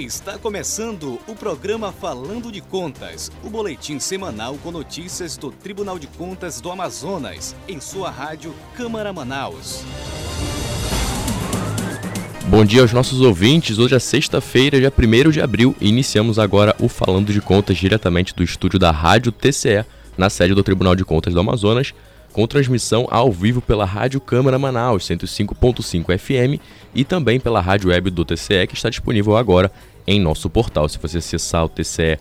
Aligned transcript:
Está 0.00 0.38
começando 0.38 1.18
o 1.28 1.34
programa 1.34 1.92
Falando 1.92 2.50
de 2.50 2.62
Contas, 2.62 3.30
o 3.44 3.50
boletim 3.50 3.98
semanal 3.98 4.56
com 4.62 4.70
notícias 4.70 5.36
do 5.36 5.50
Tribunal 5.50 5.98
de 5.98 6.06
Contas 6.06 6.58
do 6.58 6.70
Amazonas, 6.70 7.54
em 7.68 7.82
sua 7.82 8.10
rádio 8.10 8.54
Câmara 8.74 9.12
Manaus. 9.12 9.84
Bom 12.46 12.64
dia 12.64 12.80
aos 12.80 12.94
nossos 12.94 13.20
ouvintes. 13.20 13.78
Hoje 13.78 13.94
é 13.94 13.98
sexta-feira, 13.98 14.80
dia 14.80 14.90
1 14.90 15.30
de 15.32 15.42
abril, 15.42 15.76
e 15.78 15.90
iniciamos 15.90 16.38
agora 16.38 16.74
o 16.80 16.88
Falando 16.88 17.30
de 17.30 17.42
Contas 17.42 17.76
diretamente 17.76 18.34
do 18.34 18.42
estúdio 18.42 18.78
da 18.78 18.90
Rádio 18.90 19.30
TCE, 19.30 19.84
na 20.16 20.30
sede 20.30 20.54
do 20.54 20.62
Tribunal 20.62 20.96
de 20.96 21.04
Contas 21.04 21.34
do 21.34 21.40
Amazonas, 21.40 21.92
com 22.32 22.46
transmissão 22.46 23.06
ao 23.10 23.30
vivo 23.30 23.60
pela 23.60 23.84
Rádio 23.84 24.20
Câmara 24.20 24.58
Manaus 24.58 25.04
105.5 25.04 26.18
FM 26.18 26.62
e 26.94 27.04
também 27.04 27.38
pela 27.40 27.60
rádio 27.60 27.90
web 27.90 28.10
do 28.10 28.24
TCE, 28.24 28.66
que 28.66 28.74
está 28.74 28.88
disponível 28.88 29.36
agora 29.36 29.70
em 30.06 30.20
nosso 30.20 30.48
portal. 30.50 30.88
Se 30.88 30.98
você 30.98 31.18
acessar 31.18 31.64
o 31.64 31.68
tce.am.gov.br, 31.68 32.16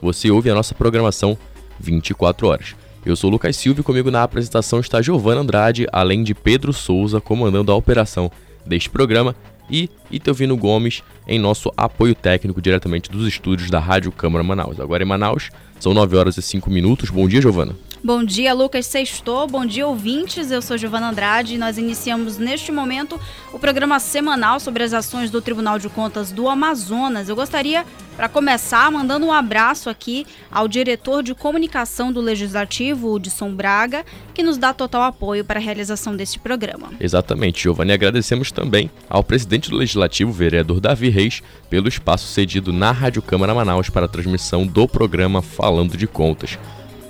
você 0.00 0.30
ouve 0.30 0.50
a 0.50 0.54
nossa 0.54 0.74
programação 0.74 1.36
24 1.78 2.46
horas. 2.48 2.74
Eu 3.04 3.16
sou 3.16 3.30
Lucas 3.30 3.56
Silva 3.56 3.80
e 3.80 3.84
comigo 3.84 4.10
na 4.10 4.22
apresentação 4.22 4.80
está 4.80 5.00
Giovana 5.00 5.40
Andrade, 5.40 5.86
além 5.90 6.22
de 6.22 6.34
Pedro 6.34 6.72
Souza 6.72 7.20
comandando 7.20 7.72
a 7.72 7.74
operação 7.74 8.30
deste 8.66 8.90
programa 8.90 9.34
e 9.70 9.88
Itelvino 10.10 10.56
Gomes 10.56 11.02
em 11.26 11.38
nosso 11.38 11.72
apoio 11.76 12.14
técnico 12.14 12.60
diretamente 12.60 13.10
dos 13.10 13.26
estúdios 13.26 13.70
da 13.70 13.78
Rádio 13.78 14.12
Câmara 14.12 14.44
Manaus. 14.44 14.80
Agora 14.80 15.02
em 15.02 15.06
Manaus, 15.06 15.50
são 15.78 15.94
9 15.94 16.16
horas 16.16 16.36
e 16.36 16.42
5 16.42 16.68
minutos. 16.68 17.08
Bom 17.08 17.26
dia, 17.26 17.40
Giovana. 17.40 17.74
Bom 18.02 18.24
dia, 18.24 18.54
Lucas 18.54 18.86
Sextou. 18.86 19.46
Bom 19.46 19.66
dia, 19.66 19.86
ouvintes. 19.86 20.50
Eu 20.50 20.62
sou 20.62 20.78
Giovana 20.78 21.10
Andrade 21.10 21.54
e 21.54 21.58
nós 21.58 21.76
iniciamos 21.76 22.38
neste 22.38 22.72
momento 22.72 23.20
o 23.52 23.58
programa 23.58 24.00
semanal 24.00 24.58
sobre 24.58 24.82
as 24.82 24.94
ações 24.94 25.30
do 25.30 25.42
Tribunal 25.42 25.78
de 25.78 25.90
Contas 25.90 26.32
do 26.32 26.48
Amazonas. 26.48 27.28
Eu 27.28 27.36
gostaria, 27.36 27.84
para 28.16 28.26
começar, 28.26 28.90
mandando 28.90 29.26
um 29.26 29.32
abraço 29.32 29.90
aqui 29.90 30.26
ao 30.50 30.66
diretor 30.66 31.22
de 31.22 31.34
comunicação 31.34 32.10
do 32.10 32.22
Legislativo, 32.22 33.12
Hudson 33.12 33.52
Braga, 33.52 34.02
que 34.32 34.42
nos 34.42 34.56
dá 34.56 34.72
total 34.72 35.02
apoio 35.02 35.44
para 35.44 35.60
a 35.60 35.62
realização 35.62 36.16
deste 36.16 36.38
programa. 36.38 36.92
Exatamente, 36.98 37.62
Giovana. 37.62 37.90
E 37.90 37.94
agradecemos 37.94 38.50
também 38.50 38.90
ao 39.10 39.22
presidente 39.22 39.68
do 39.68 39.76
Legislativo, 39.76 40.32
vereador 40.32 40.80
Davi 40.80 41.10
Reis, 41.10 41.42
pelo 41.68 41.86
espaço 41.86 42.28
cedido 42.28 42.72
na 42.72 42.92
Rádio 42.92 43.20
Câmara 43.20 43.54
Manaus 43.54 43.90
para 43.90 44.06
a 44.06 44.08
transmissão 44.08 44.66
do 44.66 44.88
programa 44.88 45.42
Falando 45.42 45.98
de 45.98 46.06
Contas. 46.06 46.58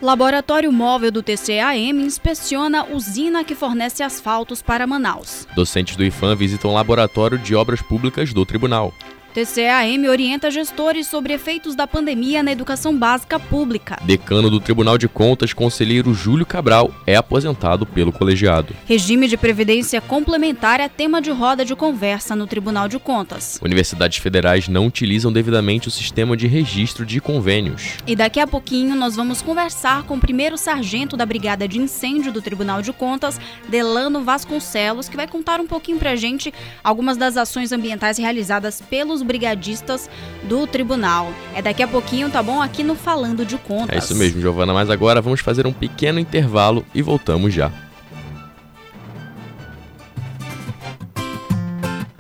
Laboratório 0.01 0.71
Móvel 0.71 1.11
do 1.11 1.23
TCAM 1.23 2.03
inspeciona 2.03 2.85
usina 2.85 3.43
que 3.43 3.55
fornece 3.55 4.03
asfaltos 4.03 4.61
para 4.61 4.87
Manaus. 4.87 5.49
Docentes 5.57 5.97
do 5.97 6.05
IFAM 6.05 6.37
visitam 6.37 6.71
o 6.71 6.75
Laboratório 6.75 7.39
de 7.39 7.55
Obras 7.55 7.81
Públicas 7.81 8.33
do 8.33 8.45
Tribunal. 8.45 8.93
TCAM 9.37 10.09
orienta 10.09 10.51
gestores 10.51 11.07
sobre 11.07 11.35
efeitos 11.35 11.75
da 11.75 11.87
pandemia 11.87 12.43
na 12.43 12.53
educação 12.53 12.97
básica 12.97 13.39
pública. 13.39 13.99
Decano 14.01 14.49
do 14.49 14.59
Tribunal 14.59 14.97
de 14.97 15.07
Contas, 15.09 15.53
conselheiro 15.53 16.15
Júlio 16.15 16.47
Cabral, 16.47 16.91
é 17.07 17.17
aposentado 17.17 17.85
pelo 17.85 18.11
colegiado. 18.11 18.75
Regime 18.87 19.29
de 19.29 19.37
previdência 19.37 20.01
complementar 20.01 20.81
é 20.81 20.89
tema 20.89 21.21
de 21.21 21.31
roda 21.31 21.67
de 21.67 21.77
conversa 21.77 22.35
no 22.35 22.47
Tribunal 22.47 22.89
de 22.89 22.99
Contas. 22.99 23.61
Universidades 23.63 24.17
federais 24.17 24.69
não 24.69 24.87
utilizam 24.87 25.31
devidamente 25.31 25.89
o 25.89 25.91
sistema 25.91 26.35
de 26.35 26.47
registro 26.47 27.05
de 27.05 27.21
convênios. 27.21 27.99
E 28.07 28.17
daqui 28.17 28.41
a 28.41 28.47
pouquinho 28.47 28.97
nós 28.97 29.17
vamos 29.17 29.43
conversar 29.43 30.05
com 30.05 30.15
o 30.15 30.21
primeiro 30.21 30.57
sargento 30.57 31.15
da 31.15 31.27
Brigada 31.27 31.69
de 31.69 31.79
Incêndio 31.79 32.33
do 32.33 32.41
Tribunal 32.41 32.81
de 32.81 32.91
Contas, 32.91 33.39
Delano 33.69 34.25
Vasconcelos, 34.25 35.11
que 35.11 35.17
vai 35.17 35.29
contar 35.29 35.61
um 35.61 35.67
pouquinho 35.67 35.99
pra 35.99 36.17
gente 36.17 36.55
algumas 36.83 37.19
das 37.19 37.37
ações 37.37 37.71
ambientais 37.71 38.17
realizadas 38.17 38.81
pelos 38.81 39.26
brigadistas 39.27 40.09
do 40.45 40.67
tribunal. 40.67 41.33
É 41.55 41.61
daqui 41.61 41.83
a 41.83 41.89
pouquinho, 41.89 42.31
tá 42.31 42.43
bom? 42.43 42.63
Aqui 42.63 42.83
no 42.83 42.95
Falando 42.95 43.45
de 43.45 43.59
Contas. 43.59 43.95
É 43.95 43.99
isso 43.99 44.15
mesmo, 44.15 44.41
Giovana. 44.41 44.73
Mas 44.73 44.89
agora 44.89 45.21
vamos 45.21 45.41
fazer 45.41 45.67
um 45.67 45.73
pequeno 45.73 46.19
intervalo 46.19 46.85
e 46.95 47.03
voltamos 47.03 47.53
já. 47.53 47.71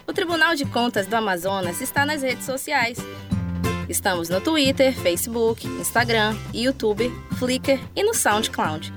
O 0.06 0.12
Tribunal 0.12 0.54
de 0.54 0.64
Contas 0.64 1.06
do 1.06 1.14
Amazonas 1.14 1.80
está 1.80 2.04
nas 2.04 2.22
redes 2.22 2.44
sociais. 2.44 2.98
Estamos 3.88 4.28
no 4.28 4.40
Twitter, 4.40 4.92
Facebook, 4.92 5.66
Instagram, 5.66 6.36
YouTube, 6.52 7.12
Flickr 7.38 7.78
e 7.94 8.02
no 8.02 8.14
SoundCloud. 8.14 8.92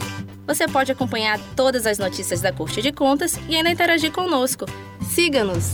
Você 0.47 0.67
pode 0.67 0.91
acompanhar 0.91 1.39
todas 1.55 1.85
as 1.85 1.99
notícias 1.99 2.41
da 2.41 2.51
Corte 2.51 2.81
de 2.81 2.91
Contas 2.91 3.39
e 3.47 3.55
ainda 3.55 3.69
interagir 3.69 4.11
conosco. 4.11 4.65
Siga-nos! 5.07 5.73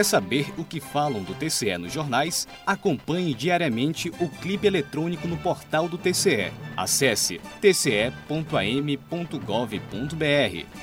Quer 0.00 0.04
saber 0.04 0.54
o 0.56 0.64
que 0.64 0.80
falam 0.80 1.22
do 1.22 1.34
TCE 1.34 1.76
nos 1.76 1.92
jornais? 1.92 2.48
Acompanhe 2.66 3.34
diariamente 3.34 4.10
o 4.18 4.30
clipe 4.30 4.66
eletrônico 4.66 5.28
no 5.28 5.36
portal 5.36 5.90
do 5.90 5.98
TCE. 5.98 6.50
Acesse 6.74 7.38
tce.am.gov.br, 7.60 8.10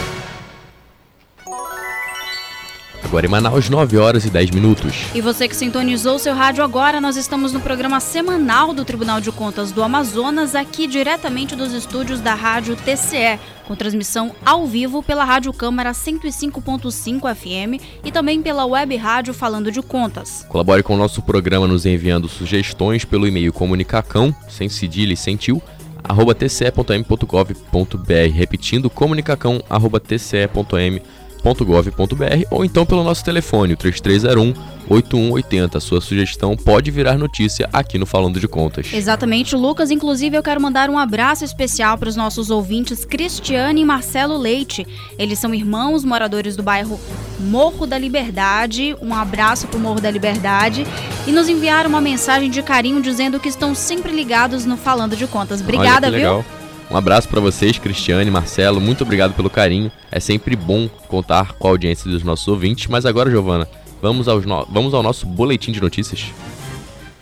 Agora 3.16 3.28
em 3.28 3.30
Manaus, 3.30 3.70
9 3.70 3.98
horas 3.98 4.26
e 4.26 4.30
10 4.30 4.50
minutos. 4.50 5.06
E 5.16 5.22
você 5.22 5.48
que 5.48 5.56
sintonizou 5.56 6.20
seu 6.20 6.34
rádio 6.34 6.62
agora, 6.62 7.00
nós 7.00 7.16
estamos 7.16 7.54
no 7.54 7.62
programa 7.62 8.02
semanal 8.02 8.74
do 8.74 8.84
Tribunal 8.84 9.22
de 9.22 9.32
Contas 9.32 9.72
do 9.72 9.82
Amazonas, 9.82 10.54
aqui 10.54 10.86
diretamente 10.86 11.56
dos 11.56 11.72
estúdios 11.72 12.20
da 12.20 12.34
Rádio 12.34 12.76
TCE, 12.76 13.40
com 13.66 13.74
transmissão 13.74 14.36
ao 14.46 14.68
vivo 14.68 15.02
pela 15.02 15.24
Rádio 15.24 15.54
Câmara 15.54 15.94
105.5 15.94 17.34
FM 17.34 17.82
e 18.04 18.12
também 18.12 18.42
pela 18.42 18.66
web 18.66 18.94
rádio 18.98 19.34
Falando 19.34 19.72
de 19.72 19.82
Contas. 19.82 20.46
Colabore 20.50 20.84
com 20.84 20.96
o 20.96 20.98
nosso 20.98 21.22
programa 21.22 21.66
nos 21.66 21.86
enviando 21.86 22.28
sugestões 22.28 23.06
pelo 23.06 23.26
e-mail 23.26 23.54
comunicacão, 23.54 24.36
sem 24.50 24.68
cedilha 24.68 25.14
e 25.14 25.18
sem 25.18 25.38
tio, 25.38 25.62
arroba 26.04 26.36
tce.m.gov.br, 26.36 28.34
repetindo 28.34 28.90
comunicacão, 28.90 29.64
arroba 29.70 30.02
tce.m.gov.br 30.02 31.25
www.gov.br 31.46 32.48
ou 32.50 32.66
então 32.66 32.86
pelo 32.86 33.04
nosso 33.04 33.24
telefone, 33.24 33.74
o 33.74 33.78
3301 33.78 34.54
8180. 34.88 35.80
Sua 35.80 36.00
sugestão 36.00 36.56
pode 36.56 36.92
virar 36.92 37.18
notícia 37.18 37.68
aqui 37.74 37.98
no 37.98 38.06
Falando 38.06 38.40
de 38.40 38.48
Contas. 38.48 38.94
Exatamente, 38.94 39.56
Lucas. 39.56 39.90
Inclusive, 39.90 40.38
eu 40.38 40.44
quero 40.44 40.62
mandar 40.62 40.90
um 40.92 40.98
abraço 40.98 41.44
especial 41.44 41.98
para 41.98 42.08
os 42.10 42.16
nossos 42.16 42.52
ouvintes 42.52 43.04
Cristiane 43.04 43.82
e 43.82 43.86
Marcelo 43.86 44.38
Leite. 44.38 44.86
Eles 45.18 45.40
são 45.40 45.56
irmãos 45.56 46.04
moradores 46.04 46.56
do 46.56 46.62
bairro 46.62 47.00
Morro 47.40 47.88
da 47.88 47.98
Liberdade. 47.98 48.96
Um 49.02 49.14
abraço 49.14 49.68
para 49.68 49.78
o 49.78 49.82
Morro 49.82 50.00
da 50.00 50.12
Liberdade. 50.12 50.86
E 51.26 51.32
nos 51.32 51.50
enviaram 51.50 51.90
uma 51.90 52.02
mensagem 52.02 52.50
de 52.50 52.62
carinho 52.62 53.02
dizendo 53.02 53.40
que 53.40 53.50
estão 53.50 53.74
sempre 53.74 54.12
ligados 54.12 54.66
no 54.66 54.78
Falando 54.78 55.16
de 55.16 55.26
Contas. 55.26 55.62
Obrigada, 55.62 56.12
viu? 56.12 56.46
Um 56.90 56.96
abraço 56.96 57.28
para 57.28 57.42
vocês, 57.42 57.80
Cristiane, 57.80 58.30
Marcelo, 58.30 58.80
muito 58.80 59.04
obrigado 59.04 59.34
pelo 59.34 59.50
carinho. 59.50 59.92
É 60.12 60.20
sempre 60.20 60.56
bom 60.56 60.88
contar 61.08 61.54
com 61.54 61.68
a 61.68 61.72
audiência 61.72 62.10
dos 62.10 62.24
nossos 62.24 62.48
ouvintes. 62.48 62.88
Mas 62.88 63.06
agora, 63.06 63.30
Giovana, 63.30 63.68
vamos, 64.02 64.28
aos 64.28 64.46
no... 64.46 64.66
vamos 64.70 64.94
ao 64.94 65.02
nosso 65.02 65.26
boletim 65.26 65.72
de 65.72 65.82
notícias. 65.82 66.32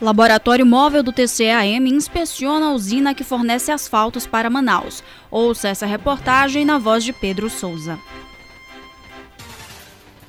Laboratório 0.01 0.65
Móvel 0.65 1.01
do 1.01 1.13
TCAM 1.13 1.87
inspeciona 1.87 2.67
a 2.67 2.73
usina 2.73 3.13
que 3.13 3.23
fornece 3.23 3.71
asfaltos 3.71 4.27
para 4.27 4.49
Manaus. 4.49 5.01
Ouça 5.31 5.69
essa 5.69 5.85
reportagem 5.85 6.65
na 6.65 6.77
voz 6.77 7.05
de 7.05 7.13
Pedro 7.13 7.49
Souza. 7.49 7.97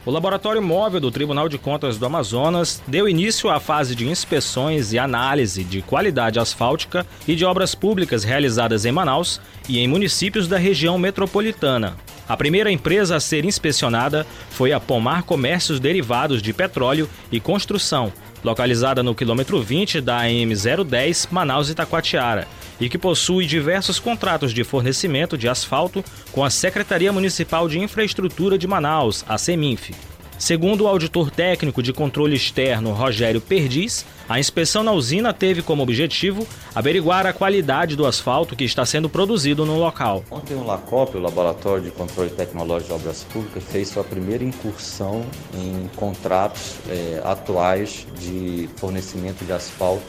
O 0.06 0.10
Laboratório 0.10 0.60
Móvel 0.60 1.00
do 1.00 1.10
Tribunal 1.10 1.48
de 1.48 1.56
Contas 1.56 1.96
do 1.96 2.04
Amazonas 2.04 2.82
deu 2.86 3.08
início 3.08 3.48
à 3.48 3.58
fase 3.58 3.94
de 3.94 4.06
inspeções 4.06 4.92
e 4.92 4.98
análise 4.98 5.64
de 5.64 5.80
qualidade 5.80 6.38
asfáltica 6.38 7.06
e 7.26 7.34
de 7.34 7.42
obras 7.42 7.74
públicas 7.74 8.22
realizadas 8.22 8.84
em 8.84 8.92
Manaus 8.92 9.40
e 9.66 9.78
em 9.78 9.88
municípios 9.88 10.46
da 10.46 10.58
região 10.58 10.98
metropolitana. 10.98 11.96
A 12.28 12.36
primeira 12.36 12.70
empresa 12.70 13.16
a 13.16 13.20
ser 13.20 13.46
inspecionada 13.46 14.26
foi 14.50 14.74
a 14.74 14.80
Pomar 14.80 15.22
Comércios 15.22 15.80
Derivados 15.80 16.42
de 16.42 16.52
Petróleo 16.52 17.08
e 17.32 17.40
Construção, 17.40 18.12
localizada 18.44 19.02
no 19.02 19.14
quilômetro 19.14 19.60
20 19.62 20.00
da 20.00 20.22
AM010 20.22 21.28
Manaus-Itacoatiara, 21.30 22.46
e 22.78 22.88
que 22.88 22.98
possui 22.98 23.46
diversos 23.46 23.98
contratos 23.98 24.52
de 24.52 24.62
fornecimento 24.62 25.38
de 25.38 25.48
asfalto 25.48 26.04
com 26.30 26.44
a 26.44 26.50
Secretaria 26.50 27.12
Municipal 27.12 27.68
de 27.68 27.78
Infraestrutura 27.78 28.58
de 28.58 28.66
Manaus, 28.66 29.24
a 29.26 29.38
CEMINF. 29.38 29.92
Segundo 30.38 30.84
o 30.84 30.88
auditor 30.88 31.30
técnico 31.30 31.82
de 31.82 31.92
controle 31.92 32.36
externo 32.36 32.92
Rogério 32.92 33.40
Perdiz, 33.40 34.04
a 34.28 34.38
inspeção 34.38 34.82
na 34.82 34.92
usina 34.92 35.32
teve 35.32 35.62
como 35.62 35.82
objetivo 35.82 36.46
averiguar 36.74 37.26
a 37.26 37.32
qualidade 37.32 37.96
do 37.96 38.06
asfalto 38.06 38.56
que 38.56 38.64
está 38.64 38.84
sendo 38.86 39.08
produzido 39.08 39.66
no 39.66 39.78
local. 39.78 40.24
Ontem 40.30 40.54
o 40.54 40.64
LACOP, 40.64 41.16
o 41.16 41.20
Laboratório 41.20 41.84
de 41.84 41.90
Controle 41.90 42.30
Tecnológico 42.30 42.94
de 42.94 43.00
Obras 43.00 43.24
Públicas, 43.24 43.62
fez 43.64 43.88
sua 43.88 44.04
primeira 44.04 44.42
incursão 44.42 45.24
em 45.54 45.88
contratos 45.96 46.76
eh, 46.88 47.20
atuais 47.24 48.06
de 48.18 48.68
fornecimento 48.76 49.44
de 49.44 49.52
asfalto 49.52 50.02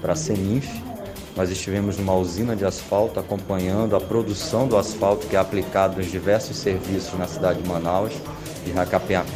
para 0.00 0.12
a 0.12 0.16
CEMINF, 0.16 0.66
nós 1.38 1.50
estivemos 1.50 1.96
numa 1.96 2.14
usina 2.14 2.56
de 2.56 2.64
asfalto 2.64 3.20
acompanhando 3.20 3.94
a 3.94 4.00
produção 4.00 4.66
do 4.66 4.76
asfalto 4.76 5.28
que 5.28 5.36
é 5.36 5.38
aplicado 5.38 5.96
nos 5.96 6.10
diversos 6.10 6.56
serviços 6.56 7.16
na 7.16 7.28
cidade 7.28 7.62
de 7.62 7.68
Manaus, 7.68 8.12
de 8.64 8.72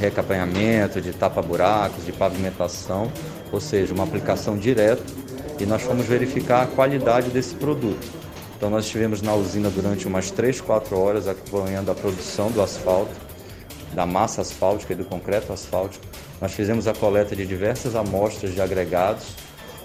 recapanhamento, 0.00 1.00
de 1.00 1.12
tapa-buracos, 1.12 2.04
de 2.04 2.10
pavimentação, 2.10 3.10
ou 3.52 3.60
seja, 3.60 3.94
uma 3.94 4.04
aplicação 4.04 4.56
direta 4.56 5.02
e 5.60 5.66
nós 5.66 5.82
fomos 5.82 6.06
verificar 6.06 6.62
a 6.62 6.66
qualidade 6.66 7.30
desse 7.30 7.54
produto. 7.54 8.04
Então 8.56 8.70
nós 8.70 8.86
estivemos 8.86 9.20
na 9.20 9.34
usina 9.34 9.68
durante 9.70 10.06
umas 10.06 10.30
3, 10.30 10.60
4 10.60 10.98
horas 10.98 11.28
acompanhando 11.28 11.90
a 11.90 11.94
produção 11.94 12.50
do 12.50 12.62
asfalto, 12.62 13.12
da 13.92 14.06
massa 14.06 14.40
asfáltica 14.40 14.94
e 14.94 14.96
do 14.96 15.04
concreto 15.04 15.52
asfáltico. 15.52 16.04
Nós 16.40 16.52
fizemos 16.52 16.88
a 16.88 16.94
coleta 16.94 17.36
de 17.36 17.46
diversas 17.46 17.94
amostras 17.94 18.54
de 18.54 18.60
agregados 18.60 19.36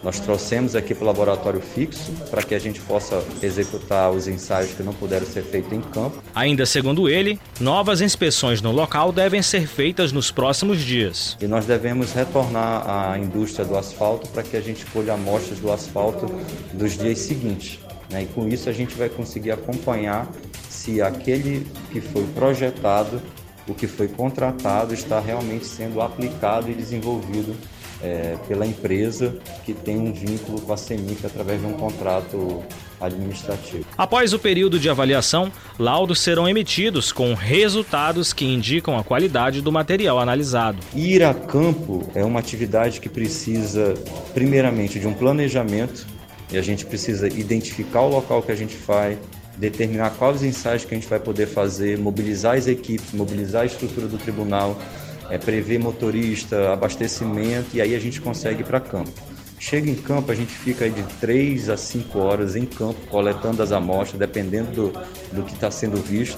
nós 0.04 0.20
trouxemos 0.20 0.76
aqui 0.76 0.94
para 0.94 1.04
o 1.04 1.08
laboratório 1.08 1.60
fixo 1.60 2.12
para 2.30 2.44
que 2.44 2.54
a 2.56 2.60
gente 2.60 2.80
possa 2.82 3.24
executar 3.42 4.12
os 4.12 4.28
ensaios 4.28 4.72
que 4.72 4.84
não 4.84 4.94
puderam 4.94 5.26
ser 5.26 5.44
feitos 5.44 5.72
em 5.72 5.82
campo. 5.82 6.22
Ainda 6.34 6.66
segundo 6.66 7.10
ele, 7.10 7.40
novas 7.60 8.02
inspeções 8.02 8.62
no 8.62 8.72
local 8.72 9.12
devem 9.12 9.42
ser 9.42 9.68
feitas 9.68 10.12
nos 10.12 10.32
próximos 10.32 10.82
dias. 10.82 11.38
E 11.42 11.48
nós 11.48 11.66
devemos 11.66 12.14
retornar 12.14 12.84
à 12.88 13.18
indústria 13.18 13.66
do 13.66 13.78
asfalto 13.78 14.28
para 14.30 14.44
que 14.44 14.56
a 14.56 14.62
gente 14.62 14.86
colhe 14.88 15.10
amostras 15.10 15.60
do 15.60 15.72
asfalto 15.72 16.28
dos 16.74 16.98
dias 16.98 17.20
seguintes. 17.20 17.80
Né? 18.10 18.24
E 18.24 18.26
com 18.28 18.48
isso 18.48 18.70
a 18.70 18.74
gente 18.74 18.96
vai 18.96 19.10
conseguir 19.10 19.52
acompanhar 19.52 20.28
se 20.70 21.02
aquele 21.02 21.68
que 21.92 22.00
foi 22.00 22.26
projetado, 22.28 23.22
o 23.68 23.74
que 23.74 23.88
foi 23.88 24.08
contratado, 24.08 24.94
está 24.94 25.20
realmente 25.20 25.66
sendo 25.66 26.02
aplicado 26.02 26.72
e 26.72 26.74
desenvolvido 26.74 27.56
é, 28.02 28.36
pela 28.48 28.66
empresa 28.66 29.36
que 29.66 29.74
tem 29.74 29.98
um 29.98 30.14
vínculo 30.14 30.62
com 30.62 30.74
a 30.74 30.78
CEMIC 30.78 31.26
através 31.26 31.60
de 31.62 31.68
um 31.68 31.74
contrato 31.74 32.64
administrativo. 33.00 33.86
Após 33.98 34.34
o 34.34 34.40
período 34.40 34.80
de 34.80 34.90
avaliação, 34.90 35.52
laudos 35.78 36.20
serão 36.20 36.48
emitidos 36.48 37.12
com 37.12 37.34
resultados 37.34 38.34
que 38.34 38.46
indicam 38.46 38.98
a 38.98 39.04
qualidade 39.04 39.62
do 39.62 39.72
material 39.72 40.20
analisado. 40.20 40.80
Ir 40.96 41.24
a 41.24 41.34
campo 41.34 42.10
é 42.16 42.24
uma 42.24 42.40
atividade 42.40 43.00
que 43.00 43.10
precisa, 43.10 43.94
primeiramente, 44.34 45.00
de 45.00 45.08
um 45.08 45.14
planejamento 45.14 46.08
e 46.52 46.58
a 46.58 46.62
gente 46.62 46.86
precisa 46.86 47.28
identificar 47.28 48.02
o 48.02 48.10
local 48.10 48.42
que 48.42 48.52
a 48.52 48.56
gente 48.56 48.76
vai, 48.78 49.18
determinar 49.58 50.12
quais 50.12 50.44
ensaios 50.44 50.86
que 50.86 50.94
a 50.94 50.98
gente 50.98 51.10
vai 51.10 51.20
poder 51.20 51.48
fazer, 51.48 51.98
mobilizar 51.98 52.56
as 52.56 52.68
equipes, 52.68 53.12
mobilizar 53.12 53.64
a 53.64 53.66
estrutura 53.66 54.08
do 54.08 54.18
tribunal 54.18 54.80
é, 55.30 55.38
prever 55.38 55.80
motorista, 55.80 56.74
abastecimento 56.74 57.76
e 57.76 57.82
aí 57.82 57.96
a 57.96 58.00
gente 58.00 58.22
consegue 58.22 58.62
ir 58.62 58.66
para 58.66 58.80
campo. 58.80 59.12
Chega 59.60 59.90
em 59.90 59.96
campo, 59.96 60.32
a 60.32 60.36
gente 60.36 60.54
fica 60.54 60.88
de 60.90 61.02
3 61.20 61.70
a 61.70 61.78
5 61.78 62.20
horas 62.20 62.56
em 62.56 62.66
campo, 62.66 63.00
coletando 63.10 63.64
as 63.64 63.72
amostras, 63.72 64.20
dependendo 64.20 64.72
do, 64.72 64.92
do 65.32 65.44
que 65.44 65.54
está 65.54 65.72
sendo 65.72 65.98
visto. 65.98 66.38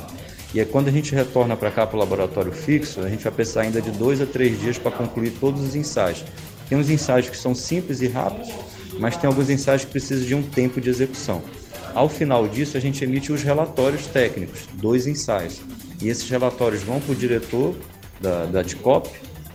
E 0.53 0.59
é 0.59 0.65
quando 0.65 0.87
a 0.87 0.91
gente 0.91 1.13
retorna 1.13 1.55
para 1.55 1.69
cá 1.69 1.85
para 1.85 1.97
o 1.97 1.99
laboratório 1.99 2.51
fixo, 2.51 3.01
a 3.01 3.09
gente 3.09 3.23
vai 3.23 3.31
precisar 3.33 3.61
ainda 3.61 3.81
de 3.81 3.91
2 3.91 4.21
a 4.21 4.25
3 4.25 4.59
dias 4.59 4.77
para 4.77 4.91
concluir 4.91 5.31
todos 5.39 5.61
os 5.61 5.75
ensaios. 5.75 6.23
Tem 6.67 6.77
uns 6.77 6.89
ensaios 6.89 7.29
que 7.29 7.37
são 7.37 7.53
simples 7.53 8.01
e 8.01 8.07
rápidos, 8.07 8.49
mas 8.97 9.17
tem 9.17 9.27
alguns 9.27 9.49
ensaios 9.49 9.83
que 9.83 9.91
precisam 9.91 10.25
de 10.25 10.33
um 10.33 10.41
tempo 10.41 10.79
de 10.79 10.89
execução. 10.89 11.43
Ao 11.93 12.07
final 12.07 12.47
disso, 12.47 12.77
a 12.77 12.79
gente 12.79 13.03
emite 13.03 13.31
os 13.31 13.43
relatórios 13.43 14.07
técnicos, 14.07 14.61
dois 14.73 15.07
ensaios. 15.07 15.61
e 16.01 16.07
esses 16.07 16.29
relatórios 16.29 16.81
vão 16.81 17.01
para 17.01 17.11
o 17.11 17.15
diretor 17.15 17.75
da, 18.19 18.45
da 18.45 18.61
DICOP, 18.61 19.09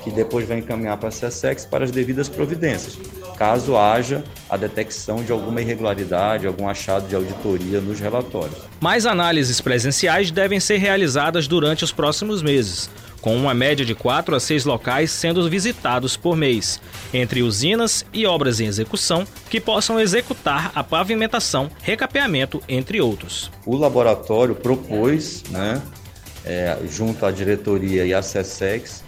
que 0.04 0.10
depois 0.10 0.46
vai 0.46 0.58
encaminhar 0.58 0.98
para 0.98 1.08
a 1.08 1.12
SESEX 1.12 1.64
para 1.64 1.84
as 1.84 1.90
devidas 1.90 2.28
providências, 2.28 2.98
caso 3.38 3.74
haja 3.74 4.22
a 4.50 4.56
detecção 4.56 5.24
de 5.24 5.32
alguma 5.32 5.62
irregularidade, 5.62 6.46
algum 6.46 6.68
achado 6.68 7.08
de 7.08 7.16
auditoria 7.16 7.80
nos 7.80 7.98
relatórios. 7.98 8.58
Mais 8.80 9.06
análises 9.06 9.62
presenciais 9.62 10.30
devem 10.30 10.60
ser 10.60 10.76
realizadas 10.76 11.48
durante 11.48 11.84
os 11.84 11.90
próximos 11.90 12.42
meses, 12.42 12.90
com 13.22 13.34
uma 13.34 13.54
média 13.54 13.86
de 13.86 13.94
4 13.94 14.36
a 14.36 14.40
6 14.40 14.66
locais 14.66 15.10
sendo 15.10 15.48
visitados 15.48 16.14
por 16.14 16.36
mês, 16.36 16.78
entre 17.12 17.42
usinas 17.42 18.04
e 18.12 18.26
obras 18.26 18.60
em 18.60 18.66
execução 18.66 19.26
que 19.48 19.58
possam 19.58 19.98
executar 19.98 20.70
a 20.74 20.84
pavimentação, 20.84 21.70
recapeamento, 21.82 22.62
entre 22.68 23.00
outros. 23.00 23.50
O 23.64 23.74
laboratório 23.74 24.54
propôs, 24.54 25.42
né, 25.48 25.80
é, 26.44 26.78
junto 26.90 27.24
à 27.24 27.30
diretoria 27.30 28.04
e 28.04 28.12
à 28.12 28.22
SESEX, 28.22 29.02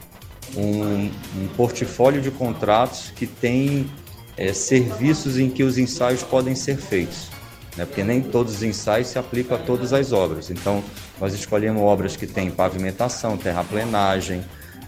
um, 0.57 1.11
um 1.40 1.49
portfólio 1.57 2.21
de 2.21 2.31
contratos 2.31 3.12
que 3.14 3.26
tem 3.26 3.90
é, 4.37 4.52
serviços 4.52 5.38
em 5.38 5.50
que 5.50 5.62
os 5.62 5.78
ensaios 5.78 6.23
podem 6.23 6.55
ser 6.55 6.76
feitos, 6.76 7.28
né? 7.76 7.85
porque 7.85 8.02
nem 8.02 8.23
todos 8.23 8.57
os 8.57 8.62
ensaios 8.62 9.09
se 9.09 9.19
aplicam 9.19 9.57
a 9.57 9.61
todas 9.61 9.93
as 9.93 10.12
obras. 10.12 10.50
Então, 10.50 10.83
nós 11.21 11.35
escolhemos 11.35 11.83
obras 11.83 12.16
que 12.16 12.26
têm 12.26 12.50
pavimentação, 12.50 13.37
terraplenagem, 13.37 14.45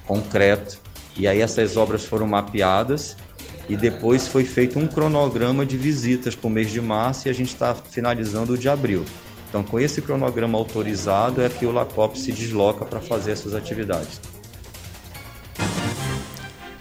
concreto, 0.07 0.79
e 1.17 1.27
aí 1.27 1.41
essas 1.41 1.77
obras 1.77 2.05
foram 2.05 2.27
mapeadas 2.27 3.17
e 3.69 3.77
depois 3.77 4.27
foi 4.27 4.45
feito 4.45 4.79
um 4.79 4.87
cronograma 4.87 5.67
de 5.67 5.77
visitas 5.77 6.35
para 6.35 6.47
o 6.47 6.51
mês 6.51 6.71
de 6.71 6.81
março 6.81 7.29
e 7.29 7.31
a 7.31 7.35
gente 7.35 7.49
está 7.49 7.75
finalizando 7.75 8.55
o 8.55 8.59
de 8.59 8.69
abril. 8.69 9.05
Então, 9.49 9.63
com 9.63 9.81
esse 9.81 10.03
cronograma 10.03 10.59
autorizado, 10.59 11.41
é 11.41 11.49
que 11.49 11.65
o 11.65 11.73
LACOP 11.73 12.19
se 12.19 12.33
desloca 12.33 12.85
para 12.85 13.01
fazer 13.01 13.33
essas 13.33 13.55
atividades. 13.55 14.21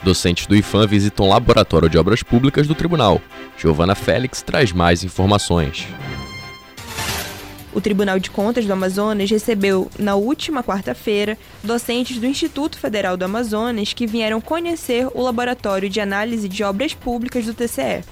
Docentes 0.03 0.47
do 0.47 0.55
IFAM 0.55 0.87
visitam 0.87 1.25
o 1.25 1.29
Laboratório 1.29 1.89
de 1.89 1.97
Obras 1.97 2.23
Públicas 2.23 2.67
do 2.67 2.75
Tribunal. 2.75 3.21
Giovana 3.57 3.95
Félix 3.95 4.41
traz 4.41 4.71
mais 4.71 5.03
informações. 5.03 5.87
O 7.73 7.81
Tribunal 7.81 8.17
de 8.17 8.31
Contas 8.31 8.65
do 8.65 8.73
Amazonas 8.73 9.29
recebeu, 9.29 9.89
na 9.99 10.15
última 10.15 10.63
quarta-feira, 10.63 11.37
docentes 11.63 12.17
do 12.17 12.25
Instituto 12.25 12.79
Federal 12.79 13.15
do 13.15 13.25
Amazonas 13.25 13.93
que 13.93 14.07
vieram 14.07 14.41
conhecer 14.41 15.07
o 15.13 15.21
Laboratório 15.21 15.89
de 15.89 15.99
Análise 15.99 16.49
de 16.49 16.63
Obras 16.63 16.93
Públicas 16.93 17.45
do 17.45 17.53
TCE, 17.53 18.03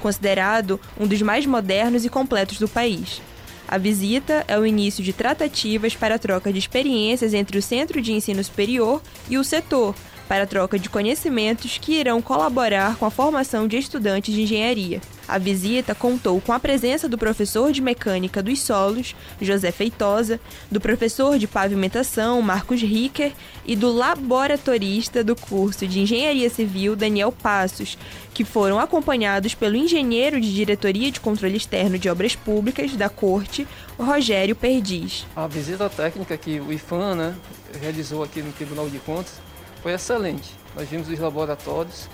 considerado 0.00 0.80
um 0.98 1.06
dos 1.06 1.22
mais 1.22 1.46
modernos 1.46 2.04
e 2.04 2.08
completos 2.08 2.58
do 2.58 2.68
país. 2.68 3.20
A 3.68 3.78
visita 3.78 4.44
é 4.46 4.56
o 4.56 4.64
início 4.64 5.02
de 5.02 5.12
tratativas 5.12 5.94
para 5.94 6.14
a 6.14 6.18
troca 6.18 6.52
de 6.52 6.58
experiências 6.58 7.34
entre 7.34 7.58
o 7.58 7.62
Centro 7.62 8.00
de 8.00 8.12
Ensino 8.12 8.42
Superior 8.42 9.02
e 9.28 9.36
o 9.38 9.44
setor, 9.44 9.94
para 10.28 10.44
a 10.44 10.46
troca 10.46 10.78
de 10.78 10.88
conhecimentos 10.88 11.76
que 11.78 11.98
irão 11.98 12.22
colaborar 12.22 12.96
com 12.96 13.04
a 13.04 13.10
formação 13.10 13.66
de 13.66 13.76
estudantes 13.76 14.32
de 14.32 14.42
engenharia. 14.42 15.00
A 15.28 15.38
visita 15.38 15.94
contou 15.94 16.40
com 16.40 16.52
a 16.52 16.60
presença 16.60 17.08
do 17.08 17.18
professor 17.18 17.72
de 17.72 17.80
mecânica 17.80 18.42
dos 18.42 18.60
solos, 18.60 19.14
José 19.40 19.72
Feitosa, 19.72 20.38
do 20.70 20.80
professor 20.80 21.36
de 21.38 21.48
pavimentação, 21.48 22.40
Marcos 22.40 22.80
Ricker, 22.80 23.32
e 23.64 23.74
do 23.74 23.90
laboratorista 23.90 25.24
do 25.24 25.34
curso 25.34 25.86
de 25.86 26.00
engenharia 26.00 26.48
civil, 26.48 26.94
Daniel 26.94 27.32
Passos, 27.32 27.98
que 28.32 28.44
foram 28.44 28.78
acompanhados 28.78 29.54
pelo 29.54 29.74
engenheiro 29.74 30.40
de 30.40 30.54
diretoria 30.54 31.10
de 31.10 31.18
controle 31.18 31.56
externo 31.56 31.98
de 31.98 32.08
obras 32.08 32.36
públicas 32.36 32.94
da 32.94 33.08
Corte, 33.08 33.66
Rogério 33.98 34.54
Perdiz. 34.54 35.26
A 35.34 35.48
visita 35.48 35.88
técnica 35.88 36.36
que 36.36 36.60
o 36.60 36.72
IFAM 36.72 37.16
né, 37.16 37.34
realizou 37.80 38.22
aqui 38.22 38.42
no 38.42 38.52
Tribunal 38.52 38.88
de 38.88 38.98
Contas 39.00 39.40
foi 39.82 39.92
excelente. 39.92 40.50
Nós 40.76 40.88
vimos 40.88 41.08
os 41.08 41.18
laboratórios, 41.18 42.08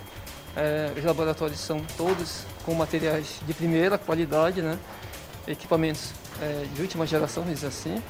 é, 0.56 0.92
os 0.96 1.04
laboratórios 1.04 1.58
são 1.58 1.80
todos 1.96 2.44
com 2.64 2.74
materiais 2.74 3.40
de 3.46 3.54
primeira 3.54 3.98
qualidade, 3.98 4.62
né? 4.62 4.78
equipamentos 5.46 6.12
é, 6.40 6.66
de 6.74 6.82
última 6.82 7.06
geração, 7.06 7.44
dizer 7.44 7.68
assim. 7.68 8.02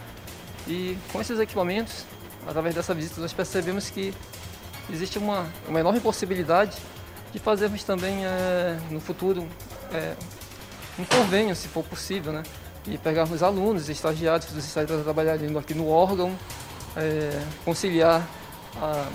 E 0.66 0.96
com 1.12 1.20
esses 1.20 1.38
equipamentos, 1.38 2.04
através 2.46 2.74
dessa 2.74 2.94
visita, 2.94 3.20
nós 3.20 3.32
percebemos 3.32 3.90
que 3.90 4.12
existe 4.90 5.18
uma, 5.18 5.46
uma 5.68 5.80
enorme 5.80 6.00
possibilidade 6.00 6.76
de 7.32 7.38
fazermos 7.38 7.82
também 7.84 8.24
é, 8.24 8.78
no 8.90 9.00
futuro 9.00 9.46
é, 9.92 10.14
um 10.98 11.04
convênio, 11.04 11.56
se 11.56 11.68
for 11.68 11.84
possível, 11.84 12.32
né? 12.32 12.42
e 12.86 12.98
pegarmos 12.98 13.42
alunos, 13.42 13.88
estagiários 13.88 14.52
dos 14.52 14.64
estagiários 14.64 15.04
trabalhando 15.04 15.58
aqui 15.58 15.72
no 15.72 15.88
órgão, 15.88 16.36
é, 16.96 17.40
conciliar 17.64 18.26
a 18.76 19.06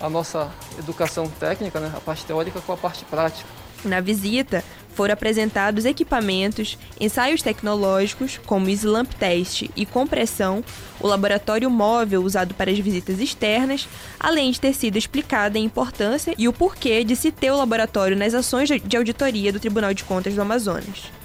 a 0.00 0.08
nossa 0.08 0.50
educação 0.78 1.28
técnica, 1.28 1.80
né, 1.80 1.92
a 1.94 2.00
parte 2.00 2.24
teórica 2.24 2.60
com 2.60 2.72
a 2.72 2.76
parte 2.76 3.04
prática. 3.04 3.48
Na 3.84 4.00
visita, 4.00 4.64
foram 4.98 5.14
apresentados 5.14 5.84
equipamentos, 5.84 6.76
ensaios 7.00 7.40
tecnológicos, 7.40 8.40
como 8.44 8.68
Slamp 8.68 9.12
Test 9.12 9.70
e 9.76 9.86
compressão, 9.86 10.64
o 10.98 11.06
laboratório 11.06 11.70
móvel 11.70 12.24
usado 12.24 12.52
para 12.52 12.72
as 12.72 12.78
visitas 12.80 13.20
externas, 13.20 13.88
além 14.18 14.50
de 14.50 14.60
ter 14.60 14.72
sido 14.72 14.98
explicada 14.98 15.56
a 15.56 15.62
importância 15.62 16.34
e 16.36 16.48
o 16.48 16.52
porquê 16.52 17.04
de 17.04 17.14
se 17.14 17.30
ter 17.30 17.52
o 17.52 17.56
laboratório 17.56 18.16
nas 18.16 18.34
ações 18.34 18.68
de 18.68 18.96
auditoria 18.96 19.52
do 19.52 19.60
Tribunal 19.60 19.94
de 19.94 20.02
Contas 20.02 20.34
do 20.34 20.42
Amazonas. 20.42 21.17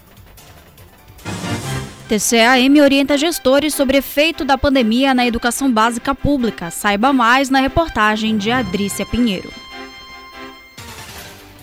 TCAM 2.08 2.84
orienta 2.84 3.18
gestores 3.18 3.74
sobre 3.74 3.98
efeito 3.98 4.44
da 4.44 4.58
pandemia 4.58 5.14
na 5.14 5.26
educação 5.26 5.72
básica 5.72 6.14
pública. 6.14 6.70
Saiba 6.70 7.14
mais 7.14 7.50
na 7.50 7.62
reportagem 7.62 8.38
de 8.38 8.52
Adrícia 8.52 9.06
Pinheiro. 9.06 9.50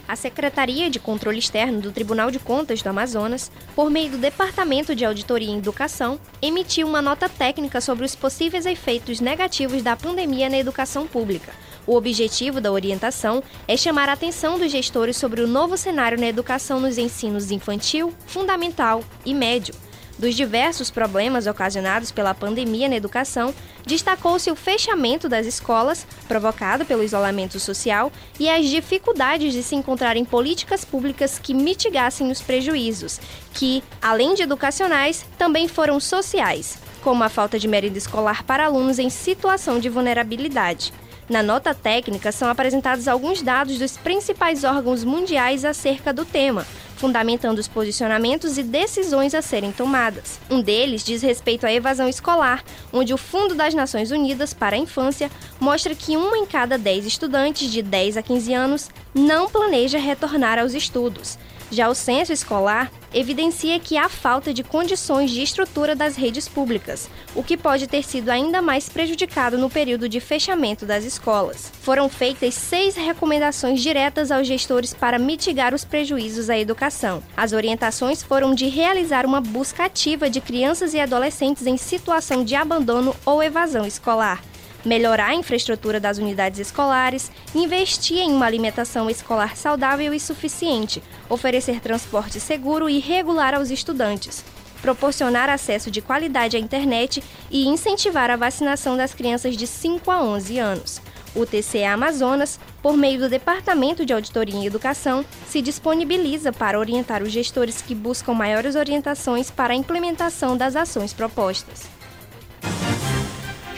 A 0.09 0.17
Secretaria 0.17 0.89
de 0.89 0.99
Controle 0.99 1.39
Externo 1.39 1.81
do 1.81 1.93
Tribunal 1.93 2.31
de 2.31 2.39
Contas 2.39 2.81
do 2.81 2.89
Amazonas, 2.89 3.53
por 3.77 3.91
meio 3.91 4.13
do 4.13 4.19
Departamento 4.19 4.95
de 4.95 5.05
Auditoria 5.05 5.51
em 5.51 5.59
Educação, 5.59 6.19
emitiu 6.41 6.89
uma 6.89 7.03
nota 7.03 7.29
técnica 7.29 7.81
sobre 7.81 8.07
os 8.07 8.17
possíveis 8.17 8.65
efeitos 8.65 9.21
negativos 9.21 9.83
da 9.83 9.95
pandemia 9.95 10.49
na 10.49 10.59
educação 10.59 11.07
pública. 11.07 11.53
O 11.87 11.95
objetivo 11.95 12.63
da 12.63 12.73
orientação 12.73 13.43
é 13.69 13.77
chamar 13.77 14.09
a 14.09 14.15
atenção 14.15 14.59
dos 14.59 14.73
gestores 14.73 15.19
sobre 15.19 15.43
o 15.43 15.47
novo 15.47 15.77
cenário 15.77 16.19
na 16.19 16.27
educação 16.27 16.81
nos 16.81 16.97
ensinos 16.99 17.51
infantil, 17.51 18.13
fundamental 18.27 19.05
e 19.25 19.35
médio 19.35 19.75
dos 20.21 20.37
diversos 20.37 20.91
problemas 20.91 21.47
ocasionados 21.47 22.13
pela 22.13 22.35
pandemia 22.35 22.89
na 22.89 22.95
educação, 22.95 23.55
destacou-se 23.87 24.51
o 24.51 24.55
fechamento 24.55 25.29
das 25.29 25.47
escolas, 25.47 26.07
provocado 26.29 26.85
pelo 26.85 27.03
isolamento 27.03 27.59
social, 27.59 28.13
e 28.39 28.49
as 28.49 28.67
dificuldades 28.67 29.53
de 29.53 29.63
se 29.63 29.75
encontrarem 29.75 30.25
políticas 30.25 30.85
públicas 30.85 31.39
que 31.39 31.55
mitigassem 31.55 32.31
os 32.31 32.43
prejuízos, 32.43 33.19
que, 33.55 33.83
além 34.01 34.35
de 34.35 34.43
educacionais, 34.43 35.25
também 35.39 35.67
foram 35.67 35.99
sociais, 35.99 36.79
como 37.03 37.25
a 37.25 37.29
falta 37.31 37.59
de 37.59 37.67
merenda 37.67 37.99
escolar 37.99 38.45
para 38.45 38.67
alunos 38.67 38.99
em 38.99 39.09
situação 39.09 39.81
de 39.81 39.89
vulnerabilidade. 39.89 40.93
Na 41.31 41.43
nota 41.43 41.73
técnica 41.73 42.33
são 42.33 42.49
apresentados 42.49 43.07
alguns 43.07 43.41
dados 43.41 43.79
dos 43.79 43.97
principais 43.97 44.65
órgãos 44.65 45.05
mundiais 45.05 45.65
acerca 45.65 46.13
do 46.13 46.25
tema, 46.25 46.67
fundamentando 47.01 47.59
os 47.59 47.67
posicionamentos 47.67 48.59
e 48.59 48.63
decisões 48.63 49.35
a 49.35 49.41
serem 49.41 49.73
tomadas. 49.73 50.39
Um 50.51 50.61
deles 50.61 51.03
diz 51.03 51.23
respeito 51.23 51.65
à 51.65 51.73
evasão 51.73 52.07
escolar, 52.07 52.63
onde 52.93 53.15
o 53.15 53.17
Fundo 53.17 53.55
das 53.55 53.73
Nações 53.73 54.11
Unidas 54.11 54.53
para 54.53 54.77
a 54.77 54.79
Infância 54.79 55.31
mostra 55.59 55.95
que 55.95 56.15
uma 56.15 56.37
em 56.37 56.45
cada 56.45 56.77
10 56.77 57.07
estudantes 57.07 57.73
de 57.73 57.81
10 57.83 58.19
a 58.19 58.23
15 58.23 58.53
anos 58.53 58.91
não 59.15 59.49
planeja 59.49 59.99
retornar 59.99 60.59
aos 60.59 60.75
estudos. 60.75 61.39
Já 61.71 61.89
o 61.89 61.95
censo 61.95 62.35
escolar 62.35 62.93
evidencia 63.13 63.79
que 63.81 63.97
há 63.97 64.09
falta 64.09 64.53
de 64.53 64.63
condições 64.63 65.31
de 65.31 65.43
estrutura 65.43 65.97
das 65.97 66.17
redes 66.17 66.49
públicas, 66.49 67.09
o 67.35 67.43
que 67.43 67.57
pode 67.57 67.87
ter 67.87 68.03
sido 68.03 68.29
ainda 68.29 68.63
mais 68.63 68.89
prejudicado 68.89 69.59
no 69.59 69.69
período 69.69 70.09
de 70.09 70.21
fechamento 70.21 70.87
das 70.87 71.05
escolas. 71.05 71.73
Foram 71.83 72.09
feitas 72.09 72.55
seis 72.55 72.97
recomendações 72.97 73.83
diretas 73.83 74.31
aos 74.31 74.47
gestores 74.47 74.95
para 74.95 75.19
mitigar 75.19 75.75
os 75.75 75.85
prejuízos 75.85 76.51
à 76.51 76.59
educação. 76.59 77.23
As 77.37 77.53
orientações 77.53 78.23
foram 78.23 78.55
de 78.55 78.69
realizar 78.69 79.27
uma 79.27 79.41
busca 79.41 79.85
ativa 79.85 80.31
de 80.31 80.41
crianças 80.41 80.95
e 80.95 81.01
adolescentes 81.01 81.67
em 81.67 81.77
situação 81.77 82.45
de 82.45 82.55
abandono 82.55 83.15
ou 83.25 83.43
evasão 83.43 83.87
escolar 83.87 84.50
melhorar 84.85 85.29
a 85.29 85.35
infraestrutura 85.35 86.01
das 86.01 86.19
unidades 86.19 86.59
escolares, 86.59 87.31
investir 87.55 88.19
em 88.19 88.33
uma 88.33 88.47
alimentação 88.47 89.11
escolar 89.11 89.57
saudável 89.57 90.13
e 90.15 90.21
suficiente, 90.21 91.03
oferecer 91.29 91.81
transporte 91.81 92.41
seguro 92.41 92.89
e 92.89 92.99
regular 92.99 93.55
aos 93.55 93.71
estudantes, 93.71 94.45
proporcionar 94.81 95.49
acesso 95.49 95.91
de 95.91 96.01
qualidade 96.01 96.57
à 96.57 96.61
internet 96.61 97.23
e 97.51 97.67
incentivar 97.67 98.31
a 98.31 98.37
vacinação 98.37 98.97
das 98.97 99.15
crianças 99.15 99.57
de 99.57 99.67
5 99.67 100.11
a 100.11 100.23
11 100.23 100.59
anos. 100.59 101.03
O 101.35 101.47
TCE 101.47 101.85
Amazonas, 101.85 102.59
por 102.83 102.97
meio 102.97 103.21
do 103.21 103.29
Departamento 103.29 104.05
de 104.05 104.13
Auditoria 104.13 104.57
em 104.57 104.67
Educação, 104.67 105.25
se 105.47 105.63
disponibiliza 105.63 106.53
para 106.53 106.79
orientar 106.79 107.23
os 107.23 107.31
gestores 107.31 107.81
que 107.81 107.95
buscam 107.95 108.33
maiores 108.33 108.75
orientações 108.75 109.49
para 109.49 109.73
a 109.73 109.77
implementação 109.77 110.57
das 110.57 110.75
ações 110.75 111.13
propostas. 111.13 112.00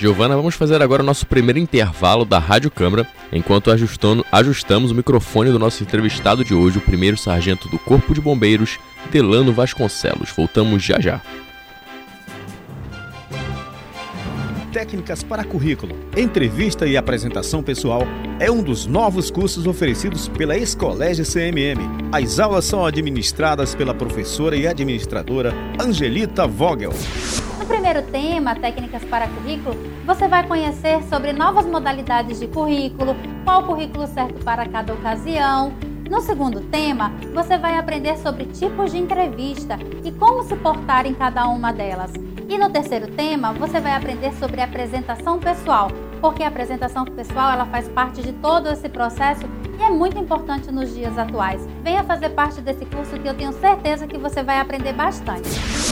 Giovana, 0.02 0.34
vamos 0.34 0.56
fazer 0.56 0.82
agora 0.82 1.00
o 1.00 1.06
nosso 1.06 1.24
primeiro 1.24 1.60
intervalo 1.60 2.24
da 2.24 2.40
Rádio 2.40 2.72
Câmara, 2.72 3.06
enquanto 3.32 3.70
ajustamos 3.70 4.90
o 4.90 4.94
microfone 4.96 5.52
do 5.52 5.60
nosso 5.60 5.80
entrevistado 5.84 6.44
de 6.44 6.52
hoje, 6.52 6.78
o 6.78 6.80
primeiro 6.80 7.16
sargento 7.16 7.68
do 7.68 7.78
Corpo 7.78 8.12
de 8.12 8.20
Bombeiros, 8.20 8.80
Delano 9.12 9.52
Vasconcelos. 9.52 10.32
Voltamos 10.36 10.82
já 10.82 10.98
já. 10.98 11.20
Técnicas 14.72 15.22
para 15.22 15.44
Currículo, 15.44 15.94
Entrevista 16.16 16.84
e 16.84 16.96
Apresentação 16.96 17.62
Pessoal 17.62 18.02
é 18.40 18.50
um 18.50 18.60
dos 18.60 18.86
novos 18.86 19.30
cursos 19.30 19.68
oferecidos 19.68 20.26
pela 20.26 20.56
Escolégio 20.56 21.24
CMM. 21.24 21.78
As 22.10 22.40
aulas 22.40 22.64
são 22.64 22.84
administradas 22.84 23.72
pela 23.72 23.94
professora 23.94 24.56
e 24.56 24.66
administradora 24.66 25.54
Angelita 25.80 26.44
Vogel. 26.44 26.92
Primeiro 27.72 28.02
tema, 28.02 28.54
Técnicas 28.54 29.02
para 29.04 29.26
Currículo, 29.28 29.74
você 30.04 30.28
vai 30.28 30.46
conhecer 30.46 31.02
sobre 31.04 31.32
novas 31.32 31.64
modalidades 31.64 32.38
de 32.38 32.46
currículo, 32.46 33.16
qual 33.46 33.62
o 33.62 33.66
currículo 33.66 34.06
certo 34.08 34.44
para 34.44 34.68
cada 34.68 34.92
ocasião. 34.92 35.72
No 36.08 36.20
segundo 36.20 36.60
tema, 36.60 37.10
você 37.32 37.56
vai 37.56 37.78
aprender 37.78 38.18
sobre 38.18 38.44
tipos 38.44 38.92
de 38.92 38.98
entrevista 38.98 39.78
e 40.04 40.12
como 40.12 40.42
se 40.42 40.54
portar 40.56 41.06
em 41.06 41.14
cada 41.14 41.48
uma 41.48 41.72
delas. 41.72 42.12
E 42.46 42.58
no 42.58 42.68
terceiro 42.68 43.06
tema, 43.12 43.54
você 43.54 43.80
vai 43.80 43.92
aprender 43.92 44.34
sobre 44.34 44.60
apresentação 44.60 45.38
pessoal, 45.38 45.88
porque 46.22 46.44
a 46.44 46.48
apresentação 46.48 47.04
pessoal 47.04 47.52
ela 47.52 47.66
faz 47.66 47.88
parte 47.88 48.22
de 48.22 48.32
todo 48.34 48.68
esse 48.70 48.88
processo 48.88 49.42
e 49.78 49.82
é 49.82 49.90
muito 49.90 50.16
importante 50.16 50.70
nos 50.70 50.94
dias 50.94 51.18
atuais. 51.18 51.68
Venha 51.82 52.04
fazer 52.04 52.30
parte 52.30 52.60
desse 52.60 52.86
curso 52.86 53.18
que 53.18 53.28
eu 53.28 53.34
tenho 53.34 53.52
certeza 53.52 54.06
que 54.06 54.16
você 54.16 54.42
vai 54.42 54.60
aprender 54.60 54.92
bastante. 54.92 55.50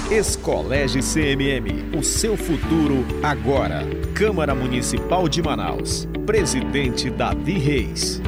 Escolégio 0.08 1.02
CMM, 1.02 1.98
o 1.98 2.02
seu 2.02 2.36
futuro 2.36 3.04
agora. 3.22 3.80
Câmara 4.14 4.54
Municipal 4.54 5.28
de 5.28 5.42
Manaus. 5.42 6.06
Presidente 6.24 7.10
Davi 7.10 7.58
Reis. 7.58 8.22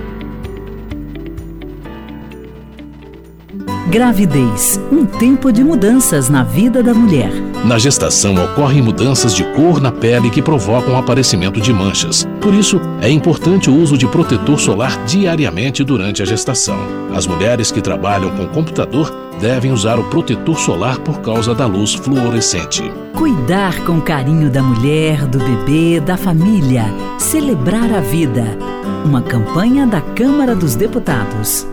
Gravidez 3.89 4.81
um 4.93 5.05
tempo 5.05 5.53
de 5.53 5.65
mudanças 5.65 6.29
na 6.29 6.45
vida 6.45 6.83
da 6.83 6.95
mulher. 6.95 7.33
Na 7.65 7.79
gestação 7.79 8.35
ocorrem 8.37 8.81
mudanças 8.81 9.35
de 9.35 9.43
cor 9.55 9.81
na 9.81 9.91
pele 9.91 10.31
que 10.31 10.41
provocam 10.41 10.95
o 10.95 10.97
aparecimento 10.97 11.61
de 11.61 11.73
manchas. 11.73 12.27
Por 12.41 12.55
isso, 12.55 12.81
é 13.01 13.11
importante 13.11 13.69
o 13.69 13.75
uso 13.75 13.99
de 13.99 14.07
protetor 14.07 14.59
solar 14.61 15.05
diariamente 15.05 15.83
durante 15.83 16.23
a 16.23 16.25
gestação. 16.25 16.79
As 17.15 17.27
mulheres 17.27 17.73
que 17.73 17.81
trabalham 17.81 18.31
com 18.31 18.47
computador 18.47 19.13
devem 19.41 19.73
usar 19.73 19.99
o 19.99 20.05
protetor 20.05 20.59
solar 20.59 20.99
por 21.01 21.21
causa 21.21 21.53
da 21.53 21.67
luz 21.67 21.93
fluorescente. 21.93 22.91
Cuidar 23.15 23.85
com 23.85 24.01
carinho 24.01 24.49
da 24.49 24.63
mulher, 24.63 25.27
do 25.27 25.39
bebê, 25.39 25.99
da 26.01 26.17
família. 26.17 26.85
Celebrar 27.19 27.93
a 27.93 28.01
vida. 28.01 28.57
Uma 29.05 29.21
campanha 29.21 29.87
da 29.87 30.01
Câmara 30.01 30.55
dos 30.55 30.77
Deputados. 30.77 31.72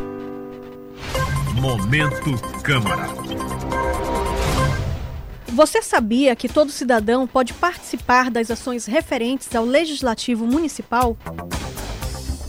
Momento 1.60 2.38
Câmara. 2.64 3.10
Você 5.48 5.82
sabia 5.82 6.34
que 6.34 6.48
todo 6.48 6.72
cidadão 6.72 7.28
pode 7.28 7.54
participar 7.54 8.32
das 8.32 8.50
ações 8.50 8.86
referentes 8.86 9.54
ao 9.54 9.66
Legislativo 9.66 10.48
Municipal? 10.48 11.18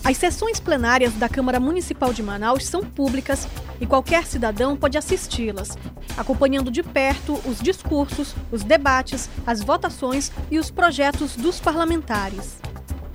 As 0.05 0.17
sessões 0.17 0.61
plenárias 0.61 1.12
da 1.14 1.29
Câmara 1.29 1.59
Municipal 1.59 2.12
de 2.12 2.23
Manaus 2.23 2.64
são 2.67 2.85
públicas 2.85 3.49
e 3.81 3.87
qualquer 3.87 4.25
cidadão 4.26 4.76
pode 4.76 4.97
assisti-las, 4.97 5.76
acompanhando 6.17 6.71
de 6.71 6.85
perto 6.85 7.35
os 7.45 7.59
discursos, 7.61 8.33
os 8.52 8.62
debates, 8.62 9.29
as 9.45 9.61
votações 9.61 10.31
e 10.52 10.57
os 10.57 10.71
projetos 10.71 11.35
dos 11.35 11.59
parlamentares. 11.59 12.61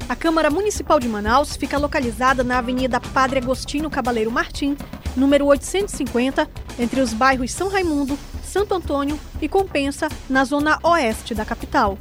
A 0.09 0.15
Câmara 0.15 0.51
Municipal 0.51 0.99
de 0.99 1.07
Manaus 1.07 1.55
fica 1.55 1.77
localizada 1.77 2.43
na 2.43 2.57
Avenida 2.57 2.99
Padre 2.99 3.39
Agostinho 3.39 3.89
Cabaleiro 3.89 4.29
Martim, 4.29 4.75
número 5.15 5.45
850, 5.45 6.48
entre 6.77 7.01
os 7.01 7.13
bairros 7.13 7.51
São 7.51 7.69
Raimundo, 7.69 8.17
Santo 8.43 8.74
Antônio 8.74 9.20
e 9.42 9.48
Compensa, 9.48 10.07
na 10.29 10.44
zona 10.44 10.79
oeste 10.83 11.33
da 11.33 11.46
capital. 11.46 11.98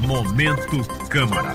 Momento 0.00 0.82
Câmara. 1.08 1.54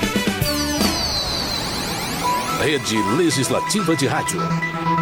Rede 2.61 2.95
Legislativa 3.17 3.95
de 3.95 4.05
Rádio. 4.05 4.39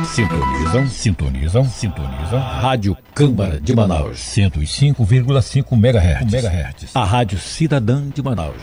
Sintonizam, 0.05 0.87
sintonizam, 0.87 1.65
sintonizam. 1.65 2.39
Rádio 2.39 2.97
Câmara 3.13 3.59
de 3.59 3.75
Manaus. 3.75 4.17
105,5 4.17 5.73
MHz. 5.73 6.33
MHz. 6.33 6.95
A 6.95 7.03
Rádio 7.03 7.37
Cidadã 7.37 8.07
de 8.15 8.23
Manaus. 8.23 8.61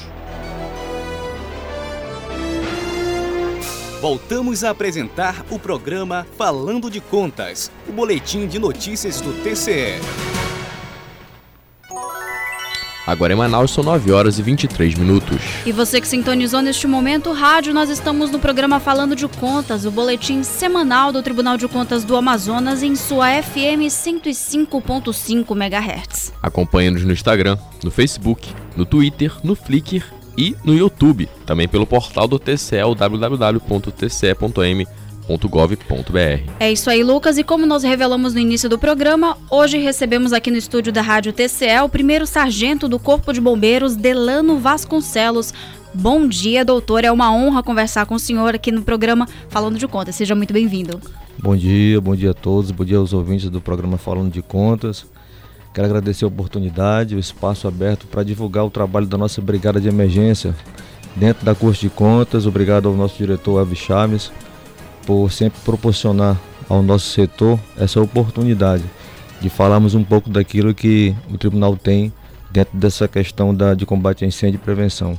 Voltamos 4.00 4.64
a 4.64 4.70
apresentar 4.70 5.44
o 5.50 5.58
programa 5.58 6.26
Falando 6.38 6.90
de 6.90 7.02
Contas, 7.02 7.70
o 7.86 7.92
boletim 7.92 8.46
de 8.46 8.58
notícias 8.58 9.20
do 9.20 9.34
TCE. 9.42 10.00
Agora 13.06 13.32
em 13.32 13.36
Manaus 13.36 13.70
são 13.70 13.84
9 13.84 14.10
horas 14.10 14.38
e 14.38 14.42
23 14.42 14.96
minutos. 14.96 15.38
E 15.64 15.70
você 15.70 16.00
que 16.00 16.08
sintonizou 16.08 16.60
neste 16.60 16.86
momento 16.86 17.30
o 17.30 17.32
rádio, 17.32 17.72
nós 17.72 17.88
estamos 17.88 18.30
no 18.30 18.38
programa 18.38 18.80
Falando 18.80 19.14
de 19.14 19.28
Contas, 19.28 19.84
o 19.84 19.90
boletim 19.90 20.42
semanal 20.42 21.12
do 21.12 21.22
Tribunal 21.22 21.56
de 21.56 21.68
Contas 21.68 22.02
do 22.02 22.16
Amazonas 22.16 22.82
em 22.82 22.96
sua 22.96 23.42
FM 23.42 23.86
105.5 23.88 25.54
MHz. 25.54 26.32
Acompanhe-nos 26.42 27.04
no 27.04 27.12
Instagram, 27.12 27.56
no 27.84 27.90
Facebook, 27.90 28.48
no 28.76 28.84
Twitter, 28.84 29.32
no 29.44 29.54
Flickr 29.54 30.04
e 30.36 30.56
no 30.64 30.74
YouTube, 30.74 31.28
também 31.46 31.68
pelo 31.68 31.86
portal 31.86 32.26
do 32.26 32.38
TCE, 32.38 32.82
www.tce.m.br 32.96 35.05
www.gov.br. 35.26 36.50
É 36.60 36.72
isso 36.72 36.88
aí, 36.88 37.02
Lucas. 37.02 37.36
E 37.36 37.44
como 37.44 37.66
nós 37.66 37.82
revelamos 37.82 38.32
no 38.32 38.40
início 38.40 38.68
do 38.68 38.78
programa, 38.78 39.36
hoje 39.50 39.78
recebemos 39.78 40.32
aqui 40.32 40.50
no 40.50 40.56
estúdio 40.56 40.92
da 40.92 41.02
Rádio 41.02 41.32
TCE 41.32 41.80
o 41.84 41.88
primeiro 41.88 42.26
sargento 42.26 42.88
do 42.88 42.98
Corpo 42.98 43.32
de 43.32 43.40
Bombeiros, 43.40 43.96
Delano 43.96 44.58
Vasconcelos. 44.58 45.52
Bom 45.92 46.28
dia, 46.28 46.64
doutor. 46.64 47.04
É 47.04 47.10
uma 47.10 47.32
honra 47.32 47.62
conversar 47.62 48.06
com 48.06 48.14
o 48.14 48.18
senhor 48.18 48.54
aqui 48.54 48.70
no 48.70 48.82
programa 48.82 49.26
Falando 49.48 49.78
de 49.78 49.88
Contas. 49.88 50.14
Seja 50.14 50.34
muito 50.34 50.52
bem-vindo. 50.52 51.00
Bom 51.38 51.56
dia, 51.56 52.00
bom 52.00 52.14
dia 52.14 52.30
a 52.30 52.34
todos, 52.34 52.70
bom 52.70 52.84
dia 52.84 52.96
aos 52.96 53.12
ouvintes 53.12 53.50
do 53.50 53.60
programa 53.60 53.98
Falando 53.98 54.32
de 54.32 54.42
Contas. 54.42 55.04
Quero 55.74 55.86
agradecer 55.86 56.24
a 56.24 56.28
oportunidade, 56.28 57.14
o 57.14 57.18
espaço 57.18 57.68
aberto 57.68 58.06
para 58.06 58.22
divulgar 58.22 58.64
o 58.64 58.70
trabalho 58.70 59.06
da 59.06 59.18
nossa 59.18 59.42
Brigada 59.42 59.78
de 59.78 59.88
Emergência 59.88 60.54
dentro 61.14 61.44
da 61.44 61.54
Corte 61.54 61.82
de 61.82 61.90
Contas. 61.90 62.46
Obrigado 62.46 62.88
ao 62.88 62.94
nosso 62.94 63.18
diretor 63.18 63.58
Elvis 63.58 63.78
Chaves 63.78 64.32
por 65.06 65.30
sempre 65.32 65.60
proporcionar 65.64 66.36
ao 66.68 66.82
nosso 66.82 67.08
setor 67.10 67.58
essa 67.78 68.00
oportunidade 68.00 68.84
de 69.40 69.48
falarmos 69.48 69.94
um 69.94 70.02
pouco 70.02 70.28
daquilo 70.28 70.74
que 70.74 71.14
o 71.32 71.38
tribunal 71.38 71.76
tem 71.76 72.12
dentro 72.50 72.76
dessa 72.76 73.06
questão 73.06 73.54
da, 73.54 73.74
de 73.74 73.86
combate 73.86 74.24
a 74.24 74.28
incêndio 74.28 74.56
e 74.56 74.60
prevenção. 74.60 75.18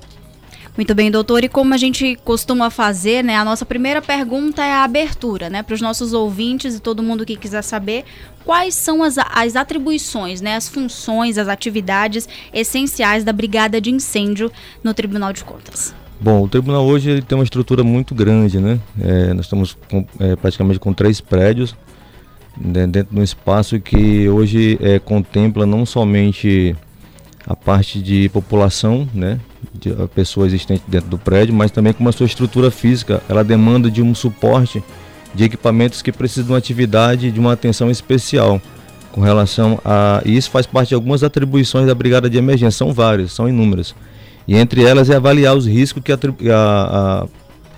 Muito 0.75 0.93
bem, 0.93 1.09
doutor. 1.09 1.43
E 1.43 1.49
como 1.49 1.73
a 1.73 1.77
gente 1.77 2.15
costuma 2.23 2.69
fazer, 2.69 3.23
né? 3.23 3.35
A 3.35 3.43
nossa 3.43 3.65
primeira 3.65 3.99
pergunta 3.99 4.63
é 4.63 4.73
a 4.73 4.83
abertura, 4.83 5.49
né? 5.49 5.63
Para 5.63 5.73
os 5.73 5.81
nossos 5.81 6.13
ouvintes 6.13 6.75
e 6.75 6.79
todo 6.79 7.01
mundo 7.01 7.25
que 7.25 7.35
quiser 7.35 7.63
saber 7.63 8.05
quais 8.45 8.75
são 8.75 9.01
as, 9.01 9.17
as 9.17 9.55
atribuições, 9.55 10.39
né? 10.39 10.55
As 10.55 10.69
funções, 10.69 11.39
as 11.39 11.47
atividades 11.47 12.29
essenciais 12.53 13.23
da 13.23 13.33
Brigada 13.33 13.81
de 13.81 13.89
Incêndio 13.89 14.51
no 14.83 14.93
Tribunal 14.93 15.33
de 15.33 15.43
Contas. 15.43 15.95
Bom, 16.19 16.43
o 16.43 16.47
tribunal 16.47 16.85
hoje 16.85 17.11
ele 17.11 17.21
tem 17.21 17.37
uma 17.37 17.43
estrutura 17.43 17.83
muito 17.83 18.15
grande, 18.15 18.59
né? 18.59 18.79
É, 18.99 19.33
nós 19.33 19.45
estamos 19.45 19.77
com, 19.89 20.05
é, 20.19 20.35
praticamente 20.35 20.79
com 20.79 20.91
três 20.91 21.21
prédios 21.21 21.75
né, 22.59 22.87
dentro 22.87 23.13
de 23.13 23.19
um 23.19 23.23
espaço 23.23 23.79
que 23.79 24.27
hoje 24.27 24.77
é, 24.81 24.99
contempla 24.99 25.65
não 25.65 25.85
somente 25.85 26.75
a 27.45 27.55
parte 27.55 28.01
de 28.01 28.27
população, 28.29 29.07
né, 29.13 29.39
de 29.73 29.91
a 29.91 30.07
pessoa 30.07 30.47
existente 30.47 30.83
dentro 30.87 31.09
do 31.09 31.17
prédio, 31.17 31.53
mas 31.53 31.71
também 31.71 31.93
com 31.93 32.07
a 32.07 32.11
sua 32.11 32.25
estrutura 32.25 32.69
física, 32.69 33.21
ela 33.29 33.43
demanda 33.43 33.89
de 33.89 34.01
um 34.01 34.13
suporte 34.13 34.83
de 35.33 35.43
equipamentos 35.43 36.01
que 36.01 36.11
precisam 36.11 36.47
de 36.47 36.51
uma 36.51 36.57
atividade 36.57 37.31
de 37.31 37.39
uma 37.39 37.53
atenção 37.53 37.89
especial. 37.89 38.61
com 39.11 39.21
relação 39.21 39.79
a. 39.83 40.21
E 40.25 40.35
isso 40.35 40.51
faz 40.51 40.67
parte 40.67 40.89
de 40.89 40.95
algumas 40.95 41.23
atribuições 41.23 41.87
da 41.87 41.95
Brigada 41.95 42.29
de 42.29 42.37
Emergência, 42.37 42.77
são 42.77 42.93
várias, 42.93 43.31
são 43.31 43.47
inúmeras. 43.49 43.95
E 44.47 44.55
entre 44.55 44.83
elas 44.83 45.09
é 45.09 45.15
avaliar 45.15 45.55
os 45.55 45.65
riscos 45.65 46.01
que 46.01 46.11
a, 46.11 46.15
a, 46.15 47.21
a, 47.21 47.27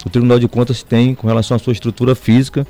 o 0.05 0.09
Tribunal 0.09 0.37
de 0.37 0.47
Contas 0.47 0.83
tem 0.83 1.15
com 1.15 1.27
relação 1.27 1.55
à 1.55 1.59
sua 1.59 1.73
estrutura 1.73 2.13
física 2.13 2.65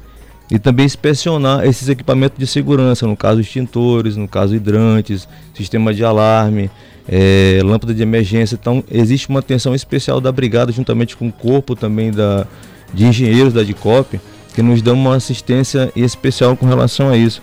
e 0.50 0.58
também 0.58 0.86
inspecionar 0.86 1.66
esses 1.66 1.90
equipamentos 1.90 2.40
de 2.40 2.48
segurança, 2.48 3.06
no 3.06 3.16
caso 3.16 3.40
extintores, 3.40 4.16
no 4.16 4.28
caso 4.28 4.56
hidrantes, 4.56 5.28
sistema 5.54 5.94
de 5.94 6.04
alarme, 6.04 6.72
é, 7.08 7.62
lâmpada 7.64 7.94
de 7.94 8.02
emergência. 8.02 8.58
Então 8.60 8.84
existe 8.90 9.30
uma 9.30 9.40
atenção 9.40 9.76
especial 9.76 10.22
da 10.22 10.32
brigada 10.32 10.72
juntamente 10.72 11.16
com 11.18 11.28
o 11.28 11.32
corpo 11.32 11.76
também 11.76 12.10
da, 12.12 12.48
de 12.94 13.06
engenheiros 13.06 13.54
da 13.54 13.64
DICOP 13.64 14.20
que 14.54 14.62
nos 14.62 14.82
dão 14.82 14.96
uma 14.96 15.16
assistência 15.16 15.92
especial 15.96 16.58
com 16.58 16.66
relação 16.66 17.10
a 17.10 17.18
isso. 17.18 17.42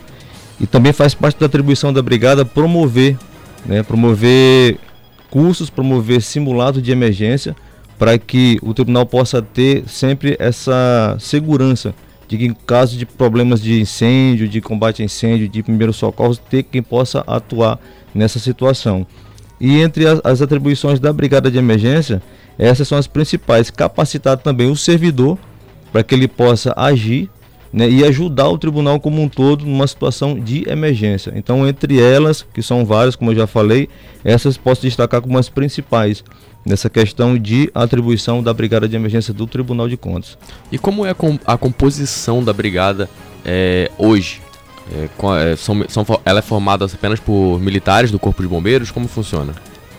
E 0.59 0.67
também 0.67 0.93
faz 0.93 1.15
parte 1.15 1.39
da 1.39 1.47
atribuição 1.47 1.93
da 1.93 2.03
brigada 2.03 2.45
promover, 2.45 3.17
né, 3.65 3.83
promover 3.83 4.79
cursos, 5.37 5.69
promover 5.69 6.23
simulados 6.23 6.83
de 6.83 6.91
emergência 6.91 7.55
para 7.99 8.17
que 8.17 8.59
o 8.63 8.73
tribunal 8.73 9.05
possa 9.05 9.43
ter 9.43 9.85
sempre 9.87 10.35
essa 10.39 11.15
segurança 11.21 11.95
de 12.27 12.39
que 12.39 12.47
em 12.47 12.55
caso 12.55 12.97
de 12.97 13.05
problemas 13.05 13.61
de 13.61 13.79
incêndio, 13.79 14.49
de 14.49 14.63
combate 14.63 15.03
a 15.03 15.05
incêndio, 15.05 15.47
de 15.47 15.63
primeiros 15.63 15.97
socorros, 15.97 16.39
ter 16.39 16.63
quem 16.63 16.83
possa 16.83 17.23
atuar 17.27 17.79
nessa 18.15 18.39
situação. 18.39 19.07
E 19.61 19.79
entre 19.79 20.07
as, 20.07 20.23
as 20.25 20.41
atribuições 20.41 20.99
da 20.99 21.13
brigada 21.13 21.51
de 21.51 21.59
emergência, 21.59 22.23
essas 22.59 22.89
são 22.89 22.97
as 22.97 23.07
principais: 23.07 23.71
capacitar 23.71 24.39
também 24.39 24.71
o 24.71 24.77
servidor 24.77 25.39
para 25.93 26.03
que 26.03 26.15
ele 26.15 26.27
possa 26.27 26.73
agir 26.75 27.29
né, 27.77 27.91
e 27.91 28.03
ajudar 28.07 28.49
o 28.49 28.57
tribunal 28.57 28.99
como 28.99 29.21
um 29.21 29.29
todo 29.29 29.67
numa 29.67 29.87
situação 29.87 30.41
de 30.41 30.67
emergência. 30.67 31.31
Então, 31.37 31.69
entre 31.69 32.01
elas, 32.01 32.43
que 32.55 32.63
são 32.63 32.87
várias, 32.87 33.15
como 33.15 33.33
eu 33.33 33.37
já 33.37 33.47
falei, 33.47 33.91
essas 34.25 34.57
posso 34.57 34.81
destacar 34.81 35.21
como 35.21 35.37
as 35.37 35.51
principais 35.51 36.25
nessa 36.65 36.89
questão 36.89 37.37
de 37.37 37.71
atribuição 37.75 38.43
da 38.43 38.55
Brigada 38.55 38.89
de 38.89 38.97
Emergência 38.97 39.35
do 39.35 39.47
Tribunal 39.47 39.91
de 39.91 39.97
Contas. 39.99 40.39
E 40.73 40.79
como 40.79 41.05
é 41.05 41.15
a 41.45 41.59
composição 41.59 42.43
da 42.43 42.51
Brigada 42.51 43.11
é, 43.45 43.91
hoje? 43.99 44.41
É, 44.91 45.55
são, 45.57 45.85
são, 45.87 46.07
ela 46.25 46.39
é 46.39 46.43
formada 46.43 46.87
apenas 46.87 47.21
por 47.21 47.61
militares 47.61 48.11
do 48.11 48.19
Corpo 48.19 48.41
de 48.41 48.49
Bombeiros? 48.49 48.91
Como 48.91 49.07
funciona? 49.07 49.53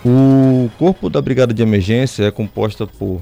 O 0.04 0.68
corpo 0.78 1.08
da 1.08 1.22
Brigada 1.22 1.54
de 1.54 1.62
Emergência 1.62 2.24
é 2.24 2.30
composta 2.32 2.88
por. 2.88 3.20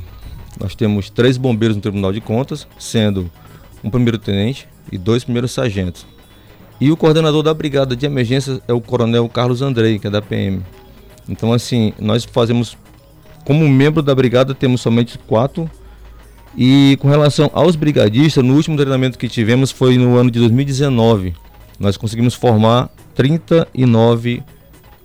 Nós 0.59 0.75
temos 0.75 1.11
três 1.11 1.37
bombeiros 1.37 1.77
no 1.77 1.83
Tribunal 1.83 2.12
de 2.12 2.23
Contas, 2.23 2.66
sendo 2.79 3.31
um 3.82 3.90
primeiro-tenente 3.90 4.68
e 4.90 4.98
dois 4.98 5.24
primeiros 5.24 5.52
sargentos. 5.52 6.06
E 6.80 6.90
o 6.90 6.96
coordenador 6.96 7.42
da 7.42 7.54
Brigada 7.54 7.96
de 7.96 8.04
Emergência 8.04 8.60
é 8.68 8.72
o 8.72 8.80
Coronel 8.80 9.28
Carlos 9.28 9.62
Andrei, 9.62 9.98
que 9.98 10.06
é 10.06 10.10
da 10.10 10.20
PM. 10.20 10.62
Então, 11.28 11.52
assim, 11.52 11.92
nós 11.98 12.24
fazemos 12.24 12.76
como 13.46 13.68
membro 13.68 14.02
da 14.02 14.12
brigada 14.14 14.54
temos 14.54 14.80
somente 14.80 15.16
quatro. 15.18 15.70
E 16.58 16.98
com 17.00 17.08
relação 17.08 17.50
aos 17.52 17.76
brigadistas, 17.76 18.42
no 18.42 18.54
último 18.54 18.76
treinamento 18.76 19.18
que 19.18 19.28
tivemos 19.28 19.70
foi 19.70 19.96
no 19.96 20.16
ano 20.16 20.30
de 20.30 20.40
2019. 20.40 21.34
Nós 21.78 21.96
conseguimos 21.96 22.34
formar 22.34 22.90
39 23.14 24.42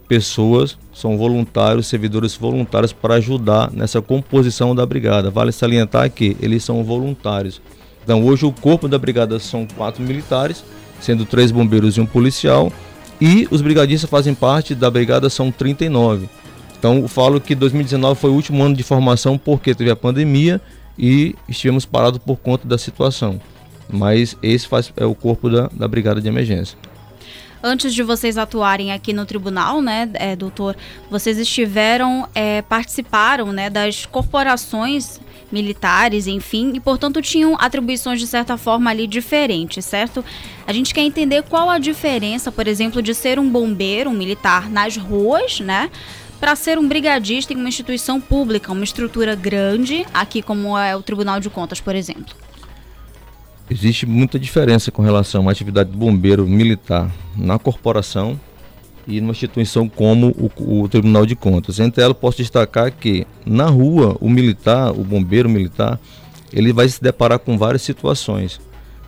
pessoas, 0.07 0.77
são 0.93 1.17
voluntários, 1.17 1.87
servidores 1.87 2.35
voluntários 2.35 2.91
para 2.91 3.15
ajudar 3.15 3.69
nessa 3.71 4.01
composição 4.01 4.73
da 4.73 4.85
brigada. 4.85 5.29
Vale 5.29 5.51
salientar 5.51 6.09
que 6.09 6.35
eles 6.41 6.63
são 6.63 6.83
voluntários. 6.83 7.61
Então 8.03 8.23
hoje 8.25 8.45
o 8.45 8.51
corpo 8.51 8.87
da 8.87 8.97
brigada 8.97 9.39
são 9.39 9.67
quatro 9.75 10.03
militares, 10.03 10.63
sendo 10.99 11.25
três 11.25 11.51
bombeiros 11.51 11.97
e 11.97 12.01
um 12.01 12.05
policial, 12.05 12.71
e 13.19 13.47
os 13.51 13.61
brigadistas 13.61 14.09
fazem 14.09 14.33
parte 14.33 14.73
da 14.73 14.89
brigada 14.89 15.29
são 15.29 15.51
39. 15.51 16.27
Então, 16.79 17.07
falo 17.07 17.39
que 17.39 17.53
2019 17.53 18.19
foi 18.19 18.31
o 18.31 18.33
último 18.33 18.63
ano 18.63 18.75
de 18.75 18.81
formação 18.81 19.37
porque 19.37 19.75
teve 19.75 19.91
a 19.91 19.95
pandemia 19.95 20.59
e 20.97 21.35
estivemos 21.47 21.85
parados 21.85 22.17
por 22.17 22.37
conta 22.37 22.67
da 22.67 22.75
situação. 22.75 23.39
Mas 23.87 24.35
esse 24.41 24.67
faz, 24.67 24.91
é 24.97 25.05
o 25.05 25.13
corpo 25.13 25.47
da, 25.47 25.69
da 25.71 25.87
Brigada 25.87 26.19
de 26.19 26.27
Emergência. 26.27 26.75
Antes 27.63 27.93
de 27.93 28.01
vocês 28.01 28.37
atuarem 28.37 28.91
aqui 28.91 29.13
no 29.13 29.25
tribunal, 29.25 29.81
né, 29.81 30.09
é, 30.15 30.35
doutor, 30.35 30.75
vocês 31.09 31.37
estiveram, 31.37 32.27
é, 32.33 32.61
participaram 32.63 33.53
né, 33.53 33.69
das 33.69 34.05
corporações 34.05 35.19
militares, 35.51 36.27
enfim, 36.27 36.71
e 36.73 36.79
portanto 36.79 37.21
tinham 37.21 37.55
atribuições 37.59 38.19
de 38.19 38.25
certa 38.25 38.57
forma 38.57 38.89
ali 38.89 39.05
diferentes, 39.05 39.85
certo? 39.85 40.23
A 40.65 40.73
gente 40.73 40.93
quer 40.93 41.01
entender 41.01 41.43
qual 41.43 41.69
a 41.69 41.77
diferença, 41.77 42.51
por 42.51 42.67
exemplo, 42.67 43.01
de 43.01 43.13
ser 43.13 43.37
um 43.37 43.49
bombeiro, 43.49 44.09
um 44.09 44.13
militar 44.13 44.69
nas 44.69 44.97
ruas, 44.97 45.59
né? 45.59 45.91
para 46.39 46.55
ser 46.55 46.79
um 46.79 46.87
brigadista 46.87 47.53
em 47.53 47.55
uma 47.55 47.69
instituição 47.69 48.19
pública, 48.19 48.71
uma 48.71 48.83
estrutura 48.83 49.35
grande, 49.35 50.07
aqui 50.11 50.41
como 50.41 50.75
é 50.75 50.95
o 50.95 51.03
Tribunal 51.03 51.39
de 51.39 51.51
Contas, 51.51 51.79
por 51.79 51.93
exemplo? 51.95 52.33
Existe 53.71 54.05
muita 54.05 54.37
diferença 54.37 54.91
com 54.91 55.01
relação 55.01 55.47
à 55.47 55.51
atividade 55.53 55.91
do 55.91 55.97
bombeiro 55.97 56.45
militar 56.45 57.09
na 57.37 57.57
corporação 57.57 58.37
e 59.07 59.21
numa 59.21 59.31
instituição 59.31 59.87
como 59.87 60.27
o, 60.31 60.81
o, 60.81 60.89
Tribunal 60.89 61.25
de 61.25 61.37
Contas. 61.37 61.79
Entre 61.79 62.03
elas, 62.03 62.17
posso 62.17 62.39
destacar 62.39 62.91
que 62.91 63.25
na 63.45 63.67
rua, 63.67 64.17
o 64.19 64.29
militar, 64.29 64.91
o 64.91 65.05
bombeiro 65.05 65.49
militar, 65.49 65.97
ele 66.51 66.73
vai 66.73 66.89
se 66.89 67.01
deparar 67.01 67.39
com 67.39 67.57
várias 67.57 67.81
situações. 67.81 68.59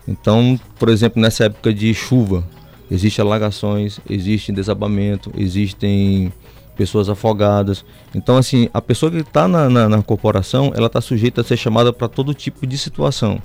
Então, 0.08 0.58
por 0.80 0.88
exemplo, 0.88 1.22
nessa 1.22 1.44
época 1.44 1.74
de 1.74 1.94
chuva, 1.94 2.42
existem 2.90 3.22
alagações, 3.22 4.00
existe 4.10 4.54
desabamento, 4.54 5.30
existem 5.38 6.32
pessoas 6.74 7.10
afogadas. 7.10 7.84
Então, 8.16 8.38
assim, 8.38 8.70
a 8.74 8.82
pessoa 8.82 9.12
que 9.12 9.18
está 9.18 9.46
na, 9.46 9.70
na, 9.70 9.90
na, 9.90 10.02
corporação, 10.02 10.72
ela 10.74 10.88
está 10.88 11.02
sujeita 11.02 11.42
a 11.42 11.44
ser 11.44 11.58
chamada 11.58 11.92
para 11.92 12.08
todo 12.08 12.34
tipo 12.34 12.66
de 12.66 12.78
situação. 12.78 13.42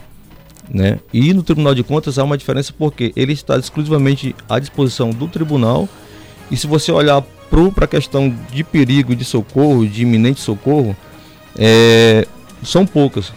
Né? 0.71 0.99
E 1.13 1.33
no 1.33 1.43
Tribunal 1.43 1.75
de 1.75 1.83
Contas 1.83 2.19
há 2.19 2.25
uma 2.25 2.37
diferença 2.37 2.75
porque 2.77 3.13
ele 3.17 3.33
está 3.33 3.57
exclusivamente 3.57 4.35
à 4.49 4.59
disposição 4.59 5.11
do 5.11 5.27
tribunal. 5.27 5.89
E 6.51 6.57
se 6.57 6.67
você 6.67 6.93
olhar 6.93 7.23
para 7.51 7.87
a 7.87 7.89
questão 7.89 8.35
de 8.53 8.63
perigo, 8.63 9.17
de 9.17 9.25
socorro, 9.25 9.87
de 9.87 10.03
iminente 10.03 10.41
socorro, 10.41 10.95
é, 11.57 12.27
são 12.63 12.87
poucas. 12.87 13.33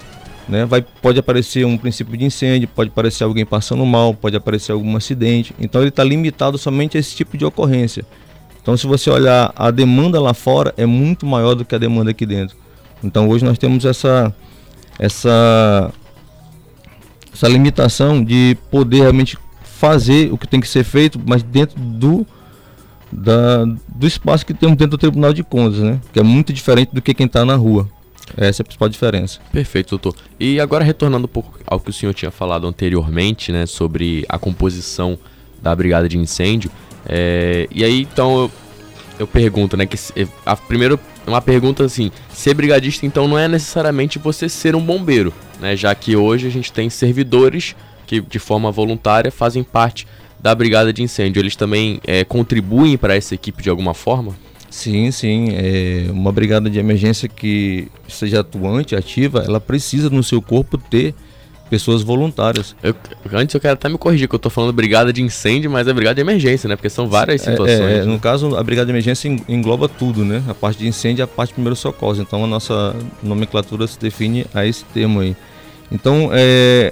Né? 0.48 0.66
Vai, 0.66 0.82
pode 0.82 1.18
aparecer 1.18 1.66
um 1.66 1.78
princípio 1.78 2.18
de 2.18 2.26
incêndio, 2.26 2.68
pode 2.68 2.90
aparecer 2.90 3.24
alguém 3.24 3.46
passando 3.46 3.86
mal, 3.86 4.14
pode 4.14 4.36
aparecer 4.36 4.74
algum 4.74 4.98
acidente. 4.98 5.56
Então 5.60 5.82
ele 5.82 5.90
está 5.90 6.04
limitado 6.04 6.58
somente 6.58 6.98
a 6.98 7.00
esse 7.00 7.16
tipo 7.16 7.38
de 7.38 7.46
ocorrência. 7.46 8.06
Então, 8.62 8.78
se 8.78 8.86
você 8.86 9.10
olhar 9.10 9.52
a 9.56 9.72
demanda 9.72 10.22
lá 10.22 10.34
fora, 10.34 10.74
é 10.78 10.86
muito 10.86 11.26
maior 11.26 11.56
do 11.56 11.66
que 11.66 11.74
a 11.74 11.80
demanda 11.80 12.12
aqui 12.12 12.26
dentro. 12.26 12.56
Então, 13.04 13.28
hoje 13.28 13.44
nós 13.44 13.58
temos 13.58 13.86
essa, 13.86 14.34
essa, 15.00 15.92
essa 17.34 17.48
limitação 17.48 18.24
de 18.24 18.58
poder 18.70 19.02
realmente 19.02 19.38
fazer 19.64 20.32
o 20.32 20.38
que 20.38 20.48
tem 20.48 20.60
que 20.60 20.68
ser 20.68 20.84
feito, 20.84 21.20
mas 21.26 21.42
dentro 21.42 21.80
do, 21.80 22.26
da, 23.12 23.66
do 23.66 24.06
espaço 24.06 24.46
que 24.46 24.54
temos 24.54 24.78
dentro 24.78 24.92
do 24.92 24.98
Tribunal 24.98 25.34
de 25.34 25.44
Contas, 25.44 25.80
né? 25.80 26.00
Que 26.14 26.20
é 26.20 26.24
muito 26.24 26.54
diferente 26.54 26.94
do 26.94 27.02
que 27.02 27.14
quem 27.14 27.26
está 27.26 27.44
na 27.44 27.56
rua. 27.56 27.90
Essa 28.38 28.62
é 28.62 28.64
a 28.64 28.66
principal 28.66 28.88
diferença. 28.88 29.40
Perfeito, 29.52 29.90
doutor. 29.90 30.16
E 30.40 30.60
agora 30.60 30.84
retornando 30.84 31.26
um 31.26 31.30
pouco 31.30 31.60
ao 31.66 31.80
que 31.80 31.90
o 31.90 31.94
senhor 31.94 32.14
tinha 32.14 32.32
falado 32.32 32.68
anteriormente, 32.68 33.52
né, 33.52 33.66
sobre 33.66 34.26
a 34.30 34.38
composição 34.38 35.18
da 35.62 35.76
brigada 35.76 36.08
de 36.08 36.18
incêndio, 36.18 36.72
é, 37.06 37.68
e 37.72 37.84
aí, 37.84 38.02
então, 38.02 38.42
eu, 38.44 38.52
eu 39.20 39.28
pergunto, 39.28 39.76
né? 39.76 39.86
Que 39.86 39.98
a 40.46 40.56
primeira 40.56 41.00
uma 41.28 41.42
pergunta 41.42 41.84
assim: 41.84 42.12
ser 42.34 42.54
brigadista, 42.54 43.06
então, 43.06 43.28
não 43.28 43.38
é 43.38 43.48
necessariamente 43.48 44.20
você 44.20 44.50
ser 44.50 44.76
um 44.76 44.82
bombeiro, 44.82 45.34
né? 45.60 45.76
Já 45.76 45.94
que 45.94 46.16
hoje 46.16 46.48
a 46.48 46.50
gente 46.50 46.72
tem 46.72 46.90
servidores 46.90 47.76
que, 48.08 48.20
de 48.20 48.40
forma 48.40 48.72
voluntária, 48.72 49.32
fazem 49.32 49.64
parte 49.64 50.08
da 50.40 50.54
brigada 50.56 50.92
de 50.92 51.04
incêndio. 51.04 51.40
Eles 51.40 51.56
também 51.56 52.02
é, 52.06 52.24
contribuem 52.24 52.98
para 52.98 53.16
essa 53.16 53.36
equipe 53.36 53.62
de 53.62 53.70
alguma 53.70 53.94
forma? 53.94 54.36
Sim, 54.70 55.12
sim. 55.12 55.50
É 55.52 56.08
uma 56.10 56.32
brigada 56.32 56.70
de 56.70 56.80
emergência 56.80 57.30
que 57.30 57.88
seja 58.08 58.40
atuante, 58.40 58.96
ativa, 58.96 59.44
ela 59.46 59.60
precisa 59.60 60.10
no 60.10 60.24
seu 60.24 60.42
corpo 60.42 60.78
ter 60.78 61.14
pessoas 61.72 62.02
voluntárias. 62.02 62.76
Eu, 62.84 62.94
antes 63.32 63.56
eu 63.56 63.62
quero 63.62 63.76
até 63.76 63.88
me 63.88 63.98
corrigir, 63.98 64.28
que 64.28 64.36
eu 64.36 64.38
estou 64.38 64.52
falando 64.52 64.74
brigada 64.74 65.14
de 65.14 65.22
incêndio, 65.22 65.72
mas 65.72 65.88
é 65.88 65.94
brigada 65.94 66.16
de 66.16 66.22
emergência, 66.22 66.68
né? 66.68 66.76
Porque 66.76 66.90
são 66.90 67.08
várias 67.08 67.48
é, 67.48 67.52
situações. 67.52 67.80
É, 67.80 68.00
é, 68.00 68.04
no 68.04 68.20
caso, 68.20 68.58
a 68.58 68.62
brigada 68.62 68.88
de 68.88 68.92
emergência 68.92 69.30
engloba 69.48 69.88
tudo, 69.88 70.26
né? 70.26 70.44
A 70.50 70.54
parte 70.54 70.80
de 70.80 70.88
incêndio 70.88 71.22
e 71.22 71.24
a 71.24 71.28
parte 71.28 71.52
de 71.52 71.54
primeiro 71.54 71.78
socorro. 71.78 72.22
Então 72.22 72.44
a 72.44 72.48
nossa 72.48 72.94
nomenclatura 73.24 73.88
se 73.88 73.98
define 73.98 74.46
a 74.54 74.66
esse 74.66 74.84
termo 74.84 75.22
aí. 75.22 75.34
Então, 75.90 76.30
é, 76.34 76.92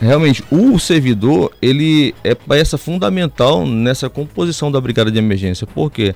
realmente, 0.00 0.42
o 0.50 0.78
servidor, 0.78 1.52
ele 1.60 2.14
é 2.24 2.34
peça 2.34 2.78
fundamental 2.78 3.66
nessa 3.66 4.08
composição 4.08 4.72
da 4.72 4.80
brigada 4.80 5.10
de 5.10 5.18
emergência. 5.18 5.66
Por 5.66 5.90
quê? 5.90 6.14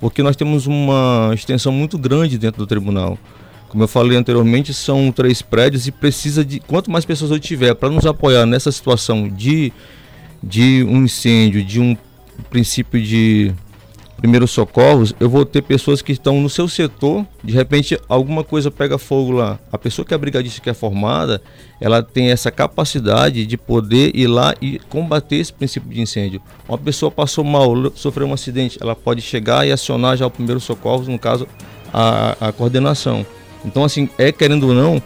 Porque 0.00 0.22
nós 0.22 0.34
temos 0.34 0.66
uma 0.66 1.30
extensão 1.34 1.70
muito 1.70 1.98
grande 1.98 2.38
dentro 2.38 2.58
do 2.58 2.66
tribunal. 2.66 3.18
Como 3.70 3.84
eu 3.84 3.88
falei 3.88 4.18
anteriormente, 4.18 4.74
são 4.74 5.12
três 5.12 5.40
prédios 5.40 5.86
e 5.86 5.92
precisa 5.92 6.44
de 6.44 6.58
quanto 6.58 6.90
mais 6.90 7.04
pessoas 7.04 7.30
eu 7.30 7.38
tiver 7.38 7.72
para 7.74 7.88
nos 7.88 8.04
apoiar 8.04 8.44
nessa 8.44 8.72
situação 8.72 9.28
de, 9.28 9.72
de 10.42 10.84
um 10.88 11.04
incêndio, 11.04 11.64
de 11.64 11.80
um 11.80 11.96
princípio 12.50 13.00
de 13.00 13.54
primeiros 14.16 14.50
socorros, 14.50 15.14
eu 15.18 15.30
vou 15.30 15.46
ter 15.46 15.62
pessoas 15.62 16.02
que 16.02 16.12
estão 16.12 16.40
no 16.40 16.50
seu 16.50 16.68
setor, 16.68 17.24
de 17.42 17.54
repente 17.54 17.98
alguma 18.08 18.44
coisa 18.44 18.70
pega 18.70 18.98
fogo 18.98 19.30
lá. 19.30 19.58
A 19.72 19.78
pessoa 19.78 20.04
que 20.04 20.12
é 20.12 20.18
brigadista 20.18 20.60
que 20.60 20.68
é 20.68 20.74
formada, 20.74 21.40
ela 21.80 22.02
tem 22.02 22.30
essa 22.30 22.50
capacidade 22.50 23.46
de 23.46 23.56
poder 23.56 24.10
ir 24.14 24.26
lá 24.26 24.52
e 24.60 24.80
combater 24.90 25.36
esse 25.36 25.52
princípio 25.52 25.88
de 25.88 26.00
incêndio. 26.02 26.42
Uma 26.68 26.76
pessoa 26.76 27.10
passou 27.10 27.44
mal, 27.44 27.72
sofreu 27.94 28.26
um 28.26 28.34
acidente, 28.34 28.78
ela 28.80 28.94
pode 28.94 29.22
chegar 29.22 29.66
e 29.66 29.72
acionar 29.72 30.16
já 30.16 30.26
o 30.26 30.30
primeiro 30.30 30.60
socorro, 30.60 31.04
no 31.04 31.18
caso 31.18 31.48
a, 31.92 32.48
a 32.48 32.52
coordenação. 32.52 33.24
Então 33.64 33.84
assim, 33.84 34.08
é 34.18 34.32
querendo 34.32 34.68
ou 34.68 34.74
não, 34.74 35.02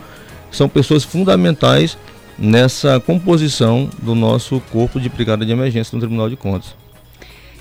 são 0.50 0.68
pessoas 0.68 1.04
fundamentais 1.04 1.96
nessa 2.38 2.98
composição 3.00 3.88
do 4.02 4.14
nosso 4.14 4.60
corpo 4.72 5.00
de 5.00 5.08
brigada 5.08 5.44
de 5.44 5.52
emergência 5.52 5.94
no 5.94 6.00
Tribunal 6.00 6.28
de 6.28 6.36
Contas. 6.36 6.74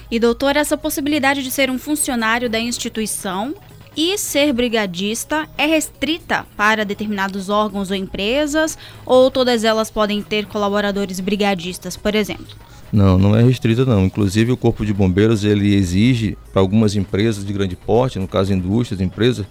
E 0.09 0.19
doutor, 0.19 0.55
essa 0.55 0.77
possibilidade 0.77 1.43
de 1.43 1.49
ser 1.49 1.69
um 1.69 1.79
funcionário 1.79 2.49
da 2.49 2.59
instituição 2.59 3.55
e 3.95 4.17
ser 4.17 4.51
brigadista 4.53 5.47
é 5.57 5.65
restrita 5.65 6.45
para 6.57 6.83
determinados 6.83 7.49
órgãos 7.49 7.89
ou 7.91 7.95
empresas 7.95 8.77
ou 9.05 9.29
todas 9.29 9.63
elas 9.63 9.91
podem 9.91 10.21
ter 10.21 10.45
colaboradores 10.45 11.19
brigadistas, 11.19 11.95
por 11.95 12.15
exemplo? 12.15 12.55
Não, 12.91 13.17
não 13.17 13.35
é 13.35 13.43
restrita 13.43 13.85
não. 13.85 14.05
Inclusive 14.05 14.51
o 14.51 14.57
Corpo 14.57 14.85
de 14.85 14.93
Bombeiros 14.93 15.43
ele 15.43 15.73
exige 15.73 16.37
para 16.51 16.61
algumas 16.61 16.95
empresas 16.95 17.45
de 17.45 17.51
grande 17.51 17.75
porte, 17.75 18.19
no 18.19 18.27
caso 18.27 18.53
indústrias, 18.53 19.01
empresas 19.01 19.45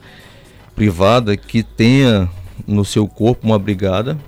privada 0.74 1.36
que 1.36 1.62
tenha 1.62 2.28
no 2.66 2.84
seu 2.84 3.06
corpo 3.06 3.46
uma 3.46 3.58
brigada, 3.58 4.18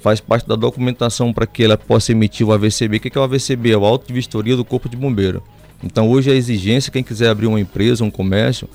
faz 0.00 0.20
parte 0.20 0.46
da 0.46 0.56
documentação 0.56 1.32
para 1.32 1.46
que 1.46 1.64
ela 1.64 1.76
possa 1.76 2.12
emitir 2.12 2.46
o 2.46 2.52
AVCB. 2.52 2.96
O 2.96 3.00
que 3.00 3.18
é 3.18 3.20
o 3.20 3.24
AVCB? 3.24 3.72
É 3.72 3.76
o 3.76 3.84
auto 3.84 4.06
de 4.06 4.12
vistoria 4.12 4.56
do 4.56 4.64
Corpo 4.64 4.88
de 4.88 4.96
Bombeiro. 4.96 5.42
Então 5.82 6.08
hoje 6.08 6.30
a 6.30 6.34
exigência, 6.34 6.92
quem 6.92 7.02
quiser 7.02 7.28
abrir 7.28 7.46
uma 7.46 7.60
empresa, 7.60 8.04
um 8.04 8.10
comércio 8.10 8.68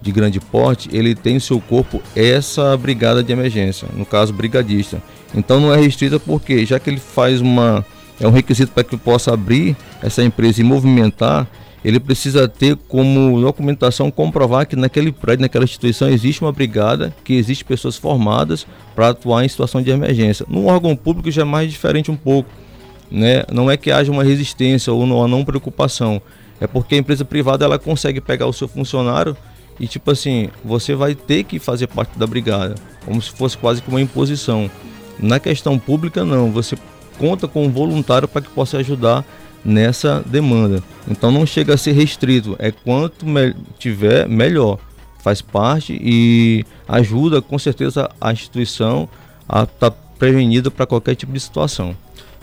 de 0.00 0.10
grande 0.12 0.40
porte, 0.40 0.88
ele 0.92 1.14
tem 1.14 1.34
no 1.34 1.40
seu 1.40 1.60
corpo 1.60 2.02
essa 2.16 2.76
brigada 2.76 3.22
de 3.22 3.32
emergência, 3.32 3.86
no 3.94 4.06
caso 4.06 4.32
brigadista. 4.32 5.02
Então 5.34 5.60
não 5.60 5.72
é 5.72 5.78
restrita 5.78 6.18
porque 6.18 6.64
já 6.64 6.78
que 6.78 6.88
ele 6.88 7.00
faz 7.00 7.40
uma 7.40 7.84
é 8.18 8.26
um 8.26 8.30
requisito 8.30 8.72
para 8.72 8.84
que 8.84 8.96
possa 8.98 9.32
abrir 9.32 9.74
essa 10.02 10.22
empresa 10.22 10.60
e 10.60 10.64
movimentar, 10.64 11.48
ele 11.84 11.98
precisa 11.98 12.46
ter 12.46 12.76
como 12.88 13.40
documentação 13.40 14.10
comprovar 14.10 14.66
que 14.66 14.76
naquele 14.76 15.10
prédio, 15.10 15.42
naquela 15.42 15.64
instituição 15.64 16.08
existe 16.08 16.42
uma 16.42 16.52
brigada, 16.52 17.14
que 17.24 17.34
existe 17.34 17.64
pessoas 17.64 17.96
formadas 17.96 18.66
para 18.94 19.08
atuar 19.08 19.44
em 19.44 19.48
situação 19.48 19.80
de 19.80 19.90
emergência. 19.90 20.44
No 20.48 20.66
órgão 20.66 20.94
público 20.94 21.30
já 21.30 21.42
é 21.42 21.44
mais 21.44 21.70
diferente 21.70 22.10
um 22.10 22.16
pouco, 22.16 22.50
né? 23.10 23.44
Não 23.50 23.70
é 23.70 23.76
que 23.76 23.90
haja 23.90 24.12
uma 24.12 24.22
resistência 24.22 24.92
ou 24.92 25.02
uma 25.02 25.26
não 25.26 25.44
preocupação, 25.44 26.20
é 26.60 26.66
porque 26.66 26.94
a 26.94 26.98
empresa 26.98 27.24
privada 27.24 27.64
ela 27.64 27.78
consegue 27.78 28.20
pegar 28.20 28.46
o 28.46 28.52
seu 28.52 28.68
funcionário 28.68 29.36
e 29.78 29.86
tipo 29.86 30.10
assim, 30.10 30.50
você 30.62 30.94
vai 30.94 31.14
ter 31.14 31.44
que 31.44 31.58
fazer 31.58 31.86
parte 31.86 32.18
da 32.18 32.26
brigada, 32.26 32.74
como 33.06 33.20
se 33.22 33.30
fosse 33.30 33.56
quase 33.56 33.80
que 33.80 33.88
uma 33.88 34.00
imposição. 34.00 34.70
Na 35.18 35.40
questão 35.40 35.78
pública 35.78 36.22
não, 36.24 36.50
você 36.50 36.76
conta 37.18 37.48
com 37.48 37.64
um 37.64 37.70
voluntário 37.70 38.28
para 38.28 38.42
que 38.42 38.50
possa 38.50 38.76
ajudar 38.78 39.24
nessa 39.64 40.22
demanda. 40.26 40.82
Então 41.08 41.30
não 41.30 41.46
chega 41.46 41.74
a 41.74 41.78
ser 41.78 41.92
restrito, 41.92 42.56
é 42.58 42.70
quanto 42.70 43.26
me 43.26 43.54
tiver 43.78 44.28
melhor. 44.28 44.78
Faz 45.22 45.42
parte 45.42 45.98
e 46.02 46.64
ajuda 46.88 47.42
com 47.42 47.58
certeza 47.58 48.10
a 48.20 48.32
instituição 48.32 49.08
a 49.48 49.64
estar 49.64 49.90
tá 49.90 49.96
prevenida 50.18 50.70
para 50.70 50.86
qualquer 50.86 51.14
tipo 51.14 51.32
de 51.32 51.40
situação. 51.40 51.96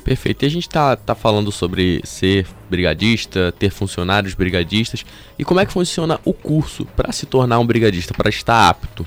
Perfeito. 0.04 0.44
E 0.44 0.46
a 0.46 0.50
gente 0.50 0.70
tá, 0.70 0.96
tá 0.96 1.14
falando 1.14 1.52
sobre 1.52 2.02
ser 2.06 2.48
brigadista, 2.70 3.54
ter 3.60 3.70
funcionários 3.70 4.34
brigadistas. 4.34 5.06
E 5.38 5.44
como 5.44 5.60
é 5.60 5.66
que 5.66 5.74
funciona 5.74 6.18
o 6.24 6.34
curso 6.34 6.86
para 6.96 7.12
se 7.12 7.26
tornar 7.26 7.60
um 7.60 7.66
brigadista, 7.66 8.14
para 8.14 8.30
estar 8.30 8.70
apto? 8.70 9.06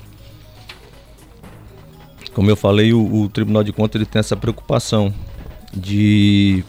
Como 2.33 2.49
eu 2.49 2.55
falei, 2.55 2.93
o, 2.93 3.23
o 3.23 3.29
Tribunal 3.29 3.63
de 3.63 3.73
Contas 3.73 3.95
ele 3.95 4.05
tem 4.05 4.19
essa 4.19 4.37
preocupação 4.37 5.13
de 5.73 6.63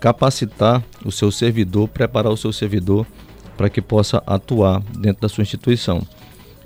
capacitar 0.00 0.82
o 1.04 1.12
seu 1.12 1.30
servidor, 1.30 1.86
preparar 1.88 2.32
o 2.32 2.36
seu 2.36 2.52
servidor 2.52 3.06
para 3.56 3.68
que 3.68 3.82
possa 3.82 4.22
atuar 4.26 4.80
dentro 4.98 5.20
da 5.20 5.28
sua 5.28 5.42
instituição. 5.42 6.02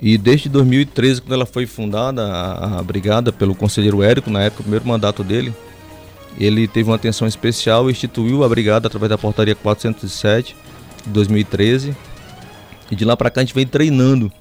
E 0.01 0.16
desde 0.16 0.49
2013, 0.49 1.23
quando 1.23 1.33
ela 1.33 1.47
foi 1.47 1.66
fundada, 1.66 2.25
a, 2.25 2.79
a 2.79 2.83
brigada 2.83 3.33
pelo 3.33 3.55
conselheiro 3.55 4.03
Érico, 4.03 4.31
na 4.31 4.42
época, 4.42 4.61
o 4.61 4.64
primeiro 4.64 4.87
mandato 4.87 5.25
dele, 5.25 5.53
ele 6.38 6.66
teve 6.66 6.88
uma 6.88 6.97
atenção 6.97 7.27
especial 7.27 7.88
e 7.88 7.92
instituiu 7.92 8.44
a 8.44 8.49
brigada 8.49 8.87
através 8.87 9.11
da 9.11 9.18
portaria 9.18 9.55
407 9.55 10.57
de 11.05 11.11
2013. 11.11 11.97
E 12.90 12.97
de 12.97 13.05
lá 13.05 13.16
para 13.16 13.31
cá 13.31 13.40
a 13.40 13.44
gente 13.44 13.55
vem 13.55 13.66
treinando 13.66 14.33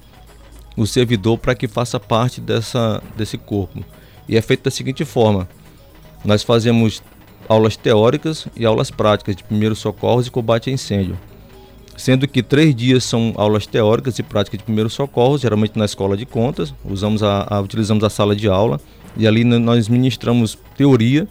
o 0.76 0.86
servidor 0.86 1.38
para 1.38 1.54
que 1.54 1.68
faça 1.68 1.98
parte 2.00 2.40
dessa, 2.40 3.02
desse 3.16 3.38
corpo. 3.38 3.84
E 4.28 4.36
é 4.36 4.42
feito 4.42 4.64
da 4.64 4.70
seguinte 4.70 5.04
forma: 5.04 5.48
nós 6.24 6.42
fazemos 6.42 7.02
aulas 7.48 7.76
teóricas 7.76 8.46
e 8.56 8.64
aulas 8.64 8.90
práticas 8.90 9.36
de 9.36 9.44
primeiros 9.44 9.78
socorros 9.78 10.26
e 10.26 10.30
combate 10.30 10.70
a 10.70 10.72
incêndio. 10.72 11.18
Sendo 11.96 12.26
que 12.26 12.42
três 12.42 12.74
dias 12.74 13.04
são 13.04 13.32
aulas 13.36 13.66
teóricas 13.66 14.18
e 14.18 14.22
práticas 14.22 14.58
de 14.58 14.64
primeiros 14.64 14.94
socorros, 14.94 15.40
geralmente 15.40 15.78
na 15.78 15.84
escola 15.84 16.16
de 16.16 16.26
contas, 16.26 16.74
usamos 16.84 17.22
a, 17.22 17.46
a, 17.48 17.60
utilizamos 17.60 18.02
a 18.02 18.10
sala 18.10 18.34
de 18.34 18.48
aula 18.48 18.80
e 19.16 19.26
ali 19.26 19.44
nós 19.44 19.88
ministramos 19.88 20.58
teoria 20.76 21.28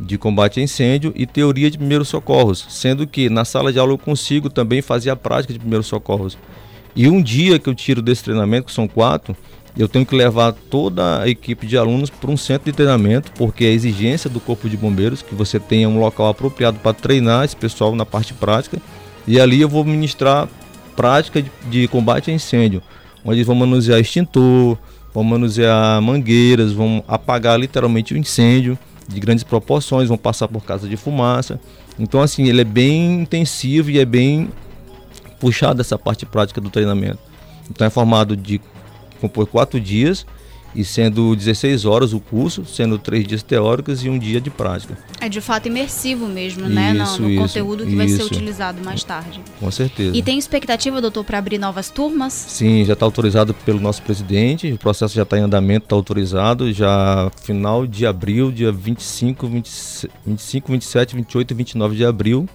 de 0.00 0.16
combate 0.16 0.58
a 0.58 0.62
incêndio 0.62 1.12
e 1.14 1.26
teoria 1.26 1.70
de 1.70 1.76
primeiros 1.76 2.08
socorros, 2.08 2.66
sendo 2.70 3.06
que 3.06 3.28
na 3.28 3.44
sala 3.44 3.70
de 3.70 3.78
aula 3.78 3.92
eu 3.92 3.98
consigo 3.98 4.48
também 4.48 4.80
fazer 4.80 5.10
a 5.10 5.16
prática 5.16 5.52
de 5.52 5.58
primeiros 5.58 5.86
socorros. 5.86 6.38
E 6.96 7.06
um 7.06 7.22
dia 7.22 7.58
que 7.58 7.68
eu 7.68 7.74
tiro 7.74 8.00
desse 8.00 8.24
treinamento, 8.24 8.66
que 8.66 8.72
são 8.72 8.88
quatro, 8.88 9.36
eu 9.80 9.88
tenho 9.88 10.04
que 10.04 10.14
levar 10.14 10.52
toda 10.52 11.22
a 11.22 11.28
equipe 11.28 11.66
de 11.66 11.76
alunos 11.76 12.10
para 12.10 12.30
um 12.30 12.36
centro 12.36 12.70
de 12.70 12.76
treinamento, 12.76 13.32
porque 13.32 13.64
é 13.64 13.68
a 13.68 13.72
exigência 13.72 14.28
do 14.28 14.38
Corpo 14.38 14.68
de 14.68 14.76
Bombeiros 14.76 15.22
que 15.22 15.34
você 15.34 15.58
tenha 15.58 15.88
um 15.88 15.98
local 15.98 16.28
apropriado 16.28 16.78
para 16.78 16.92
treinar 16.92 17.44
esse 17.44 17.56
pessoal 17.56 17.94
na 17.94 18.04
parte 18.04 18.34
prática. 18.34 18.78
E 19.26 19.40
ali 19.40 19.60
eu 19.60 19.68
vou 19.68 19.82
ministrar 19.82 20.48
prática 20.94 21.40
de, 21.40 21.50
de 21.70 21.88
combate 21.88 22.30
a 22.30 22.34
incêndio, 22.34 22.82
onde 23.24 23.38
eles 23.38 23.46
vão 23.46 23.56
manusear 23.56 23.98
extintor, 23.98 24.76
vão 25.14 25.24
manusear 25.24 26.02
mangueiras, 26.02 26.72
vão 26.72 27.02
apagar 27.08 27.58
literalmente 27.58 28.12
o 28.12 28.18
incêndio 28.18 28.78
de 29.08 29.18
grandes 29.18 29.44
proporções, 29.44 30.08
vão 30.08 30.18
passar 30.18 30.46
por 30.46 30.62
casa 30.62 30.86
de 30.86 30.96
fumaça. 30.96 31.58
Então, 31.98 32.20
assim, 32.20 32.48
ele 32.48 32.60
é 32.60 32.64
bem 32.64 33.22
intensivo 33.22 33.90
e 33.90 33.98
é 33.98 34.04
bem 34.04 34.50
puxado 35.38 35.80
essa 35.80 35.98
parte 35.98 36.26
prática 36.26 36.60
do 36.60 36.68
treinamento. 36.68 37.18
Então, 37.70 37.86
é 37.86 37.90
formado 37.90 38.36
de 38.36 38.60
por 39.28 39.46
quatro 39.46 39.80
dias 39.80 40.26
e 40.74 40.84
sendo 40.84 41.34
16 41.34 41.84
horas 41.84 42.12
o 42.12 42.20
curso, 42.20 42.64
sendo 42.64 42.98
três 42.98 43.26
dias 43.26 43.42
teóricos 43.42 44.04
e 44.04 44.08
um 44.08 44.18
dia 44.18 44.40
de 44.40 44.50
prática. 44.50 44.96
É 45.20 45.28
de 45.28 45.40
fato 45.40 45.66
imersivo 45.66 46.26
mesmo, 46.26 46.68
né? 46.68 46.94
Isso, 46.94 47.20
no, 47.20 47.28
no 47.28 47.34
isso, 47.34 47.42
conteúdo 47.42 47.82
que 47.82 47.88
isso. 47.88 47.96
vai 47.96 48.08
ser 48.08 48.22
utilizado 48.22 48.84
mais 48.84 49.02
tarde. 49.02 49.40
Com 49.58 49.70
certeza. 49.70 50.16
E 50.16 50.22
tem 50.22 50.38
expectativa, 50.38 51.00
doutor, 51.00 51.24
para 51.24 51.38
abrir 51.38 51.58
novas 51.58 51.90
turmas? 51.90 52.32
Sim, 52.32 52.84
já 52.84 52.92
está 52.92 53.04
autorizado 53.04 53.52
pelo 53.52 53.80
nosso 53.80 54.02
presidente, 54.02 54.72
o 54.72 54.78
processo 54.78 55.14
já 55.14 55.22
está 55.22 55.38
em 55.38 55.42
andamento, 55.42 55.86
está 55.86 55.96
autorizado, 55.96 56.72
já 56.72 57.30
final 57.42 57.86
de 57.86 58.06
abril, 58.06 58.52
dia 58.52 58.70
25, 58.70 59.46
20, 59.46 59.70
25, 60.26 60.72
27, 60.72 61.16
28 61.16 61.50
e 61.50 61.54
29 61.54 61.96
de 61.96 62.04
abril 62.04 62.48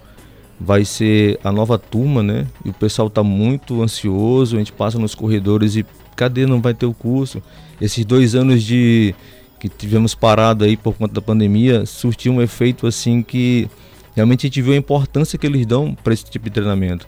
vai 0.57 0.85
ser 0.85 1.37
a 1.43 1.51
nova 1.51 1.77
turma, 1.77 2.23
né? 2.23 2.47
E 2.63 2.69
o 2.69 2.73
pessoal 2.73 3.09
está 3.09 3.21
muito 3.21 3.81
ansioso, 3.81 4.55
a 4.55 4.59
gente 4.59 4.71
passa 4.71 4.97
nos 4.97 5.13
corredores 5.13 5.75
e 5.75 5.85
cadê 6.15 6.45
não 6.45 6.61
vai 6.61 6.73
ter 6.73 6.85
o 6.85 6.93
curso? 6.93 7.41
Esses 7.79 8.05
dois 8.05 8.35
anos 8.35 8.63
de 8.63 9.13
que 9.59 9.69
tivemos 9.69 10.13
parado 10.13 10.63
aí 10.63 10.77
por 10.77 10.93
conta 10.93 11.13
da 11.13 11.21
pandemia 11.21 11.85
surtiu 11.85 12.33
um 12.33 12.41
efeito 12.41 12.85
assim 12.85 13.21
que 13.21 13.69
realmente 14.15 14.45
a 14.45 14.47
gente 14.47 14.61
viu 14.61 14.73
a 14.73 14.77
importância 14.77 15.37
que 15.37 15.45
eles 15.45 15.65
dão 15.65 15.95
para 16.03 16.13
esse 16.13 16.25
tipo 16.25 16.45
de 16.45 16.51
treinamento. 16.51 17.07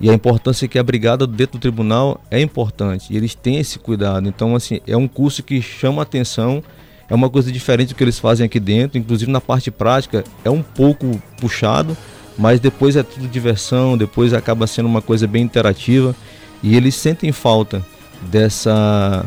E 0.00 0.10
a 0.10 0.14
importância 0.14 0.66
que 0.68 0.78
a 0.78 0.82
brigada 0.82 1.26
dentro 1.26 1.58
do 1.58 1.62
tribunal 1.62 2.20
é 2.30 2.40
importante. 2.40 3.12
E 3.12 3.16
eles 3.16 3.34
têm 3.34 3.58
esse 3.58 3.78
cuidado. 3.78 4.28
Então, 4.28 4.54
assim, 4.54 4.80
é 4.86 4.96
um 4.96 5.06
curso 5.06 5.42
que 5.42 5.62
chama 5.62 6.02
atenção, 6.02 6.62
é 7.08 7.14
uma 7.14 7.30
coisa 7.30 7.50
diferente 7.50 7.88
do 7.90 7.94
que 7.94 8.04
eles 8.04 8.18
fazem 8.18 8.44
aqui 8.44 8.58
dentro. 8.58 8.98
Inclusive 8.98 9.30
na 9.30 9.40
parte 9.40 9.70
prática 9.70 10.24
é 10.44 10.50
um 10.50 10.62
pouco 10.62 11.20
puxado, 11.40 11.96
mas 12.36 12.60
depois 12.60 12.96
é 12.96 13.02
tudo 13.02 13.28
diversão, 13.28 13.96
depois 13.96 14.34
acaba 14.34 14.66
sendo 14.66 14.86
uma 14.86 15.00
coisa 15.00 15.26
bem 15.26 15.42
interativa. 15.42 16.14
E 16.62 16.76
eles 16.76 16.94
sentem 16.94 17.30
falta 17.30 17.84
dessa, 18.30 19.24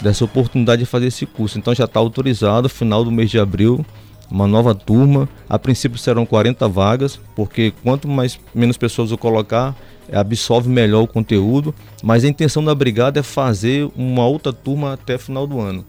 dessa 0.00 0.24
oportunidade 0.24 0.80
de 0.80 0.86
fazer 0.86 1.06
esse 1.06 1.26
curso. 1.26 1.58
Então 1.58 1.74
já 1.74 1.84
está 1.84 2.00
autorizado, 2.00 2.68
final 2.68 3.04
do 3.04 3.10
mês 3.10 3.30
de 3.30 3.38
abril, 3.38 3.84
uma 4.30 4.46
nova 4.46 4.74
turma. 4.74 5.28
A 5.48 5.58
princípio 5.58 5.98
serão 5.98 6.26
40 6.26 6.68
vagas, 6.68 7.18
porque 7.34 7.72
quanto 7.82 8.08
mais 8.08 8.38
menos 8.54 8.76
pessoas 8.76 9.10
eu 9.10 9.18
colocar, 9.18 9.74
absorve 10.12 10.68
melhor 10.68 11.02
o 11.02 11.06
conteúdo. 11.06 11.74
Mas 12.02 12.24
a 12.24 12.28
intenção 12.28 12.64
da 12.64 12.74
brigada 12.74 13.20
é 13.20 13.22
fazer 13.22 13.90
uma 13.96 14.26
outra 14.26 14.52
turma 14.52 14.92
até 14.92 15.18
final 15.18 15.46
do 15.46 15.60
ano. 15.60 15.84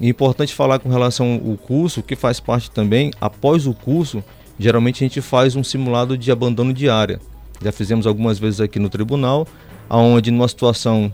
E 0.00 0.06
é 0.06 0.10
importante 0.10 0.54
falar 0.54 0.78
com 0.78 0.88
relação 0.88 1.40
ao 1.46 1.56
curso, 1.56 2.02
que 2.02 2.16
faz 2.16 2.40
parte 2.40 2.70
também, 2.70 3.12
após 3.20 3.66
o 3.66 3.72
curso, 3.72 4.24
geralmente 4.58 5.04
a 5.04 5.06
gente 5.06 5.20
faz 5.20 5.54
um 5.54 5.62
simulado 5.62 6.18
de 6.18 6.32
abandono 6.32 6.72
de 6.72 6.88
área. 6.88 7.20
Já 7.62 7.70
fizemos 7.70 8.06
algumas 8.06 8.38
vezes 8.38 8.60
aqui 8.60 8.78
no 8.78 8.88
tribunal, 8.88 9.46
aonde 9.88 10.30
numa 10.30 10.48
situação 10.48 11.12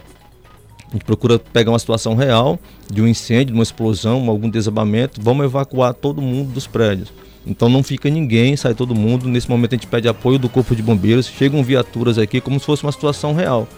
a 0.91 0.93
gente 0.95 1.05
procura 1.05 1.39
pegar 1.39 1.71
uma 1.71 1.79
situação 1.79 2.15
real 2.15 2.59
de 2.93 3.01
um 3.01 3.07
incêndio, 3.07 3.47
de 3.47 3.53
uma 3.53 3.63
explosão, 3.63 4.29
algum 4.29 4.51
desabamento, 4.51 5.21
vamos 5.23 5.45
evacuar 5.45 5.95
todo 5.95 6.21
mundo 6.21 6.53
dos 6.53 6.67
prédios. 6.67 7.13
Então 7.47 7.69
não 7.69 7.83
fica 7.83 8.11
ninguém, 8.11 8.57
sai 8.57 8.75
todo 8.75 8.95
mundo. 8.95 9.29
Nesse 9.29 9.49
momento 9.49 9.73
a 9.73 9.77
gente 9.77 9.87
pede 9.87 10.09
apoio 10.09 10.39
do 10.39 10.49
Corpo 10.49 10.75
de 10.75 10.83
Bombeiros, 10.83 11.27
chegam 11.27 11.63
viaturas 11.63 12.19
aqui 12.19 12.41
como 12.41 12.59
se 12.59 12.67
fosse 12.67 12.83
uma 12.83 12.93
situação 12.93 13.35
real. 13.35 13.69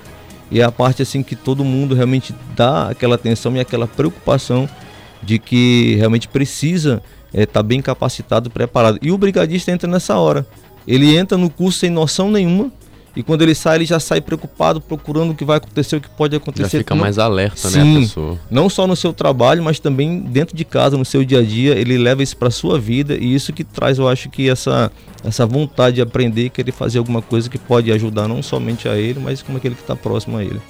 E 0.51 0.61
é 0.61 0.65
a 0.65 0.73
parte 0.73 1.03
assim 1.03 1.23
que 1.23 1.37
todo 1.37 1.65
mundo 1.65 1.95
realmente 1.95 2.35
dá 2.57 2.89
aquela 2.89 3.15
atenção 3.15 3.57
e 3.57 3.61
aquela 3.61 3.87
preocupação 3.87 4.69
de 5.23 5.39
que 5.39 5.95
realmente 5.97 6.29
precisa 6.29 7.03
estar 7.29 7.41
é, 7.41 7.47
tá 7.47 7.63
bem 7.63 7.81
capacitado, 7.81 8.51
preparado. 8.51 8.99
E 9.01 9.11
o 9.13 9.19
brigadista 9.19 9.71
entra 9.71 9.89
nessa 9.89 10.17
hora. 10.19 10.47
Ele 10.87 11.17
entra 11.17 11.39
no 11.39 11.49
curso 11.49 11.79
sem 11.79 11.91
noção 11.91 12.31
nenhuma, 12.31 12.71
e 13.15 13.23
quando 13.23 13.43
ele 13.43 13.55
sai, 13.55 13.77
ele 13.77 13.85
já 13.85 14.01
sai 14.01 14.21
preocupado, 14.21 14.81
procurando 14.81 15.33
o 15.33 15.35
que 15.35 15.45
vai 15.45 15.59
acontecer, 15.59 15.97
o 15.97 16.01
que 16.01 16.09
pode 16.09 16.35
acontecer. 16.35 16.79
Já 16.79 16.79
fica 16.79 16.95
mais 16.95 17.19
alerta, 17.19 17.69
Sim, 17.69 17.79
né, 17.79 17.99
a 17.99 18.01
pessoa? 18.01 18.39
Não 18.51 18.69
só 18.71 18.87
no 18.87 18.97
seu 18.97 19.13
trabalho, 19.13 19.63
mas 19.63 19.79
também 19.79 20.21
dentro 20.21 20.57
de 20.57 20.65
casa, 20.65 20.97
no 20.97 21.05
seu 21.05 21.25
dia 21.25 21.41
a 21.41 21.43
dia, 21.43 21.75
ele 21.75 21.99
leva 21.99 22.23
isso 22.23 22.37
para 22.37 22.51
sua 22.51 22.79
vida 22.79 23.15
e 23.15 23.35
isso 23.35 23.53
que 23.53 23.65
traz, 23.65 23.99
eu 23.99 24.09
acho 24.09 24.31
que 24.31 24.49
essa 24.49 24.91
essa 25.25 25.47
vontade 25.47 25.97
de 25.97 26.03
aprender, 26.03 26.51
querer 26.51 26.73
fazer 26.73 26.99
alguma 26.99 27.23
coisa 27.23 27.49
que 27.49 27.57
pode 27.57 27.93
ajudar 27.93 28.27
não 28.27 28.43
somente 28.43 28.89
a 28.89 28.97
ele, 28.97 29.21
mas 29.21 29.41
como 29.41 29.57
aquele 29.57 29.77
que 29.77 29.83
está 29.83 29.95
próximo 29.95 30.37
a 30.37 30.43
ele. 30.43 30.61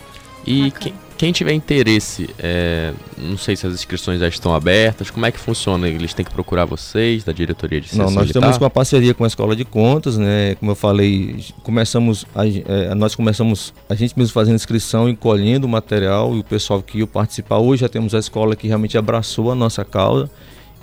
E 0.46 0.70
quem, 0.72 0.92
quem, 1.22 1.30
tiver 1.30 1.52
interesse, 1.52 2.28
é, 2.36 2.92
não 3.16 3.38
sei 3.38 3.54
se 3.54 3.64
as 3.64 3.72
inscrições 3.72 4.18
já 4.18 4.26
estão 4.26 4.52
abertas, 4.52 5.08
como 5.08 5.24
é 5.24 5.30
que 5.30 5.38
funciona? 5.38 5.88
Eles 5.88 6.12
têm 6.12 6.24
que 6.24 6.32
procurar 6.32 6.64
vocês, 6.64 7.22
da 7.22 7.30
diretoria 7.30 7.80
de 7.80 7.96
Não, 7.96 8.06
nós 8.06 8.26
militar? 8.26 8.58
com 8.58 8.64
uma 8.64 8.68
parceria 8.68 9.14
com 9.14 9.22
a 9.22 9.28
Escola 9.28 9.54
de 9.54 9.64
Contas, 9.64 10.18
né? 10.18 10.56
Como 10.56 10.72
eu 10.72 10.74
falei, 10.74 11.44
começamos, 11.62 12.26
a, 12.34 12.44
é, 12.44 12.92
nós 12.96 13.14
começamos 13.14 13.72
a 13.88 13.94
gente 13.94 14.18
mesmo 14.18 14.32
fazendo 14.32 14.56
inscrição 14.56 15.08
e 15.08 15.14
colhendo 15.14 15.64
o 15.64 15.70
material 15.70 16.34
e 16.34 16.40
o 16.40 16.44
pessoal 16.44 16.82
que 16.82 16.98
ia 16.98 17.06
participar. 17.06 17.58
Hoje 17.58 17.82
já 17.82 17.88
temos 17.88 18.16
a 18.16 18.18
escola 18.18 18.56
que 18.56 18.66
realmente 18.66 18.98
abraçou 18.98 19.52
a 19.52 19.54
nossa 19.54 19.84
causa. 19.84 20.28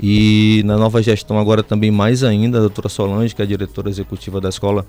E 0.02 0.62
na 0.64 0.78
nova 0.78 1.04
gestão 1.04 1.38
agora 1.38 1.62
também 1.62 1.92
mais 1.92 2.24
ainda, 2.24 2.60
a 2.60 2.62
doutora 2.62 2.88
Solange, 2.88 3.36
que 3.36 3.42
é 3.42 3.44
a 3.44 3.48
diretora 3.48 3.90
executiva 3.90 4.40
da 4.40 4.48
escola, 4.48 4.86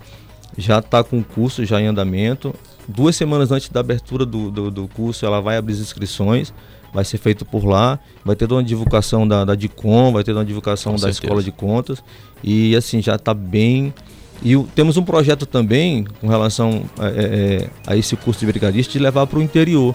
já 0.56 0.78
está 0.78 1.02
com 1.02 1.18
o 1.18 1.24
curso 1.24 1.64
já 1.64 1.80
em 1.80 1.88
andamento. 1.88 2.54
Duas 2.90 3.14
semanas 3.14 3.52
antes 3.52 3.68
da 3.68 3.80
abertura 3.80 4.26
do, 4.26 4.50
do, 4.50 4.70
do, 4.70 4.88
curso, 4.88 5.24
ela 5.24 5.40
vai 5.40 5.56
abrir 5.56 5.74
as 5.74 5.78
inscrições, 5.78 6.52
vai 6.92 7.04
ser 7.04 7.18
feito 7.18 7.44
por 7.44 7.64
lá, 7.64 8.00
vai 8.24 8.34
ter 8.34 8.50
uma 8.50 8.64
divulgação 8.64 9.26
da, 9.26 9.44
da 9.44 9.54
DICOM, 9.54 10.12
vai 10.12 10.24
ter 10.24 10.32
uma 10.32 10.44
divulgação 10.44 10.92
com 10.92 10.96
da 10.96 11.12
certeza. 11.12 11.22
Escola 11.24 11.42
de 11.42 11.52
Contas, 11.52 12.02
e 12.42 12.74
assim, 12.74 13.00
já 13.00 13.14
está 13.14 13.32
bem. 13.32 13.94
E 14.42 14.56
o, 14.56 14.64
temos 14.74 14.96
um 14.96 15.04
projeto 15.04 15.46
também 15.46 16.04
com 16.20 16.26
relação 16.26 16.82
a, 16.98 17.06
é, 17.06 17.10
é, 17.10 17.70
a 17.86 17.96
esse 17.96 18.16
curso 18.16 18.40
de 18.40 18.46
brigadista 18.46 18.92
de 18.92 18.98
levar 18.98 19.26
para 19.28 19.38
o 19.38 19.42
interior, 19.42 19.94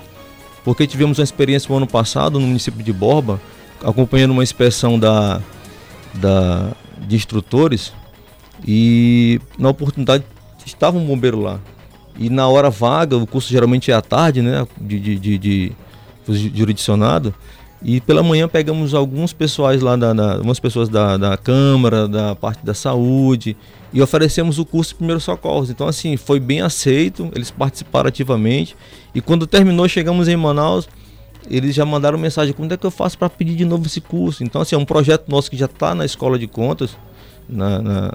porque 0.63 0.87
tivemos 0.87 1.19
uma 1.19 1.23
experiência 1.23 1.67
no 1.69 1.75
ano 1.75 1.87
passado 1.87 2.39
no 2.39 2.47
município 2.47 2.81
de 2.81 2.93
Borba, 2.93 3.41
acompanhando 3.83 4.31
uma 4.31 4.43
inspeção 4.43 4.97
da, 4.97 5.41
da, 6.13 6.71
de 7.05 7.15
instrutores, 7.15 7.91
e 8.65 9.41
na 9.59 9.69
oportunidade 9.69 10.23
estava 10.65 10.97
um 10.97 11.05
bombeiro 11.05 11.41
lá. 11.41 11.59
E 12.17 12.29
na 12.29 12.47
hora 12.47 12.69
vaga, 12.69 13.17
o 13.17 13.27
curso 13.27 13.49
geralmente 13.49 13.91
é 13.91 13.93
à 13.93 14.01
tarde, 14.01 14.41
né? 14.41 14.65
De, 14.79 14.99
de, 14.99 15.19
de, 15.19 15.37
de 15.37 15.75
jurisdicionado. 16.53 17.33
E 17.83 18.01
pela 18.01 18.23
manhã 18.23 18.47
pegamos 18.47 18.93
alguns 18.93 19.31
pessoais 19.31 19.81
lá, 19.81 19.95
da, 19.95 20.11
da, 20.11 20.33
algumas 20.33 20.59
pessoas 20.59 20.89
da, 20.89 21.17
da 21.17 21.37
Câmara, 21.37 22.07
da 22.07 22.35
parte 22.35 22.65
da 22.65 22.73
saúde, 22.73 23.55
e 23.93 24.01
oferecemos 24.01 24.57
o 24.57 24.65
curso 24.65 24.91
de 24.91 24.95
primeiros 24.95 25.23
socorros. 25.23 25.69
Então, 25.69 25.87
assim, 25.87 26.17
foi 26.17 26.39
bem 26.39 26.61
aceito, 26.61 27.29
eles 27.35 27.51
participaram 27.51 28.07
ativamente. 28.07 28.75
E 29.13 29.21
quando 29.21 29.45
terminou, 29.45 29.87
chegamos 29.87 30.27
em 30.27 30.35
Manaus, 30.35 30.89
eles 31.49 31.75
já 31.75 31.85
mandaram 31.85 32.17
mensagem: 32.17 32.53
como 32.53 32.71
é 32.73 32.77
que 32.77 32.85
eu 32.85 32.91
faço 32.91 33.17
para 33.17 33.29
pedir 33.29 33.55
de 33.55 33.65
novo 33.65 33.85
esse 33.85 34.01
curso? 34.01 34.43
Então, 34.43 34.61
assim, 34.61 34.75
é 34.75 34.79
um 34.79 34.85
projeto 34.85 35.29
nosso 35.29 35.51
que 35.51 35.57
já 35.57 35.65
está 35.65 35.93
na 35.93 36.05
escola 36.05 36.39
de 36.39 36.47
contas, 36.47 36.97
na, 37.47 37.79
na 37.81 38.13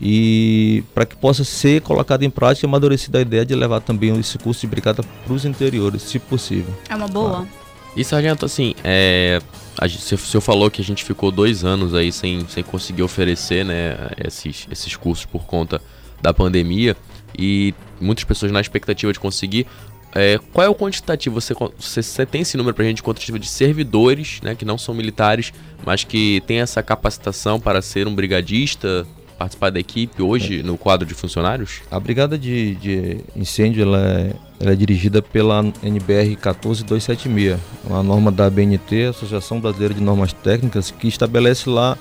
e 0.00 0.82
para 0.94 1.06
que 1.06 1.16
possa 1.16 1.44
ser 1.44 1.80
colocado 1.82 2.22
em 2.22 2.30
prática, 2.30 2.66
amadurecida 2.66 3.18
a 3.18 3.22
ideia 3.22 3.44
de 3.44 3.54
levar 3.54 3.80
também 3.80 4.18
esse 4.18 4.38
curso 4.38 4.62
de 4.62 4.66
brigada 4.66 5.02
para 5.02 5.32
os 5.32 5.44
interiores, 5.44 6.02
se 6.02 6.18
possível. 6.18 6.74
É 6.88 6.96
uma 6.96 7.08
boa. 7.08 7.30
Claro. 7.30 7.48
E 7.96 8.02
sargento, 8.02 8.44
assim, 8.44 8.74
é, 8.82 9.40
a 9.78 9.86
o 9.86 9.88
senhor 9.88 10.40
falou 10.40 10.68
que 10.70 10.80
a 10.80 10.84
gente 10.84 11.04
ficou 11.04 11.30
dois 11.30 11.64
anos 11.64 11.94
aí 11.94 12.10
sem, 12.10 12.46
sem 12.48 12.62
conseguir 12.64 13.02
oferecer 13.02 13.64
né, 13.64 13.96
esses, 14.24 14.66
esses 14.70 14.96
cursos 14.96 15.24
por 15.24 15.44
conta 15.44 15.80
da 16.20 16.34
pandemia 16.34 16.96
e 17.38 17.72
muitas 18.00 18.24
pessoas 18.24 18.50
na 18.50 18.60
expectativa 18.60 19.12
de 19.12 19.20
conseguir. 19.20 19.66
É, 20.12 20.38
qual 20.52 20.64
é 20.64 20.68
o 20.68 20.74
quantitativo? 20.74 21.40
Você, 21.40 21.54
você, 21.54 22.02
você 22.02 22.26
tem 22.26 22.42
esse 22.42 22.56
número 22.56 22.74
para 22.74 22.84
a 22.84 22.88
gente, 22.88 23.02
quantitativo 23.02 23.38
de 23.38 23.48
servidores, 23.48 24.40
né, 24.42 24.54
que 24.54 24.64
não 24.64 24.78
são 24.78 24.94
militares, 24.94 25.52
mas 25.84 26.02
que 26.02 26.42
tem 26.46 26.60
essa 26.60 26.82
capacitação 26.82 27.60
para 27.60 27.80
ser 27.80 28.06
um 28.06 28.14
brigadista? 28.14 29.06
Participar 29.38 29.70
da 29.70 29.80
equipe 29.80 30.22
hoje 30.22 30.62
no 30.62 30.76
quadro 30.76 31.06
de 31.06 31.14
funcionários? 31.14 31.82
A 31.90 31.98
brigada 31.98 32.38
de, 32.38 32.74
de 32.76 33.20
incêndio 33.36 33.82
ela 33.82 33.98
é, 33.98 34.32
ela 34.60 34.72
é, 34.72 34.74
dirigida 34.74 35.20
pela 35.20 35.60
NBR 35.82 36.36
14276, 36.36 37.58
uma 37.84 38.02
norma 38.02 38.30
da 38.30 38.46
ABNT, 38.46 39.06
Associação 39.06 39.60
Brasileira 39.60 39.94
de 39.94 40.02
Normas 40.02 40.32
Técnicas, 40.32 40.90
que 40.90 41.08
estabelece 41.08 41.68
lá 41.68 41.98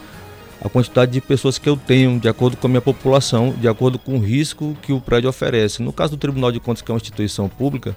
a 0.62 0.69
quantidade 0.69 1.12
de 1.12 1.19
pessoas 1.19 1.58
que 1.58 1.67
eu 1.67 1.76
tenho, 1.76 2.17
de 2.19 2.30
acordo 2.30 2.56
com 2.56 2.67
a 2.67 2.69
minha 2.69 2.82
população, 2.82 3.52
de 3.52 3.67
acordo 3.67 4.00
com 4.00 4.15
o 4.15 4.19
risco 4.19 4.78
que 4.82 4.93
o 4.93 5.02
prédio 5.02 5.30
oferece. 5.30 5.84
No 5.84 5.91
caso 5.91 6.12
do 6.12 6.17
Tribunal 6.17 6.52
de 6.52 6.60
Contas, 6.60 6.82
que 6.82 6.89
é 6.89 6.93
uma 6.93 7.00
instituição 7.00 7.50
pública, 7.50 7.96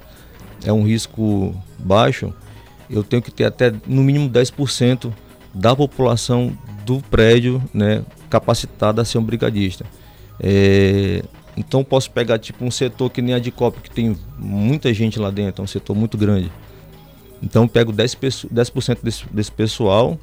é 0.65 0.73
um 0.73 0.85
risco 0.85 1.55
baixo, 1.79 2.35
eu 2.91 3.05
tenho 3.05 3.23
que 3.23 3.31
ter 3.31 3.45
até 3.45 3.73
no 3.87 4.03
mínimo 4.03 4.29
10% 4.29 5.13
da 5.55 5.75
população 5.77 6.57
do 6.85 7.01
prédio 7.03 7.63
né, 7.73 8.03
capacitado 8.29 9.01
a 9.01 9.05
ser 9.05 9.19
um 9.19 9.23
brigadista. 9.23 9.85
É, 10.41 11.23
então 11.57 11.83
posso 11.83 12.11
pegar 12.11 12.39
tipo 12.39 12.65
um 12.65 12.71
setor 12.71 13.11
que 13.11 13.23
nem 13.23 13.35
a 13.35 13.39
de 13.39 13.51
COP, 13.51 13.81
que 13.81 13.91
tem 13.91 14.17
muita 14.39 14.93
gente 14.93 15.19
lá 15.19 15.31
dentro, 15.31 15.63
é 15.63 15.65
um 15.65 15.69
setor 15.69 15.95
muito 15.95 16.19
grande. 16.19 16.51
Então 17.43 17.67
pego 17.67 17.93
10%, 17.93 18.49
10 18.51 18.73
desse, 19.03 19.25
desse 19.31 19.53
pessoal, 19.53 20.19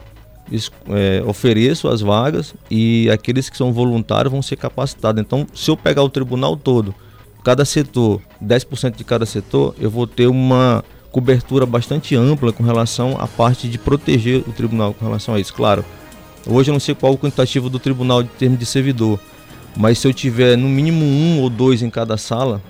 é, 0.89 1.23
ofereço 1.25 1.87
as 1.87 2.01
vagas 2.01 2.53
e 2.69 3.09
aqueles 3.09 3.49
que 3.49 3.57
são 3.57 3.71
voluntários 3.71 4.31
vão 4.31 4.41
ser 4.41 4.57
capacitados. 4.57 5.21
Então, 5.21 5.47
se 5.53 5.71
eu 5.71 5.77
pegar 5.77 6.03
o 6.03 6.09
tribunal 6.09 6.57
todo, 6.57 6.93
cada 7.43 7.65
setor, 7.65 8.21
10% 8.43 8.95
de 8.95 9.03
cada 9.03 9.25
setor, 9.25 9.75
eu 9.79 9.89
vou 9.89 10.05
ter 10.05 10.27
uma 10.27 10.83
cobertura 11.11 11.65
bastante 11.65 12.15
ampla 12.15 12.51
com 12.51 12.63
relação 12.63 13.15
à 13.19 13.27
parte 13.27 13.69
de 13.69 13.77
proteger 13.77 14.43
o 14.47 14.51
tribunal 14.51 14.93
com 14.93 15.05
relação 15.05 15.35
a 15.35 15.39
isso. 15.39 15.53
Claro, 15.53 15.85
Hoje 16.45 16.69
eu 16.69 16.73
não 16.73 16.79
sei 16.79 16.93
qual 16.93 17.13
o 17.13 17.17
quantitativo 17.17 17.69
do 17.69 17.79
tribunal 17.79 18.21
de 18.21 18.29
termos 18.29 18.59
de 18.59 18.65
servidor, 18.65 19.19
mas 19.77 19.99
se 19.99 20.07
eu 20.07 20.13
tiver 20.13 20.57
no 20.57 20.67
mínimo 20.67 21.05
um 21.05 21.41
ou 21.41 21.49
dois 21.49 21.81
em 21.81 21.89
cada 21.89 22.17
sala, 22.17 22.61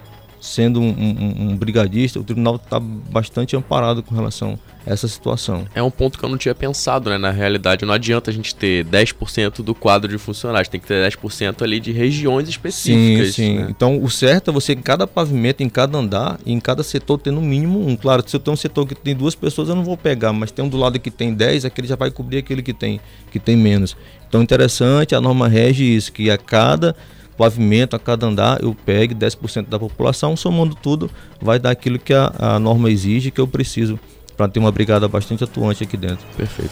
sendo 0.44 0.82
um, 0.82 0.90
um, 0.90 1.52
um 1.52 1.58
brigadista, 1.58 2.20
o 2.20 2.24
tribunal 2.24 2.58
está 2.58 2.78
bastante 2.78 3.56
amparado 3.56 4.04
com 4.04 4.14
relação 4.14 4.60
essa 4.86 5.08
situação. 5.08 5.66
É 5.74 5.82
um 5.82 5.90
ponto 5.90 6.20
que 6.20 6.26
eu 6.26 6.28
não 6.28 6.38
tinha 6.38 6.54
pensado, 6.54 7.10
né? 7.10 7.18
Na 7.18 7.32
realidade, 7.32 7.86
não 7.86 7.94
adianta 7.94 8.30
a 8.30 8.34
gente 8.34 8.54
ter 8.54 8.84
10% 8.84 9.64
do 9.64 9.74
quadro 9.74 10.12
de 10.12 10.18
funcionários, 10.18 10.68
tem 10.68 10.82
que 10.82 10.86
ter 10.86 11.10
10% 11.10 11.62
ali 11.62 11.80
de 11.80 11.94
regiões 11.94 12.50
específicas. 12.50 13.28
Sim, 13.28 13.32
sim. 13.32 13.60
Né? 13.60 13.68
Então, 13.70 14.04
o 14.04 14.10
certo 14.10 14.52
é 14.52 14.54
você, 14.54 14.74
em 14.74 14.82
cada 14.82 15.08
pavimento, 15.08 15.64
em 15.64 15.70
cada 15.70 15.98
andar, 15.98 16.38
em 16.46 16.60
cada 16.60 16.84
setor, 16.84 17.18
ter 17.18 17.32
no 17.32 17.42
mínimo 17.42 17.88
um. 17.88 17.96
Claro, 17.96 18.22
se 18.28 18.36
eu 18.36 18.42
tenho 18.42 18.54
um 18.54 18.58
setor 18.58 18.86
que 18.86 18.96
tem 18.96 19.16
duas 19.16 19.36
pessoas, 19.36 19.70
eu 19.70 19.76
não 19.76 19.86
vou 19.86 19.96
pegar, 19.96 20.34
mas 20.34 20.52
tem 20.52 20.66
um 20.66 20.68
do 20.68 20.76
lado 20.76 21.00
que 21.00 21.10
tem 21.10 21.34
10, 21.34 21.64
aquele 21.64 21.88
já 21.88 21.96
vai 21.96 22.12
cobrir 22.12 22.40
aquele 22.40 22.62
que 22.62 22.74
tem, 22.74 23.00
que 23.32 23.40
tem 23.40 23.56
menos. 23.56 23.96
Então, 24.28 24.42
interessante, 24.42 25.16
a 25.16 25.22
norma 25.22 25.48
rege 25.48 25.86
isso, 25.86 26.12
que 26.12 26.30
a 26.30 26.38
cada 26.38 26.94
pavimento, 27.38 27.96
a 27.96 28.00
cada 28.00 28.28
andar, 28.28 28.62
eu 28.62 28.76
pegue 28.86 29.14
10% 29.16 29.68
da 29.68 29.80
população, 29.80 30.36
somando 30.36 30.76
tudo, 30.76 31.10
vai 31.42 31.60
dar 31.60 31.72
aquilo 31.72 32.00
que 32.00 32.14
a, 32.14 32.34
a 32.38 32.60
norma 32.60 32.90
exige, 32.90 33.32
que 33.32 33.42
eu 33.42 33.48
preciso 33.48 34.00
para 34.36 34.48
ter 34.48 34.60
uma 34.60 34.72
brigada 34.72 35.08
bastante 35.08 35.44
atuante 35.44 35.84
aqui 35.84 35.98
dentro. 35.98 36.26
Perfeito. 36.36 36.72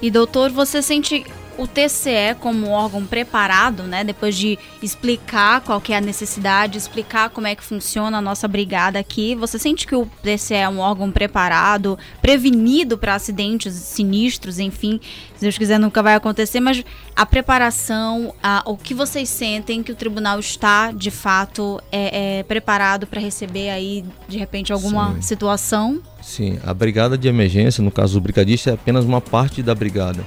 E 0.00 0.10
doutor, 0.10 0.50
você 0.50 0.82
sente 0.82 1.24
o 1.62 1.66
TCE 1.66 2.34
como 2.40 2.70
órgão 2.70 3.06
preparado, 3.06 3.84
né, 3.84 4.02
depois 4.02 4.34
de 4.36 4.58
explicar 4.82 5.60
qual 5.60 5.80
que 5.80 5.92
é 5.92 5.96
a 5.96 6.00
necessidade, 6.00 6.76
explicar 6.76 7.30
como 7.30 7.46
é 7.46 7.54
que 7.54 7.62
funciona 7.62 8.18
a 8.18 8.20
nossa 8.20 8.48
brigada 8.48 8.98
aqui, 8.98 9.36
você 9.36 9.58
sente 9.58 9.86
que 9.86 9.94
o 9.94 10.06
TCE 10.22 10.54
é 10.54 10.68
um 10.68 10.80
órgão 10.80 11.10
preparado, 11.12 11.96
prevenido 12.20 12.98
para 12.98 13.14
acidentes 13.14 13.74
sinistros, 13.74 14.58
enfim, 14.58 15.00
se 15.36 15.42
Deus 15.42 15.56
quiser 15.56 15.78
nunca 15.78 16.02
vai 16.02 16.14
acontecer, 16.14 16.58
mas 16.58 16.84
a 17.14 17.24
preparação, 17.24 18.34
a, 18.42 18.62
o 18.66 18.76
que 18.76 18.92
vocês 18.92 19.28
sentem 19.28 19.82
que 19.82 19.92
o 19.92 19.94
tribunal 19.94 20.40
está 20.40 20.90
de 20.90 21.10
fato 21.10 21.80
é, 21.92 22.38
é 22.38 22.42
preparado 22.42 23.06
para 23.06 23.20
receber 23.20 23.70
aí 23.70 24.04
de 24.28 24.38
repente 24.38 24.72
alguma 24.72 25.14
Sim. 25.14 25.22
situação? 25.22 26.02
Sim, 26.20 26.58
a 26.64 26.74
brigada 26.74 27.16
de 27.16 27.28
emergência, 27.28 27.82
no 27.84 27.90
caso 27.90 28.14
do 28.14 28.20
brigadista, 28.20 28.70
é 28.70 28.74
apenas 28.74 29.04
uma 29.04 29.20
parte 29.20 29.62
da 29.62 29.74
brigada 29.74 30.24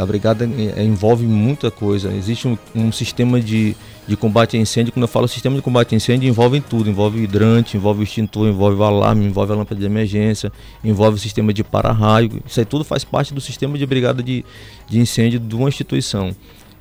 a 0.00 0.04
brigada 0.04 0.48
é, 0.76 0.82
envolve 0.82 1.24
muita 1.24 1.70
coisa. 1.70 2.12
Existe 2.12 2.48
um, 2.48 2.58
um, 2.74 2.90
sistema 2.90 3.40
de, 3.40 3.76
de 4.06 4.16
combate 4.16 4.56
a 4.56 4.60
incêndio. 4.60 4.92
Quando 4.92 5.04
eu 5.04 5.08
falo 5.08 5.28
sistema 5.28 5.54
de 5.54 5.62
combate 5.62 5.94
a 5.94 5.96
incêndio, 5.96 6.28
envolve 6.28 6.60
tudo. 6.60 6.90
Envolve 6.90 7.22
hidrante, 7.22 7.76
envolve 7.76 8.02
extintor, 8.02 8.48
envolve 8.48 8.80
o 8.80 8.82
alarme, 8.82 9.24
envolve 9.24 9.52
a 9.52 9.56
lâmpada 9.56 9.78
de 9.78 9.86
emergência, 9.86 10.52
envolve 10.82 11.16
o 11.16 11.20
sistema 11.20 11.52
de 11.52 11.62
para-raio. 11.62 12.42
Isso 12.46 12.58
aí 12.58 12.66
tudo 12.66 12.84
faz 12.84 13.04
parte 13.04 13.32
do 13.32 13.40
sistema 13.40 13.78
de 13.78 13.86
brigada 13.86 14.22
de, 14.22 14.44
de 14.88 14.98
incêndio 14.98 15.38
de 15.38 15.54
uma 15.54 15.68
instituição. 15.68 16.34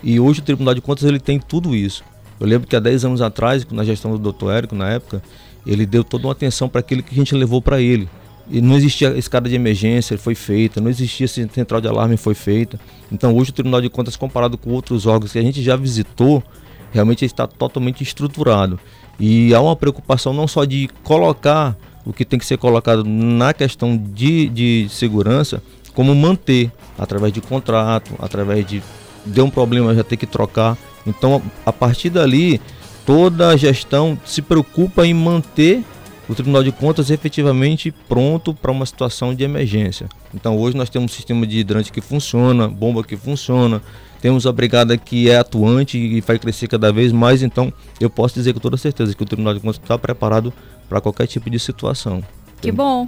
E 0.03 0.19
hoje 0.19 0.39
o 0.39 0.43
Tribunal 0.43 0.73
de 0.73 0.81
Contas 0.81 1.03
ele 1.03 1.19
tem 1.19 1.39
tudo 1.39 1.75
isso. 1.75 2.03
Eu 2.39 2.47
lembro 2.47 2.67
que 2.67 2.75
há 2.75 2.79
10 2.79 3.05
anos 3.05 3.21
atrás, 3.21 3.65
na 3.71 3.83
gestão 3.83 4.17
do 4.17 4.31
Dr. 4.31 4.49
Érico, 4.49 4.75
na 4.75 4.89
época, 4.89 5.21
ele 5.65 5.85
deu 5.85 6.03
toda 6.03 6.25
uma 6.25 6.33
atenção 6.33 6.67
para 6.67 6.79
aquilo 6.79 7.03
que 7.03 7.13
a 7.13 7.15
gente 7.15 7.35
levou 7.35 7.61
para 7.61 7.79
ele. 7.79 8.09
E 8.49 8.61
não 8.61 8.75
existia 8.75 9.09
escada 9.17 9.47
de 9.47 9.55
emergência, 9.55 10.17
foi 10.17 10.35
feita, 10.35 10.81
não 10.81 10.89
existia 10.89 11.27
central 11.27 11.79
de 11.79 11.87
alarme, 11.87 12.17
foi 12.17 12.33
feita. 12.33 12.79
Então 13.11 13.35
hoje 13.35 13.51
o 13.51 13.53
Tribunal 13.53 13.81
de 13.81 13.89
Contas, 13.89 14.15
comparado 14.15 14.57
com 14.57 14.71
outros 14.71 15.05
órgãos 15.05 15.31
que 15.31 15.39
a 15.39 15.41
gente 15.41 15.61
já 15.61 15.75
visitou, 15.75 16.43
realmente 16.91 17.23
está 17.23 17.47
totalmente 17.47 18.03
estruturado. 18.03 18.79
E 19.19 19.53
há 19.53 19.61
uma 19.61 19.75
preocupação 19.75 20.33
não 20.33 20.47
só 20.47 20.65
de 20.65 20.89
colocar 21.03 21.77
o 22.05 22.11
que 22.11 22.25
tem 22.25 22.39
que 22.39 22.45
ser 22.45 22.57
colocado 22.57 23.03
na 23.03 23.53
questão 23.53 23.95
de, 23.95 24.49
de 24.49 24.87
segurança, 24.89 25.61
como 25.93 26.15
manter 26.15 26.71
através 26.97 27.31
de 27.31 27.41
contrato, 27.41 28.13
através 28.19 28.65
de 28.65 28.81
deu 29.25 29.45
um 29.45 29.49
problema 29.49 29.93
já 29.93 30.03
ter 30.03 30.17
que 30.17 30.25
trocar. 30.25 30.77
Então 31.05 31.41
a 31.65 31.71
partir 31.71 32.09
dali 32.09 32.59
toda 33.05 33.49
a 33.49 33.57
gestão 33.57 34.17
se 34.25 34.41
preocupa 34.41 35.05
em 35.05 35.13
manter 35.13 35.83
o 36.29 36.35
Tribunal 36.35 36.63
de 36.63 36.71
Contas 36.71 37.09
efetivamente 37.09 37.91
pronto 37.91 38.53
para 38.53 38.71
uma 38.71 38.85
situação 38.85 39.33
de 39.33 39.43
emergência. 39.43 40.07
Então 40.33 40.57
hoje 40.57 40.77
nós 40.77 40.89
temos 40.89 41.11
um 41.11 41.15
sistema 41.15 41.45
de 41.45 41.59
hidrante 41.59 41.91
que 41.91 42.01
funciona, 42.01 42.67
bomba 42.67 43.03
que 43.03 43.17
funciona, 43.17 43.81
temos 44.21 44.45
a 44.45 44.51
brigada 44.51 44.97
que 44.97 45.29
é 45.29 45.37
atuante 45.37 45.97
e 45.97 46.21
vai 46.21 46.37
crescer 46.37 46.67
cada 46.67 46.91
vez 46.91 47.11
mais, 47.11 47.41
então 47.41 47.73
eu 47.99 48.09
posso 48.09 48.35
dizer 48.35 48.53
com 48.53 48.59
toda 48.59 48.77
certeza 48.77 49.15
que 49.15 49.23
o 49.23 49.25
Tribunal 49.25 49.53
de 49.53 49.59
Contas 49.59 49.81
está 49.81 49.97
preparado 49.97 50.53
para 50.87 51.01
qualquer 51.01 51.27
tipo 51.27 51.49
de 51.49 51.59
situação. 51.59 52.23
Que 52.61 52.71
bom. 52.71 53.07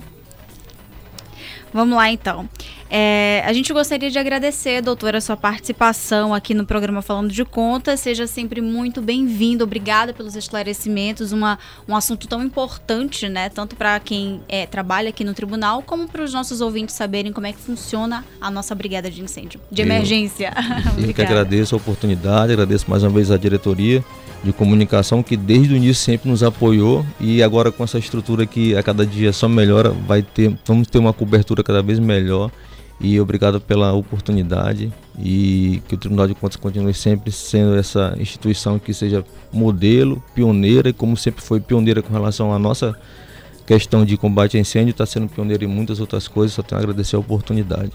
Vamos 1.74 1.98
lá 1.98 2.10
então. 2.12 2.48
É, 2.90 3.42
a 3.46 3.52
gente 3.52 3.74
gostaria 3.74 4.12
de 4.12 4.20
agradecer, 4.20 4.80
doutora, 4.82 5.18
a 5.18 5.22
sua 5.22 5.36
participação 5.36 6.32
aqui 6.32 6.54
no 6.54 6.64
programa 6.64 7.02
Falando 7.02 7.32
de 7.32 7.44
Contas. 7.44 8.00
Seja 8.00 8.28
sempre 8.28 8.62
muito 8.62 9.02
bem-vindo. 9.02 9.64
Obrigada 9.64 10.14
pelos 10.14 10.36
esclarecimentos. 10.36 11.32
Uma, 11.32 11.58
um 11.88 11.96
assunto 11.96 12.28
tão 12.28 12.44
importante, 12.44 13.28
né? 13.28 13.50
Tanto 13.50 13.76
para 13.76 14.00
quem 14.00 14.42
é, 14.48 14.68
trabalha 14.68 15.10
aqui 15.10 15.24
no 15.24 15.34
tribunal, 15.34 15.82
como 15.82 16.08
para 16.08 16.22
os 16.22 16.32
nossos 16.32 16.62
ouvintes 16.62 16.94
saberem 16.94 17.34
como 17.34 17.48
é 17.48 17.54
que 17.54 17.60
funciona 17.60 18.24
a 18.40 18.52
nossa 18.52 18.76
brigada 18.76 19.10
de 19.10 19.24
incêndio, 19.24 19.60
de 19.72 19.82
emergência. 19.82 20.54
Eu 20.96 21.12
que 21.14 21.22
agradeço 21.22 21.74
a 21.74 21.78
oportunidade, 21.78 22.54
agradeço 22.54 22.88
mais 22.88 23.02
uma 23.02 23.10
vez 23.10 23.32
a 23.32 23.38
diretoria 23.38 24.06
de 24.44 24.52
comunicação 24.52 25.24
que 25.24 25.38
desde 25.38 25.74
o 25.74 25.78
início 25.78 26.04
sempre 26.04 26.30
nos 26.30 26.44
apoiou 26.44 27.06
e 27.20 27.42
agora 27.42 27.72
com 27.72 27.84
essa 27.84 27.98
estrutura 27.98 28.46
que 28.46 28.76
a 28.76 28.84
cada 28.84 29.06
dia 29.06 29.32
só 29.32 29.48
melhora, 29.48 29.90
vai 29.92 30.22
ter, 30.22 30.54
vamos 30.66 30.88
ter 30.88 31.00
uma 31.00 31.14
cobertura 31.14 31.64
cada 31.64 31.82
vez 31.82 31.98
melhor 31.98 32.52
e 33.00 33.20
obrigado 33.20 33.60
pela 33.60 33.94
oportunidade 33.94 34.92
e 35.18 35.82
que 35.88 35.96
o 35.96 35.98
Tribunal 35.98 36.28
de 36.28 36.36
Contas 36.36 36.58
continue 36.58 36.94
sempre 36.94 37.32
sendo 37.32 37.76
essa 37.76 38.16
instituição 38.20 38.78
que 38.78 38.94
seja 38.94 39.24
modelo, 39.52 40.22
pioneira 40.36 40.90
e 40.90 40.94
como 40.94 41.16
sempre 41.16 41.42
foi 41.42 41.60
pioneira 41.60 42.02
com 42.02 42.12
relação 42.14 42.54
à 42.54 42.60
nossa 42.60 42.98
questão 43.66 44.04
de 44.04 44.18
combate 44.18 44.58
a 44.58 44.60
incêndio, 44.60 44.92
está 44.92 45.06
sendo 45.06 45.30
pioneira 45.30 45.64
em 45.64 45.68
muitas 45.68 46.00
outras 46.02 46.28
coisas, 46.28 46.54
só 46.54 46.62
tenho 46.62 46.80
a 46.80 46.84
agradecer 46.84 47.16
a 47.16 47.20
oportunidade. 47.20 47.92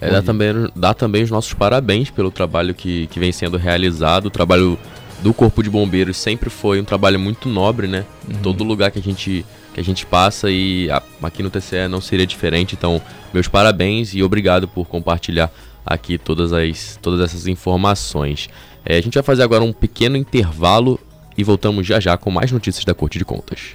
É, 0.00 0.10
dá, 0.10 0.22
também, 0.22 0.48
dá 0.74 0.94
também 0.94 1.22
os 1.22 1.30
nossos 1.30 1.52
parabéns 1.52 2.10
pelo 2.10 2.30
trabalho 2.30 2.74
que, 2.74 3.06
que 3.08 3.20
vem 3.20 3.32
sendo 3.32 3.58
realizado, 3.58 4.26
o 4.26 4.30
trabalho 4.30 4.78
do 5.22 5.34
Corpo 5.34 5.62
de 5.62 5.70
Bombeiros 5.70 6.16
sempre 6.16 6.50
foi 6.50 6.80
um 6.80 6.84
trabalho 6.84 7.18
muito 7.18 7.48
nobre, 7.48 7.86
né? 7.86 8.04
Uhum. 8.28 8.42
Todo 8.42 8.64
lugar 8.64 8.90
que 8.90 8.98
a 8.98 9.02
gente 9.02 9.44
que 9.72 9.80
a 9.80 9.84
gente 9.84 10.04
passa 10.04 10.50
e 10.50 10.90
a, 10.90 11.00
aqui 11.22 11.42
no 11.42 11.50
TCE 11.50 11.86
não 11.88 12.00
seria 12.00 12.26
diferente. 12.26 12.74
Então, 12.74 13.00
meus 13.32 13.46
parabéns 13.46 14.14
e 14.14 14.22
obrigado 14.22 14.66
por 14.66 14.86
compartilhar 14.88 15.50
aqui 15.86 16.18
todas, 16.18 16.52
as, 16.52 16.98
todas 17.00 17.20
essas 17.20 17.46
informações. 17.46 18.48
É, 18.84 18.96
a 18.96 19.00
gente 19.00 19.14
vai 19.14 19.22
fazer 19.22 19.42
agora 19.42 19.62
um 19.62 19.72
pequeno 19.72 20.16
intervalo 20.16 20.98
e 21.36 21.44
voltamos 21.44 21.86
já 21.86 22.00
já 22.00 22.16
com 22.16 22.30
mais 22.30 22.50
notícias 22.50 22.84
da 22.84 22.94
Corte 22.94 23.18
de 23.18 23.24
Contas. 23.24 23.74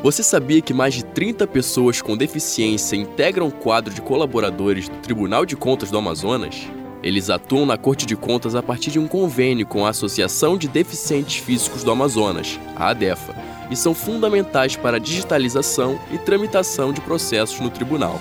Você 0.03 0.22
sabia 0.22 0.61
que 0.61 0.74
mais 0.74 0.93
de 0.93 1.03
30 1.03 1.47
pessoas 1.47 2.03
com 2.03 2.14
deficiência 2.14 2.95
integram 2.95 3.49
o 3.49 3.53
quadro 3.53 3.93
de 3.93 4.03
colaboradores 4.03 4.87
do 4.87 4.99
Tribunal 4.99 5.47
de 5.47 5.57
Contas 5.57 5.91
do 5.91 5.97
Amazonas? 5.97 6.68
Eles 7.05 7.28
atuam 7.28 7.66
na 7.66 7.76
Corte 7.76 8.07
de 8.07 8.16
Contas 8.16 8.55
a 8.55 8.62
partir 8.62 8.90
de 8.90 8.98
um 8.98 9.07
convênio 9.07 9.66
com 9.66 9.84
a 9.84 9.90
Associação 9.90 10.57
de 10.57 10.66
Deficientes 10.66 11.36
Físicos 11.36 11.84
do 11.84 11.90
Amazonas, 11.90 12.59
a 12.74 12.88
ADEFA, 12.88 13.36
e 13.70 13.76
são 13.76 13.94
fundamentais 13.94 14.74
para 14.74 14.96
a 14.96 15.00
digitalização 15.00 16.00
e 16.11 16.16
tramitação 16.16 16.94
de 16.94 17.02
processos 17.02 17.61
no 17.61 17.68
tribunal. 17.68 18.18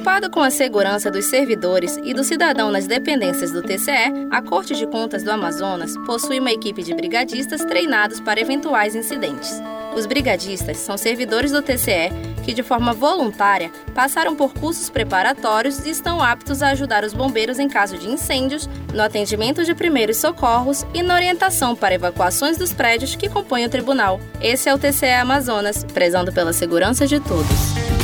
Preocupada 0.00 0.30
com 0.30 0.40
a 0.40 0.48
segurança 0.48 1.10
dos 1.10 1.26
servidores 1.26 1.98
e 2.02 2.14
do 2.14 2.24
cidadão 2.24 2.70
nas 2.70 2.86
dependências 2.86 3.52
do 3.52 3.60
TCE, 3.60 4.28
a 4.30 4.40
Corte 4.40 4.74
de 4.74 4.86
Contas 4.86 5.22
do 5.22 5.30
Amazonas 5.30 5.94
possui 6.06 6.40
uma 6.40 6.50
equipe 6.50 6.82
de 6.82 6.94
brigadistas 6.94 7.62
treinados 7.66 8.18
para 8.18 8.40
eventuais 8.40 8.94
incidentes. 8.94 9.60
Os 9.94 10.06
brigadistas 10.06 10.78
são 10.78 10.96
servidores 10.96 11.52
do 11.52 11.60
TCE 11.60 12.08
que, 12.42 12.54
de 12.54 12.62
forma 12.62 12.94
voluntária, 12.94 13.70
passaram 13.94 14.34
por 14.34 14.54
cursos 14.54 14.88
preparatórios 14.88 15.84
e 15.84 15.90
estão 15.90 16.22
aptos 16.22 16.62
a 16.62 16.70
ajudar 16.70 17.04
os 17.04 17.12
bombeiros 17.12 17.58
em 17.58 17.68
caso 17.68 17.98
de 17.98 18.08
incêndios, 18.08 18.70
no 18.94 19.02
atendimento 19.02 19.66
de 19.66 19.74
primeiros 19.74 20.16
socorros 20.16 20.82
e 20.94 21.02
na 21.02 21.14
orientação 21.14 21.76
para 21.76 21.94
evacuações 21.94 22.56
dos 22.56 22.72
prédios 22.72 23.14
que 23.16 23.28
compõem 23.28 23.66
o 23.66 23.70
tribunal. 23.70 24.18
Esse 24.40 24.70
é 24.70 24.74
o 24.74 24.78
TCE 24.78 25.10
Amazonas, 25.10 25.84
prezando 25.92 26.32
pela 26.32 26.54
segurança 26.54 27.06
de 27.06 27.20
todos. 27.20 27.99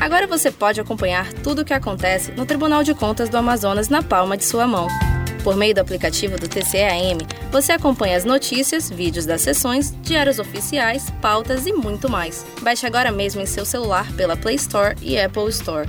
Agora 0.00 0.26
você 0.26 0.50
pode 0.50 0.80
acompanhar 0.80 1.32
tudo 1.32 1.62
o 1.62 1.64
que 1.64 1.72
acontece 1.72 2.30
no 2.32 2.44
Tribunal 2.44 2.82
de 2.82 2.94
Contas 2.94 3.28
do 3.28 3.36
Amazonas 3.36 3.88
na 3.88 4.02
palma 4.02 4.36
de 4.36 4.44
sua 4.44 4.66
mão. 4.66 4.88
Por 5.42 5.56
meio 5.56 5.74
do 5.74 5.80
aplicativo 5.80 6.36
do 6.36 6.48
TCEAM, 6.48 7.18
você 7.52 7.72
acompanha 7.72 8.16
as 8.16 8.24
notícias, 8.24 8.90
vídeos 8.90 9.24
das 9.24 9.40
sessões, 9.40 9.94
diários 10.02 10.38
oficiais, 10.38 11.08
pautas 11.22 11.66
e 11.66 11.72
muito 11.72 12.10
mais. 12.10 12.44
Baixe 12.62 12.84
agora 12.84 13.10
mesmo 13.12 13.40
em 13.40 13.46
seu 13.46 13.64
celular 13.64 14.10
pela 14.14 14.36
Play 14.36 14.56
Store 14.56 14.96
e 15.00 15.18
Apple 15.18 15.48
Store. 15.48 15.88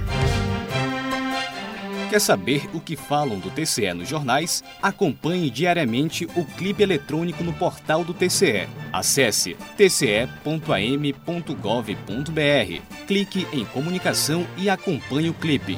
Quer 2.10 2.20
saber 2.22 2.70
o 2.74 2.80
que 2.80 2.95
falam 2.95 3.38
do 3.38 3.49
TCE 3.49 3.93
nos 3.93 4.08
jornais? 4.08 4.64
Acompanhe 4.82 5.49
diariamente 5.49 6.26
o 6.36 6.45
clipe 6.45 6.82
eletrônico 6.82 7.43
no 7.43 7.51
portal 7.51 8.03
do 8.03 8.14
TCE. 8.14 8.68
Acesse 8.93 9.58
tce.am.gov.br. 9.76 10.66
Clique 13.05 13.45
em 13.51 13.66
comunicação 13.66 14.47
e 14.58 14.70
acompanhe 14.70 15.30
o 15.30 15.34
clipe. 15.34 15.78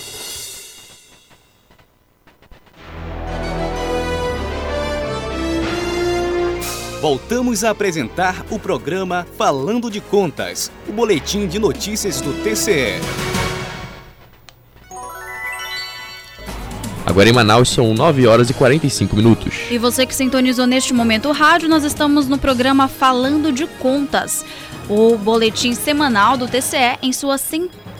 Voltamos 7.01 7.63
a 7.63 7.71
apresentar 7.71 8.45
o 8.51 8.59
programa 8.59 9.25
Falando 9.35 9.89
de 9.89 9.99
Contas, 9.99 10.71
o 10.87 10.91
boletim 10.91 11.47
de 11.47 11.57
notícias 11.57 12.21
do 12.21 12.31
TCE. 12.43 13.01
Agora 17.03 17.27
em 17.27 17.33
Manaus 17.33 17.69
são 17.69 17.91
9 17.95 18.27
horas 18.27 18.51
e 18.51 18.53
45 18.53 19.15
minutos. 19.15 19.55
E 19.71 19.79
você 19.79 20.05
que 20.05 20.13
sintonizou 20.13 20.67
neste 20.67 20.93
momento 20.93 21.29
o 21.29 21.31
rádio, 21.31 21.67
nós 21.67 21.83
estamos 21.83 22.27
no 22.27 22.37
programa 22.37 22.87
Falando 22.87 23.51
de 23.51 23.65
Contas, 23.65 24.45
o 24.87 25.17
boletim 25.17 25.73
semanal 25.73 26.37
do 26.37 26.47
TCE 26.47 26.99
em 27.01 27.11
sua 27.11 27.39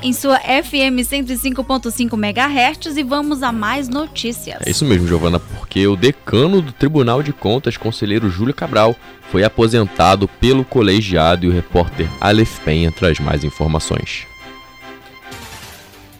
em 0.02 0.14
sua 0.14 0.40
FM 0.40 1.00
105.5 1.02 2.14
MHz 2.14 2.98
e 2.98 3.04
vamos 3.04 3.44
a 3.44 3.52
mais 3.52 3.88
notícias. 3.88 4.62
É 4.66 4.70
isso 4.70 4.86
mesmo, 4.86 5.08
Giovana, 5.08 5.40
porque 5.40 5.86
o 5.88 5.96
decano 5.96 6.62
do 6.62 6.72
Tribunal 6.72 7.22
de 7.22 7.32
Contas, 7.32 7.78
conselheiro 7.78 8.30
Júlio 8.30 8.54
Cabral, 8.54 8.96
foi 9.32 9.44
aposentado 9.44 10.28
pelo 10.28 10.66
colegiado 10.66 11.46
e 11.46 11.50
o 11.50 11.52
repórter 11.52 12.10
Aleph 12.20 12.60
Penha 12.60 12.92
traz 12.92 13.20
mais 13.20 13.44
informações. 13.44 14.31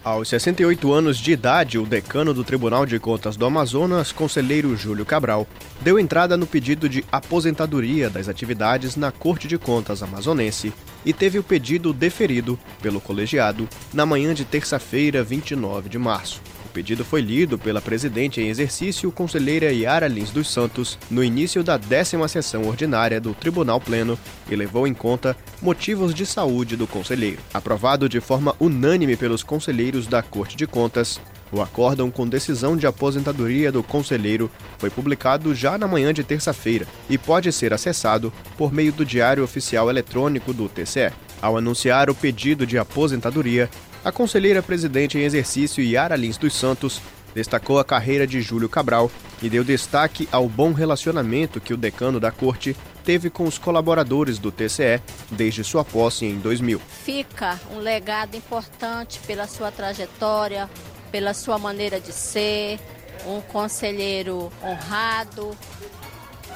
Aos 0.04 0.30
68 0.30 0.92
anos 0.92 1.20
de 1.20 1.32
idade, 1.32 1.78
o 1.78 1.86
decano 1.86 2.34
do 2.34 2.44
Tribunal 2.44 2.88
de 2.88 2.98
Contas 2.98 3.38
do 3.38 3.46
Amazonas, 3.46 4.12
conselheiro 4.12 4.76
Júlio 4.76 5.06
Cabral, 5.06 5.46
deu 5.80 6.00
entrada 6.00 6.36
no 6.36 6.48
pedido 6.48 6.90
de 6.90 7.06
aposentadoria 7.12 8.10
das 8.10 8.28
atividades 8.28 8.96
na 8.96 9.12
Corte 9.12 9.48
de 9.48 9.60
Contas 9.60 10.02
amazonense 10.02 10.74
e 11.06 11.14
teve 11.14 11.38
o 11.38 11.44
pedido 11.44 11.94
deferido 11.94 12.58
pelo 12.82 13.00
colegiado 13.00 13.70
na 13.94 14.04
manhã 14.04 14.34
de 14.34 14.44
terça-feira, 14.44 15.24
29 15.24 15.88
de 15.88 16.00
março. 16.00 16.42
O 16.72 16.74
pedido 16.74 17.04
foi 17.04 17.20
lido 17.20 17.60
pela 17.60 17.82
presidente 17.82 18.40
em 18.40 18.48
exercício, 18.48 19.12
conselheira 19.12 19.74
Yara 19.74 20.08
Lins 20.08 20.32
dos 20.32 20.50
Santos, 20.50 20.98
no 21.10 21.22
início 21.22 21.62
da 21.62 21.76
décima 21.76 22.30
sessão 22.30 22.66
ordinária 22.66 23.20
do 23.20 23.34
Tribunal 23.34 23.82
Pleno 23.82 24.18
e 24.50 24.56
levou 24.56 24.88
em 24.88 24.94
conta 24.94 25.36
motivos 25.62 26.14
de 26.14 26.26
saúde 26.26 26.78
do 26.78 26.88
conselheiro. 26.88 27.40
Aprovado 27.54 28.08
de 28.08 28.22
forma 28.22 28.56
unânime 28.58 29.18
pelos 29.18 29.44
conselheiros 29.44 30.08
da 30.08 30.24
Corte 30.24 30.56
de 30.56 30.66
Contas, 30.66 31.20
o 31.52 31.62
acórdão 31.62 32.10
com 32.10 32.26
decisão 32.26 32.78
de 32.78 32.88
aposentadoria 32.88 33.70
do 33.70 33.84
conselheiro 33.84 34.50
foi 34.78 34.90
publicado 34.90 35.54
já 35.54 35.78
na 35.78 35.90
manhã 35.90 36.14
de 36.14 36.24
terça-feira 36.24 36.88
e 37.10 37.18
pode 37.18 37.52
ser 37.52 37.74
acessado 37.74 38.32
por 38.58 38.72
meio 38.72 38.94
do 38.94 39.04
Diário 39.04 39.44
Oficial 39.44 39.90
Eletrônico 39.90 40.54
do 40.54 40.70
TCE. 40.70 41.12
Ao 41.42 41.58
anunciar 41.58 42.10
o 42.10 42.16
pedido 42.16 42.66
de 42.66 42.78
aposentadoria, 42.78 43.70
a 44.04 44.12
conselheira 44.12 44.64
presidente 44.64 45.18
em 45.18 45.22
exercício 45.22 45.84
Yara 45.84 46.16
Lins 46.16 46.38
dos 46.38 46.54
Santos 46.54 47.02
destacou 47.34 47.80
a 47.80 47.86
carreira 47.86 48.28
de 48.28 48.42
Júlio 48.42 48.68
Cabral 48.68 49.10
e 49.42 49.50
deu 49.50 49.64
destaque 49.64 50.28
ao 50.32 50.48
bom 50.50 50.74
relacionamento 50.74 51.62
que 51.62 51.74
o 51.74 51.78
decano 51.78 52.20
da 52.20 52.32
corte 52.32 52.76
teve 53.04 53.30
com 53.30 53.46
os 53.46 53.58
colaboradores 53.58 54.38
do 54.38 54.52
TCE 54.52 55.02
desde 55.30 55.64
sua 55.64 55.84
posse 55.84 56.26
em 56.26 56.38
2000. 56.40 56.80
Fica 57.04 57.60
um 57.72 57.80
legado 57.80 58.36
importante 58.36 59.20
pela 59.26 59.48
sua 59.48 59.72
trajetória, 59.72 60.70
pela 61.12 61.34
sua 61.34 61.58
maneira 61.58 62.00
de 62.00 62.12
ser, 62.12 62.80
um 63.26 63.42
conselheiro 63.42 64.52
honrado, 64.64 65.52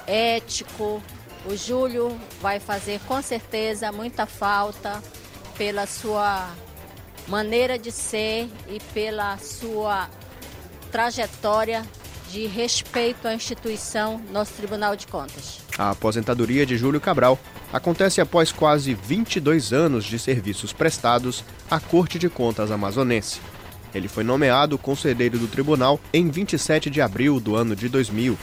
ético. 0.05 1.01
O 1.45 1.55
Júlio 1.55 2.19
vai 2.41 2.59
fazer 2.59 2.99
com 3.07 3.21
certeza 3.21 3.91
muita 3.91 4.25
falta 4.25 5.01
pela 5.57 5.85
sua 5.85 6.49
maneira 7.27 7.77
de 7.77 7.91
ser 7.91 8.49
e 8.69 8.79
pela 8.93 9.37
sua 9.37 10.09
trajetória 10.91 11.83
de 12.31 12.45
respeito 12.47 13.27
à 13.27 13.33
instituição 13.33 14.21
nosso 14.31 14.53
Tribunal 14.53 14.95
de 14.95 15.07
Contas. 15.07 15.59
A 15.77 15.91
aposentadoria 15.91 16.65
de 16.65 16.77
Júlio 16.77 16.99
Cabral 16.99 17.39
acontece 17.71 18.21
após 18.21 18.51
quase 18.51 18.93
22 18.93 19.73
anos 19.73 20.05
de 20.05 20.17
serviços 20.17 20.73
prestados 20.73 21.43
à 21.69 21.79
Corte 21.79 22.17
de 22.17 22.29
Contas 22.29 22.71
amazonense. 22.71 23.39
Ele 23.93 24.07
foi 24.07 24.23
nomeado 24.23 24.77
conselheiro 24.77 25.39
do 25.39 25.47
tribunal 25.47 25.99
em 26.13 26.29
27 26.29 26.89
de 26.89 27.01
abril 27.01 27.39
do 27.39 27.55
ano 27.55 27.75
de 27.75 27.87
2000. 27.87 28.37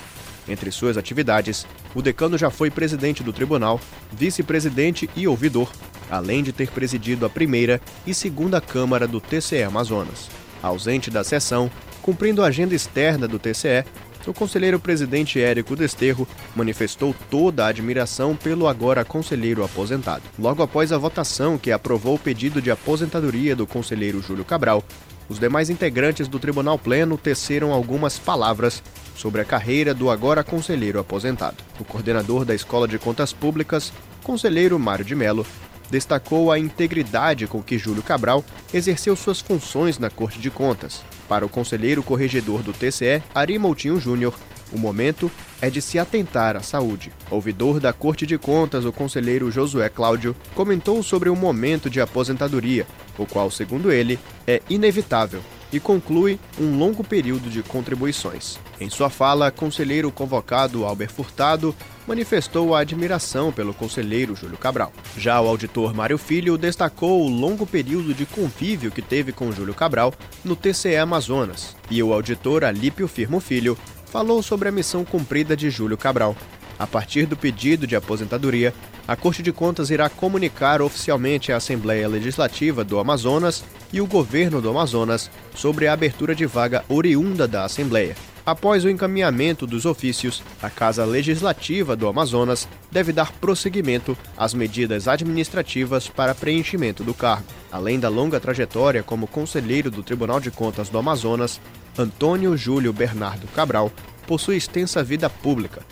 Entre 0.48 0.70
suas 0.70 0.96
atividades, 0.96 1.66
o 1.94 2.02
decano 2.02 2.36
já 2.36 2.50
foi 2.50 2.70
presidente 2.70 3.22
do 3.22 3.32
tribunal, 3.32 3.80
vice-presidente 4.10 5.08
e 5.14 5.28
ouvidor, 5.28 5.70
além 6.12 6.42
de 6.42 6.52
ter 6.52 6.70
presidido 6.70 7.24
a 7.24 7.30
primeira 7.30 7.80
e 8.06 8.12
segunda 8.12 8.60
Câmara 8.60 9.08
do 9.08 9.18
TCE 9.18 9.62
Amazonas. 9.62 10.28
Ausente 10.62 11.10
da 11.10 11.24
sessão, 11.24 11.70
cumprindo 12.02 12.44
a 12.44 12.48
agenda 12.48 12.74
externa 12.74 13.26
do 13.26 13.38
TCE, 13.38 13.84
o 14.26 14.34
conselheiro 14.34 14.78
presidente 14.78 15.40
Érico 15.40 15.74
Desterro 15.74 16.28
manifestou 16.54 17.14
toda 17.30 17.64
a 17.64 17.68
admiração 17.68 18.36
pelo 18.36 18.68
agora 18.68 19.04
conselheiro 19.04 19.64
aposentado. 19.64 20.22
Logo 20.38 20.62
após 20.62 20.92
a 20.92 20.98
votação 20.98 21.58
que 21.58 21.72
aprovou 21.72 22.14
o 22.14 22.18
pedido 22.18 22.60
de 22.62 22.70
aposentadoria 22.70 23.56
do 23.56 23.66
conselheiro 23.66 24.22
Júlio 24.22 24.44
Cabral, 24.44 24.84
os 25.28 25.38
demais 25.38 25.70
integrantes 25.70 26.28
do 26.28 26.38
Tribunal 26.38 26.78
Pleno 26.78 27.16
teceram 27.16 27.72
algumas 27.72 28.18
palavras 28.18 28.82
sobre 29.16 29.40
a 29.40 29.44
carreira 29.44 29.94
do 29.94 30.10
agora 30.10 30.44
conselheiro 30.44 31.00
aposentado. 31.00 31.56
O 31.80 31.84
coordenador 31.84 32.44
da 32.44 32.54
Escola 32.54 32.86
de 32.86 32.98
Contas 32.98 33.32
Públicas, 33.32 33.92
conselheiro 34.22 34.78
Mário 34.78 35.04
de 35.04 35.14
Mello, 35.14 35.46
destacou 35.92 36.50
a 36.50 36.58
integridade 36.58 37.46
com 37.46 37.62
que 37.62 37.76
Júlio 37.76 38.02
Cabral 38.02 38.42
exerceu 38.72 39.14
suas 39.14 39.40
funções 39.40 39.98
na 39.98 40.08
Corte 40.08 40.38
de 40.38 40.50
Contas. 40.50 41.02
Para 41.28 41.44
o 41.44 41.50
conselheiro 41.50 42.02
corregedor 42.02 42.62
do 42.62 42.72
TCE, 42.72 43.22
Ari 43.34 43.58
Moutinho 43.58 44.00
Júnior, 44.00 44.34
o 44.72 44.78
momento 44.78 45.30
é 45.60 45.68
de 45.68 45.82
se 45.82 45.98
atentar 45.98 46.56
à 46.56 46.62
saúde. 46.62 47.12
Ouvidor 47.30 47.78
da 47.78 47.92
Corte 47.92 48.26
de 48.26 48.38
Contas, 48.38 48.86
o 48.86 48.92
conselheiro 48.92 49.50
Josué 49.50 49.90
Cláudio 49.90 50.34
comentou 50.54 51.02
sobre 51.02 51.28
o 51.28 51.36
momento 51.36 51.90
de 51.90 52.00
aposentadoria, 52.00 52.86
o 53.18 53.26
qual, 53.26 53.50
segundo 53.50 53.92
ele, 53.92 54.18
é 54.46 54.62
inevitável 54.70 55.42
e 55.72 55.80
conclui 55.80 56.38
um 56.60 56.76
longo 56.76 57.02
período 57.02 57.48
de 57.48 57.62
contribuições. 57.62 58.58
Em 58.80 58.90
sua 58.90 59.08
fala, 59.08 59.50
conselheiro 59.50 60.10
convocado 60.10 60.84
Albert 60.84 61.10
Furtado 61.10 61.74
manifestou 62.06 62.74
a 62.74 62.80
admiração 62.80 63.52
pelo 63.52 63.72
conselheiro 63.72 64.34
Júlio 64.34 64.58
Cabral. 64.58 64.92
Já 65.16 65.40
o 65.40 65.48
auditor 65.48 65.94
Mário 65.94 66.18
Filho 66.18 66.58
destacou 66.58 67.22
o 67.22 67.28
longo 67.28 67.66
período 67.66 68.12
de 68.12 68.26
convívio 68.26 68.90
que 68.90 69.00
teve 69.00 69.32
com 69.32 69.52
Júlio 69.52 69.74
Cabral 69.74 70.12
no 70.44 70.56
TCE 70.56 70.96
Amazonas, 70.96 71.76
e 71.90 72.02
o 72.02 72.12
auditor 72.12 72.64
Alípio 72.64 73.06
Firmo 73.06 73.40
Filho 73.40 73.78
falou 74.06 74.42
sobre 74.42 74.68
a 74.68 74.72
missão 74.72 75.04
cumprida 75.04 75.56
de 75.56 75.70
Júlio 75.70 75.96
Cabral. 75.96 76.36
A 76.82 76.86
partir 76.88 77.26
do 77.26 77.36
pedido 77.36 77.86
de 77.86 77.94
aposentadoria, 77.94 78.74
a 79.06 79.14
Corte 79.14 79.40
de 79.40 79.52
Contas 79.52 79.88
irá 79.88 80.08
comunicar 80.08 80.82
oficialmente 80.82 81.52
à 81.52 81.56
Assembleia 81.56 82.08
Legislativa 82.08 82.82
do 82.82 82.98
Amazonas 82.98 83.62
e 83.92 84.00
o 84.00 84.06
governo 84.06 84.60
do 84.60 84.68
Amazonas 84.68 85.30
sobre 85.54 85.86
a 85.86 85.92
abertura 85.92 86.34
de 86.34 86.44
vaga 86.44 86.84
oriunda 86.88 87.46
da 87.46 87.64
Assembleia. 87.64 88.16
Após 88.44 88.84
o 88.84 88.90
encaminhamento 88.90 89.64
dos 89.64 89.86
ofícios, 89.86 90.42
a 90.60 90.68
Casa 90.68 91.04
Legislativa 91.04 91.94
do 91.94 92.08
Amazonas 92.08 92.66
deve 92.90 93.12
dar 93.12 93.30
prosseguimento 93.30 94.18
às 94.36 94.52
medidas 94.52 95.06
administrativas 95.06 96.08
para 96.08 96.34
preenchimento 96.34 97.04
do 97.04 97.14
cargo. 97.14 97.46
Além 97.70 98.00
da 98.00 98.08
longa 98.08 98.40
trajetória 98.40 99.04
como 99.04 99.28
conselheiro 99.28 99.88
do 99.88 100.02
Tribunal 100.02 100.40
de 100.40 100.50
Contas 100.50 100.88
do 100.88 100.98
Amazonas, 100.98 101.60
Antônio 101.96 102.56
Júlio 102.56 102.92
Bernardo 102.92 103.46
Cabral 103.54 103.92
possui 104.26 104.56
extensa 104.56 105.04
vida 105.04 105.30
pública, 105.30 105.82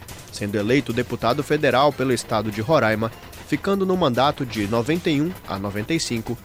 sendo 0.40 0.56
eleito 0.56 0.90
deputado 0.90 1.42
federal 1.42 1.92
pelo 1.92 2.14
estado 2.14 2.50
de 2.50 2.62
Roraima, 2.62 3.12
ficando 3.46 3.84
no 3.84 3.94
mandato 3.94 4.46
de 4.46 4.66
91 4.66 5.30
a 5.46 5.58
95 5.58 6.38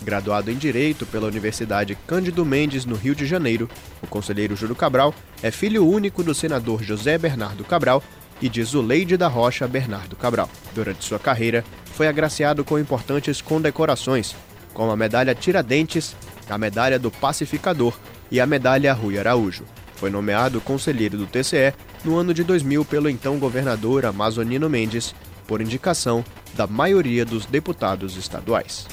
Graduado 0.00 0.50
em 0.50 0.56
Direito 0.56 1.04
pela 1.04 1.28
Universidade 1.28 1.96
Cândido 2.06 2.44
Mendes, 2.46 2.86
no 2.86 2.96
Rio 2.96 3.14
de 3.14 3.26
Janeiro, 3.26 3.68
o 4.02 4.06
conselheiro 4.06 4.56
Júlio 4.56 4.74
Cabral 4.74 5.14
é 5.42 5.50
filho 5.50 5.86
único 5.86 6.24
do 6.24 6.34
senador 6.34 6.82
José 6.82 7.18
Bernardo 7.18 7.62
Cabral 7.62 8.02
e 8.40 8.48
de 8.48 8.64
Zuleide 8.64 9.18
da 9.18 9.28
Rocha 9.28 9.68
Bernardo 9.68 10.16
Cabral. 10.16 10.50
Durante 10.74 11.04
sua 11.04 11.18
carreira, 11.18 11.62
foi 11.92 12.08
agraciado 12.08 12.64
com 12.64 12.78
importantes 12.78 13.40
condecorações, 13.40 14.34
como 14.72 14.90
a 14.90 14.96
Medalha 14.96 15.34
Tiradentes, 15.34 16.16
a 16.48 16.58
Medalha 16.58 16.98
do 16.98 17.10
Pacificador 17.10 17.96
e 18.30 18.40
a 18.40 18.46
Medalha 18.46 18.92
Rui 18.94 19.18
Araújo. 19.18 19.64
Foi 19.94 20.10
nomeado 20.10 20.60
conselheiro 20.60 21.16
do 21.16 21.26
TCE 21.26 21.72
no 22.04 22.18
ano 22.18 22.32
de 22.34 22.44
2000 22.44 22.84
pelo 22.84 23.08
então 23.08 23.38
governador 23.38 24.04
Amazonino 24.04 24.68
Mendes, 24.68 25.14
por 25.46 25.60
indicação 25.60 26.24
da 26.54 26.66
maioria 26.66 27.24
dos 27.24 27.46
deputados 27.46 28.16
estaduais. 28.16 28.86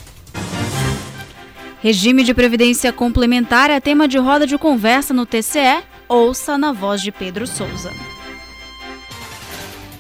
Regime 1.82 2.24
de 2.24 2.34
previdência 2.34 2.91
complementar 2.91 3.70
é 3.70 3.80
tema 3.80 4.07
de 4.07 4.18
roda 4.18 4.45
de 4.45 4.57
conversa 4.57 5.14
no 5.14 5.26
TCE. 5.26 5.82
Ouça 6.10 6.57
na 6.57 6.74
voz 6.74 7.01
de 7.01 7.12
Pedro 7.12 7.47
Souza. 7.47 7.91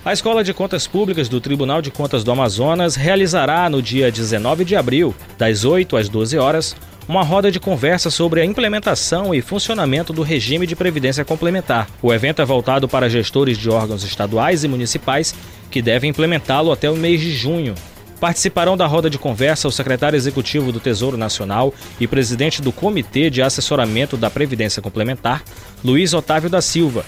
A 0.03 0.11
Escola 0.11 0.43
de 0.43 0.53
Contas 0.53 0.87
Públicas 0.87 1.29
do 1.29 1.39
Tribunal 1.39 1.81
de 1.81 1.91
Contas 1.91 2.23
do 2.23 2.31
Amazonas 2.31 2.95
realizará 2.95 3.69
no 3.69 3.81
dia 3.81 4.11
19 4.11 4.65
de 4.65 4.75
abril, 4.75 5.13
das 5.37 5.63
8 5.63 5.95
às 5.95 6.09
12 6.09 6.37
horas, 6.37 6.75
uma 7.09 7.23
roda 7.23 7.51
de 7.51 7.59
conversa 7.59 8.11
sobre 8.11 8.39
a 8.39 8.45
implementação 8.45 9.33
e 9.33 9.41
funcionamento 9.41 10.13
do 10.13 10.21
regime 10.21 10.67
de 10.67 10.75
previdência 10.75 11.25
complementar. 11.25 11.89
O 12.03 12.13
evento 12.13 12.39
é 12.39 12.45
voltado 12.45 12.87
para 12.87 13.09
gestores 13.09 13.57
de 13.57 13.67
órgãos 13.67 14.03
estaduais 14.03 14.63
e 14.63 14.67
municipais 14.67 15.33
que 15.71 15.81
devem 15.81 16.11
implementá-lo 16.11 16.71
até 16.71 16.87
o 16.87 16.95
mês 16.95 17.19
de 17.19 17.31
junho. 17.31 17.73
Participarão 18.19 18.77
da 18.77 18.85
roda 18.85 19.09
de 19.09 19.17
conversa 19.17 19.67
o 19.67 19.71
secretário 19.71 20.15
executivo 20.15 20.71
do 20.71 20.79
Tesouro 20.79 21.17
Nacional 21.17 21.73
e 21.99 22.05
presidente 22.05 22.61
do 22.61 22.71
Comitê 22.71 23.31
de 23.31 23.41
Assessoramento 23.41 24.15
da 24.15 24.29
Previdência 24.29 24.79
Complementar, 24.79 25.41
Luiz 25.83 26.13
Otávio 26.13 26.47
da 26.47 26.61
Silva, 26.61 27.03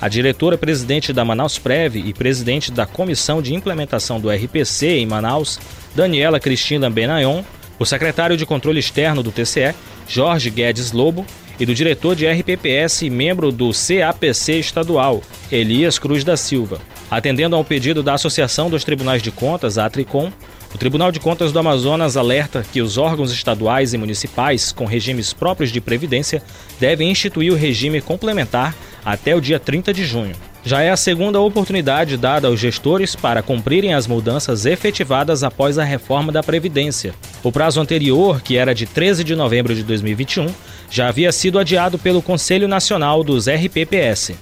a 0.00 0.08
diretora-presidente 0.08 1.12
da 1.12 1.26
Manaus 1.26 1.58
Prev 1.58 1.96
e 1.96 2.14
presidente 2.14 2.72
da 2.72 2.86
Comissão 2.86 3.42
de 3.42 3.54
Implementação 3.54 4.18
do 4.18 4.30
RPC 4.30 4.96
em 4.96 5.04
Manaus, 5.04 5.60
Daniela 5.94 6.40
Cristina 6.40 6.88
Benayon, 6.88 7.42
o 7.82 7.86
secretário 7.86 8.36
de 8.36 8.46
Controle 8.46 8.78
Externo 8.78 9.22
do 9.22 9.32
TCE, 9.32 9.74
Jorge 10.08 10.50
Guedes 10.50 10.92
Lobo, 10.92 11.26
e 11.58 11.66
do 11.66 11.74
diretor 11.74 12.14
de 12.14 12.26
RPPS 12.26 13.02
e 13.02 13.10
membro 13.10 13.52
do 13.52 13.70
CAPC 13.72 14.52
estadual, 14.58 15.20
Elias 15.50 15.98
Cruz 15.98 16.24
da 16.24 16.36
Silva. 16.36 16.80
Atendendo 17.10 17.56
ao 17.56 17.64
pedido 17.64 18.02
da 18.02 18.14
Associação 18.14 18.70
dos 18.70 18.84
Tribunais 18.84 19.20
de 19.20 19.30
Contas, 19.30 19.78
a 19.78 19.90
Tricom, 19.90 20.32
o 20.74 20.78
Tribunal 20.78 21.12
de 21.12 21.20
Contas 21.20 21.52
do 21.52 21.58
Amazonas 21.58 22.16
alerta 22.16 22.64
que 22.72 22.80
os 22.80 22.96
órgãos 22.96 23.32
estaduais 23.32 23.92
e 23.92 23.98
municipais 23.98 24.72
com 24.72 24.86
regimes 24.86 25.32
próprios 25.32 25.70
de 25.70 25.80
previdência 25.80 26.42
devem 26.80 27.10
instituir 27.10 27.52
o 27.52 27.56
regime 27.56 28.00
complementar 28.00 28.74
até 29.04 29.36
o 29.36 29.40
dia 29.40 29.60
30 29.60 29.92
de 29.92 30.04
junho. 30.04 30.34
Já 30.64 30.80
é 30.80 30.90
a 30.90 30.96
segunda 30.96 31.40
oportunidade 31.40 32.16
dada 32.16 32.46
aos 32.46 32.60
gestores 32.60 33.16
para 33.16 33.42
cumprirem 33.42 33.94
as 33.94 34.06
mudanças 34.06 34.64
efetivadas 34.64 35.42
após 35.42 35.76
a 35.76 35.82
reforma 35.82 36.30
da 36.30 36.42
Previdência. 36.42 37.14
O 37.42 37.50
prazo 37.50 37.80
anterior, 37.80 38.40
que 38.40 38.56
era 38.56 38.72
de 38.72 38.86
13 38.86 39.24
de 39.24 39.34
novembro 39.34 39.74
de 39.74 39.82
2021, 39.82 40.46
já 40.88 41.08
havia 41.08 41.32
sido 41.32 41.58
adiado 41.58 41.98
pelo 41.98 42.22
Conselho 42.22 42.68
Nacional 42.68 43.24
dos 43.24 43.48
RPPS. 43.48 44.34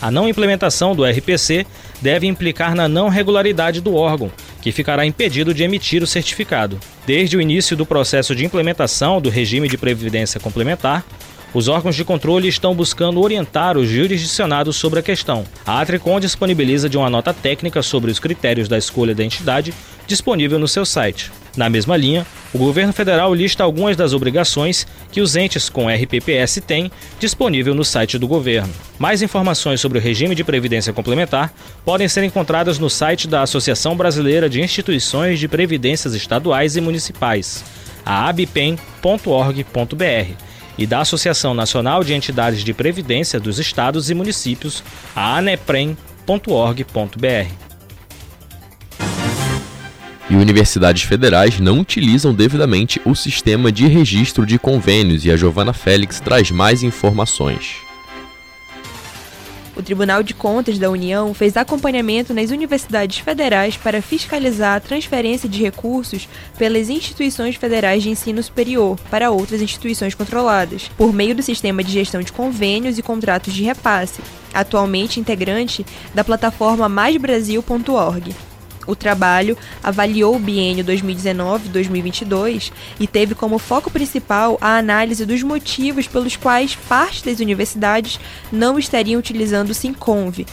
A 0.00 0.10
não 0.10 0.26
implementação 0.26 0.96
do 0.96 1.04
RPC 1.04 1.66
deve 2.00 2.26
implicar 2.26 2.74
na 2.74 2.88
não 2.88 3.10
regularidade 3.10 3.82
do 3.82 3.94
órgão, 3.94 4.32
que 4.62 4.72
ficará 4.72 5.04
impedido 5.04 5.52
de 5.52 5.62
emitir 5.62 6.02
o 6.02 6.06
certificado. 6.06 6.80
Desde 7.06 7.36
o 7.36 7.40
início 7.40 7.76
do 7.76 7.84
processo 7.84 8.34
de 8.34 8.46
implementação 8.46 9.20
do 9.20 9.28
regime 9.28 9.68
de 9.68 9.76
previdência 9.76 10.40
complementar, 10.40 11.04
os 11.52 11.68
órgãos 11.68 11.96
de 11.96 12.04
controle 12.04 12.48
estão 12.48 12.74
buscando 12.74 13.20
orientar 13.20 13.76
os 13.76 13.88
jurisdicionados 13.88 14.76
sobre 14.76 15.00
a 15.00 15.02
questão. 15.02 15.44
A 15.66 15.80
Atricom 15.80 16.20
disponibiliza 16.20 16.88
de 16.88 16.96
uma 16.96 17.10
nota 17.10 17.34
técnica 17.34 17.82
sobre 17.82 18.10
os 18.10 18.18
critérios 18.18 18.68
da 18.68 18.78
escolha 18.78 19.14
da 19.14 19.24
entidade 19.24 19.74
disponível 20.06 20.58
no 20.58 20.66
seu 20.66 20.84
site. 20.84 21.30
Na 21.56 21.68
mesma 21.68 21.96
linha, 21.96 22.26
o 22.52 22.58
governo 22.58 22.92
federal 22.92 23.34
lista 23.34 23.62
algumas 23.62 23.96
das 23.96 24.12
obrigações 24.12 24.86
que 25.10 25.20
os 25.20 25.36
entes 25.36 25.68
com 25.68 25.88
RPPS 25.88 26.60
têm 26.60 26.90
disponível 27.18 27.74
no 27.74 27.84
site 27.84 28.18
do 28.18 28.26
governo. 28.26 28.72
Mais 28.98 29.22
informações 29.22 29.80
sobre 29.80 29.98
o 29.98 30.00
regime 30.00 30.34
de 30.34 30.44
previdência 30.44 30.92
complementar 30.92 31.52
podem 31.84 32.08
ser 32.08 32.24
encontradas 32.24 32.78
no 32.78 32.90
site 32.90 33.26
da 33.28 33.42
Associação 33.42 33.96
Brasileira 33.96 34.48
de 34.48 34.60
Instituições 34.60 35.38
de 35.38 35.48
Previdências 35.48 36.14
Estaduais 36.14 36.76
e 36.76 36.80
Municipais, 36.80 37.64
a 38.04 38.28
abpem.org.br, 38.28 38.74
e 40.78 40.86
da 40.86 41.00
Associação 41.00 41.54
Nacional 41.54 42.04
de 42.04 42.14
Entidades 42.14 42.64
de 42.64 42.72
Previdência 42.72 43.40
dos 43.40 43.58
Estados 43.58 44.10
e 44.10 44.14
Municípios, 44.14 44.82
a 45.14 45.38
aneprem.org.br 45.38 47.70
e 50.30 50.36
universidades 50.36 51.02
federais 51.02 51.58
não 51.58 51.80
utilizam 51.80 52.32
devidamente 52.32 53.00
o 53.04 53.16
sistema 53.16 53.72
de 53.72 53.88
registro 53.88 54.46
de 54.46 54.58
convênios 54.58 55.24
e 55.24 55.30
a 55.30 55.36
Giovana 55.36 55.72
Félix 55.72 56.20
traz 56.20 56.52
mais 56.52 56.84
informações. 56.84 57.89
O 59.80 59.82
Tribunal 59.82 60.22
de 60.22 60.34
Contas 60.34 60.78
da 60.78 60.90
União 60.90 61.32
fez 61.32 61.56
acompanhamento 61.56 62.34
nas 62.34 62.50
universidades 62.50 63.20
federais 63.20 63.78
para 63.78 64.02
fiscalizar 64.02 64.76
a 64.76 64.80
transferência 64.80 65.48
de 65.48 65.62
recursos 65.62 66.28
pelas 66.58 66.90
instituições 66.90 67.56
federais 67.56 68.02
de 68.02 68.10
ensino 68.10 68.42
superior 68.42 68.98
para 69.10 69.30
outras 69.30 69.62
instituições 69.62 70.14
controladas, 70.14 70.90
por 70.98 71.14
meio 71.14 71.34
do 71.34 71.42
sistema 71.42 71.82
de 71.82 71.92
gestão 71.92 72.20
de 72.20 72.30
convênios 72.30 72.98
e 72.98 73.02
contratos 73.02 73.54
de 73.54 73.62
repasse, 73.62 74.20
atualmente 74.52 75.18
integrante 75.18 75.86
da 76.14 76.22
plataforma 76.22 76.86
maisbrasil.org. 76.86 78.49
O 78.90 78.96
trabalho 78.96 79.56
avaliou 79.84 80.34
o 80.34 80.38
biênio 80.40 80.84
2019-2022 80.84 82.72
e 82.98 83.06
teve 83.06 83.36
como 83.36 83.56
foco 83.56 83.88
principal 83.88 84.58
a 84.60 84.78
análise 84.78 85.24
dos 85.24 85.44
motivos 85.44 86.08
pelos 86.08 86.34
quais 86.34 86.74
parte 86.74 87.24
das 87.24 87.38
universidades 87.38 88.18
não 88.50 88.80
estariam 88.80 89.20
utilizando 89.20 89.70
o 89.70 89.74
Sinconv, 89.74 90.44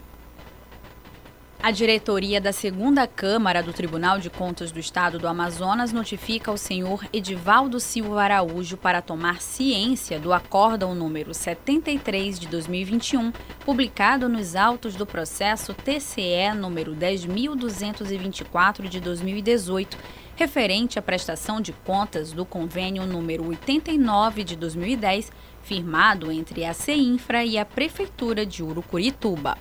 A 1.60 1.72
diretoria 1.72 2.40
da 2.40 2.52
segunda 2.52 3.04
Câmara 3.04 3.60
do 3.60 3.72
Tribunal 3.72 4.20
de 4.20 4.30
Contas 4.30 4.70
do 4.70 4.78
Estado 4.78 5.18
do 5.18 5.26
Amazonas 5.26 5.92
notifica 5.92 6.52
o 6.52 6.56
senhor 6.56 7.04
Edivaldo 7.12 7.80
Silva 7.80 8.22
Araújo 8.22 8.76
para 8.76 9.02
tomar 9.02 9.42
ciência 9.42 10.20
do 10.20 10.32
acórdão 10.32 10.94
número 10.94 11.34
73 11.34 12.38
de 12.38 12.46
2021, 12.46 13.32
publicado 13.64 14.28
nos 14.28 14.54
autos 14.54 14.94
do 14.94 15.04
processo 15.04 15.74
TCE 15.74 16.54
número 16.56 16.94
10224 16.94 18.88
de 18.88 19.00
2018, 19.00 19.98
referente 20.36 20.96
à 20.96 21.02
prestação 21.02 21.60
de 21.60 21.72
contas 21.72 22.30
do 22.30 22.44
convênio 22.46 23.04
número 23.04 23.44
89 23.48 24.44
de 24.44 24.54
2010, 24.54 25.32
firmado 25.60 26.30
entre 26.30 26.64
a 26.64 26.72
CEINFRA 26.72 27.44
e 27.44 27.58
a 27.58 27.64
Prefeitura 27.64 28.46
de 28.46 28.62
Urucurituba. 28.62 29.58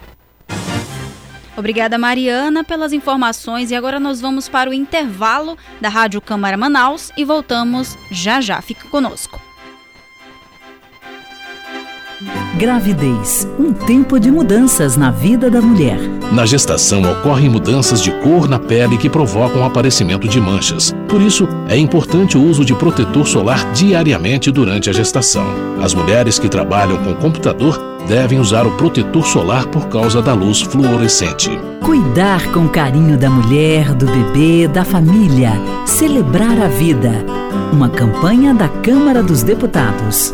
Obrigada, 1.57 1.97
Mariana, 1.97 2.63
pelas 2.63 2.93
informações. 2.93 3.71
E 3.71 3.75
agora 3.75 3.99
nós 3.99 4.21
vamos 4.21 4.47
para 4.47 4.69
o 4.69 4.73
intervalo 4.73 5.57
da 5.81 5.89
Rádio 5.89 6.21
Câmara 6.21 6.55
Manaus 6.55 7.11
e 7.17 7.25
voltamos 7.25 7.97
já 8.11 8.39
já. 8.39 8.61
Fique 8.61 8.87
conosco. 8.87 9.41
Gravidez 12.57 13.47
um 13.59 13.71
tempo 13.71 14.19
de 14.19 14.31
mudanças 14.31 14.97
na 14.97 15.11
vida 15.11 15.49
da 15.49 15.61
mulher. 15.61 15.99
Na 16.31 16.45
gestação 16.45 17.03
ocorrem 17.03 17.49
mudanças 17.49 18.01
de 18.01 18.11
cor 18.21 18.47
na 18.47 18.57
pele 18.57 18.97
que 18.97 19.09
provocam 19.09 19.61
o 19.61 19.63
aparecimento 19.63 20.27
de 20.27 20.41
manchas. 20.41 20.95
Por 21.07 21.21
isso, 21.21 21.47
é 21.67 21.77
importante 21.77 22.37
o 22.37 22.43
uso 22.43 22.65
de 22.65 22.73
protetor 22.73 23.27
solar 23.27 23.71
diariamente 23.73 24.51
durante 24.51 24.89
a 24.89 24.93
gestação. 24.93 25.45
As 25.81 25.93
mulheres 25.93 26.39
que 26.39 26.49
trabalham 26.49 27.03
com 27.03 27.13
computador 27.15 27.96
devem 28.07 28.39
usar 28.39 28.65
o 28.65 28.71
protetor 28.77 29.25
solar 29.25 29.67
por 29.67 29.87
causa 29.87 30.21
da 30.21 30.33
luz 30.33 30.61
fluorescente. 30.61 31.51
Cuidar 31.83 32.51
com 32.51 32.67
carinho 32.67 33.17
da 33.17 33.29
mulher, 33.29 33.93
do 33.93 34.05
bebê, 34.05 34.67
da 34.67 34.83
família. 34.83 35.51
Celebrar 35.85 36.59
a 36.59 36.67
vida. 36.67 37.11
Uma 37.71 37.89
campanha 37.89 38.53
da 38.53 38.69
Câmara 38.69 39.21
dos 39.21 39.43
Deputados. 39.43 40.33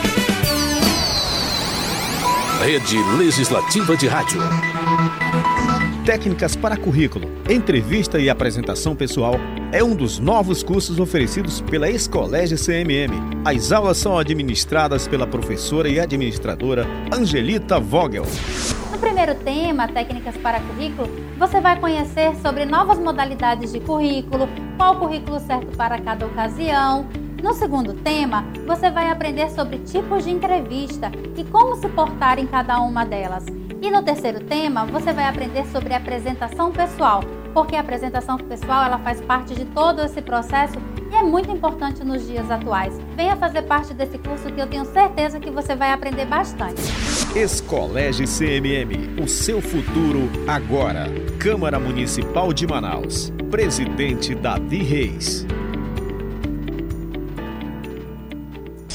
Rede 2.61 2.95
Legislativa 3.17 3.97
de 3.97 4.07
Rádio. 4.07 4.39
Técnicas 6.05 6.55
para 6.55 6.77
currículo, 6.77 7.27
entrevista 7.49 8.19
e 8.19 8.29
apresentação 8.29 8.95
pessoal 8.95 9.33
é 9.71 9.83
um 9.83 9.95
dos 9.95 10.19
novos 10.19 10.61
cursos 10.61 10.99
oferecidos 10.99 11.59
pela 11.61 11.89
Escolégio 11.89 12.55
CMM. 12.59 13.41
As 13.43 13.71
aulas 13.71 13.97
são 13.97 14.15
administradas 14.15 15.07
pela 15.07 15.25
professora 15.25 15.89
e 15.89 15.99
administradora 15.99 16.85
Angelita 17.11 17.79
Vogel. 17.79 18.27
No 18.91 18.99
primeiro 18.99 19.33
tema, 19.33 19.87
Técnicas 19.87 20.37
para 20.37 20.59
Currículo, 20.59 21.09
você 21.39 21.59
vai 21.59 21.79
conhecer 21.79 22.35
sobre 22.43 22.65
novas 22.67 22.99
modalidades 22.99 23.71
de 23.73 23.79
currículo, 23.79 24.47
qual 24.77 24.97
o 24.97 24.99
currículo 24.99 25.39
certo 25.39 25.75
para 25.75 25.99
cada 25.99 26.27
ocasião, 26.27 27.07
no 27.41 27.53
segundo 27.53 27.93
tema, 27.93 28.45
você 28.67 28.91
vai 28.91 29.09
aprender 29.09 29.49
sobre 29.49 29.79
tipos 29.79 30.23
de 30.23 30.29
entrevista 30.29 31.11
e 31.35 31.43
como 31.45 31.75
se 31.75 31.89
portar 31.89 32.37
em 32.37 32.45
cada 32.45 32.79
uma 32.79 33.03
delas. 33.03 33.45
E 33.81 33.89
no 33.89 34.03
terceiro 34.03 34.39
tema, 34.41 34.85
você 34.85 35.11
vai 35.11 35.25
aprender 35.25 35.65
sobre 35.67 35.93
apresentação 35.93 36.71
pessoal, 36.71 37.23
porque 37.51 37.75
a 37.75 37.79
apresentação 37.79 38.37
pessoal 38.37 38.83
ela 38.85 38.99
faz 38.99 39.19
parte 39.21 39.55
de 39.55 39.65
todo 39.65 40.01
esse 40.03 40.21
processo 40.21 40.77
e 41.11 41.15
é 41.15 41.23
muito 41.23 41.49
importante 41.49 42.03
nos 42.03 42.27
dias 42.27 42.49
atuais. 42.51 42.93
Venha 43.15 43.35
fazer 43.35 43.63
parte 43.63 43.93
desse 43.93 44.19
curso 44.19 44.51
que 44.51 44.61
eu 44.61 44.67
tenho 44.67 44.85
certeza 44.85 45.39
que 45.39 45.49
você 45.49 45.75
vai 45.75 45.91
aprender 45.91 46.25
bastante. 46.25 46.81
Escolégio 47.35 48.27
CMM, 48.27 49.21
o 49.21 49.27
seu 49.27 49.61
futuro 49.61 50.29
agora. 50.47 51.07
Câmara 51.39 51.79
Municipal 51.79 52.53
de 52.53 52.67
Manaus. 52.67 53.33
Presidente 53.49 54.35
Davi 54.35 54.83
Reis. 54.83 55.45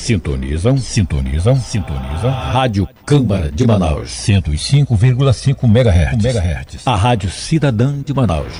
Sintonizam, 0.06 0.78
sintonizam, 0.78 1.56
sintonizam. 1.56 2.30
Rádio 2.30 2.88
Câmara 3.04 3.50
de 3.50 3.66
Manaus. 3.66 4.08
105,5 4.10 5.64
MHz. 5.64 6.24
MHz. 6.24 6.86
A 6.86 6.94
Rádio 6.94 7.28
Cidadã 7.28 8.00
de 8.00 8.14
Manaus. 8.14 8.52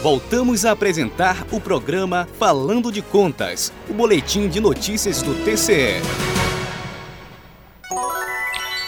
Voltamos 0.00 0.64
a 0.64 0.70
apresentar 0.70 1.44
o 1.50 1.60
programa 1.60 2.28
Falando 2.38 2.92
de 2.92 3.02
Contas, 3.02 3.72
o 3.88 3.94
boletim 3.94 4.46
de 4.46 4.60
notícias 4.60 5.20
do 5.20 5.34
TCE. 5.44 6.39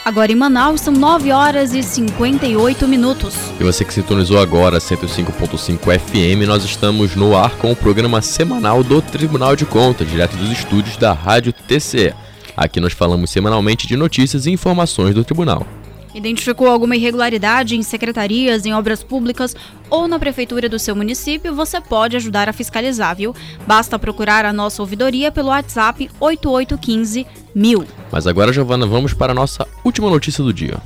Agora 0.04 0.32
em 0.32 0.34
Manaus 0.34 0.80
são 0.80 0.92
9 0.92 1.30
horas 1.30 1.72
e 1.72 1.80
58 1.80 2.88
minutos. 2.88 3.34
E 3.60 3.62
você 3.62 3.84
que 3.84 3.94
sintonizou 3.94 4.40
agora 4.40 4.78
105.5 4.78 5.78
FM, 5.78 6.44
nós 6.44 6.64
estamos 6.64 7.14
no 7.14 7.36
ar 7.36 7.52
com 7.52 7.70
o 7.70 7.76
programa 7.76 8.20
semanal 8.20 8.82
do 8.82 9.00
Tribunal 9.00 9.54
de 9.54 9.64
Contas, 9.64 10.10
direto 10.10 10.36
dos 10.36 10.50
estúdios 10.50 10.96
da 10.96 11.12
Rádio 11.12 11.52
TCE. 11.52 12.12
Aqui 12.56 12.80
nós 12.80 12.92
falamos 12.92 13.30
semanalmente 13.30 13.86
de 13.86 13.96
notícias 13.96 14.44
e 14.46 14.50
informações 14.50 15.14
do 15.14 15.24
tribunal. 15.24 15.64
Identificou 16.14 16.68
alguma 16.68 16.96
irregularidade 16.96 17.76
em 17.76 17.82
secretarias, 17.82 18.66
em 18.66 18.74
obras 18.74 19.02
públicas 19.02 19.56
ou 19.88 20.06
na 20.06 20.18
prefeitura 20.18 20.68
do 20.68 20.78
seu 20.78 20.94
município? 20.94 21.54
Você 21.54 21.80
pode 21.80 22.16
ajudar 22.16 22.48
a 22.48 22.52
fiscalizar, 22.52 23.16
viu? 23.16 23.34
Basta 23.66 23.98
procurar 23.98 24.44
a 24.44 24.52
nossa 24.52 24.82
ouvidoria 24.82 25.32
pelo 25.32 25.48
WhatsApp 25.48 26.10
8815 26.20 27.26
mil. 27.54 27.86
Mas 28.10 28.26
agora, 28.26 28.52
Giovana, 28.52 28.86
vamos 28.86 29.14
para 29.14 29.32
a 29.32 29.34
nossa 29.34 29.66
última 29.84 30.10
notícia 30.10 30.44
do 30.44 30.52
dia. 30.52 30.78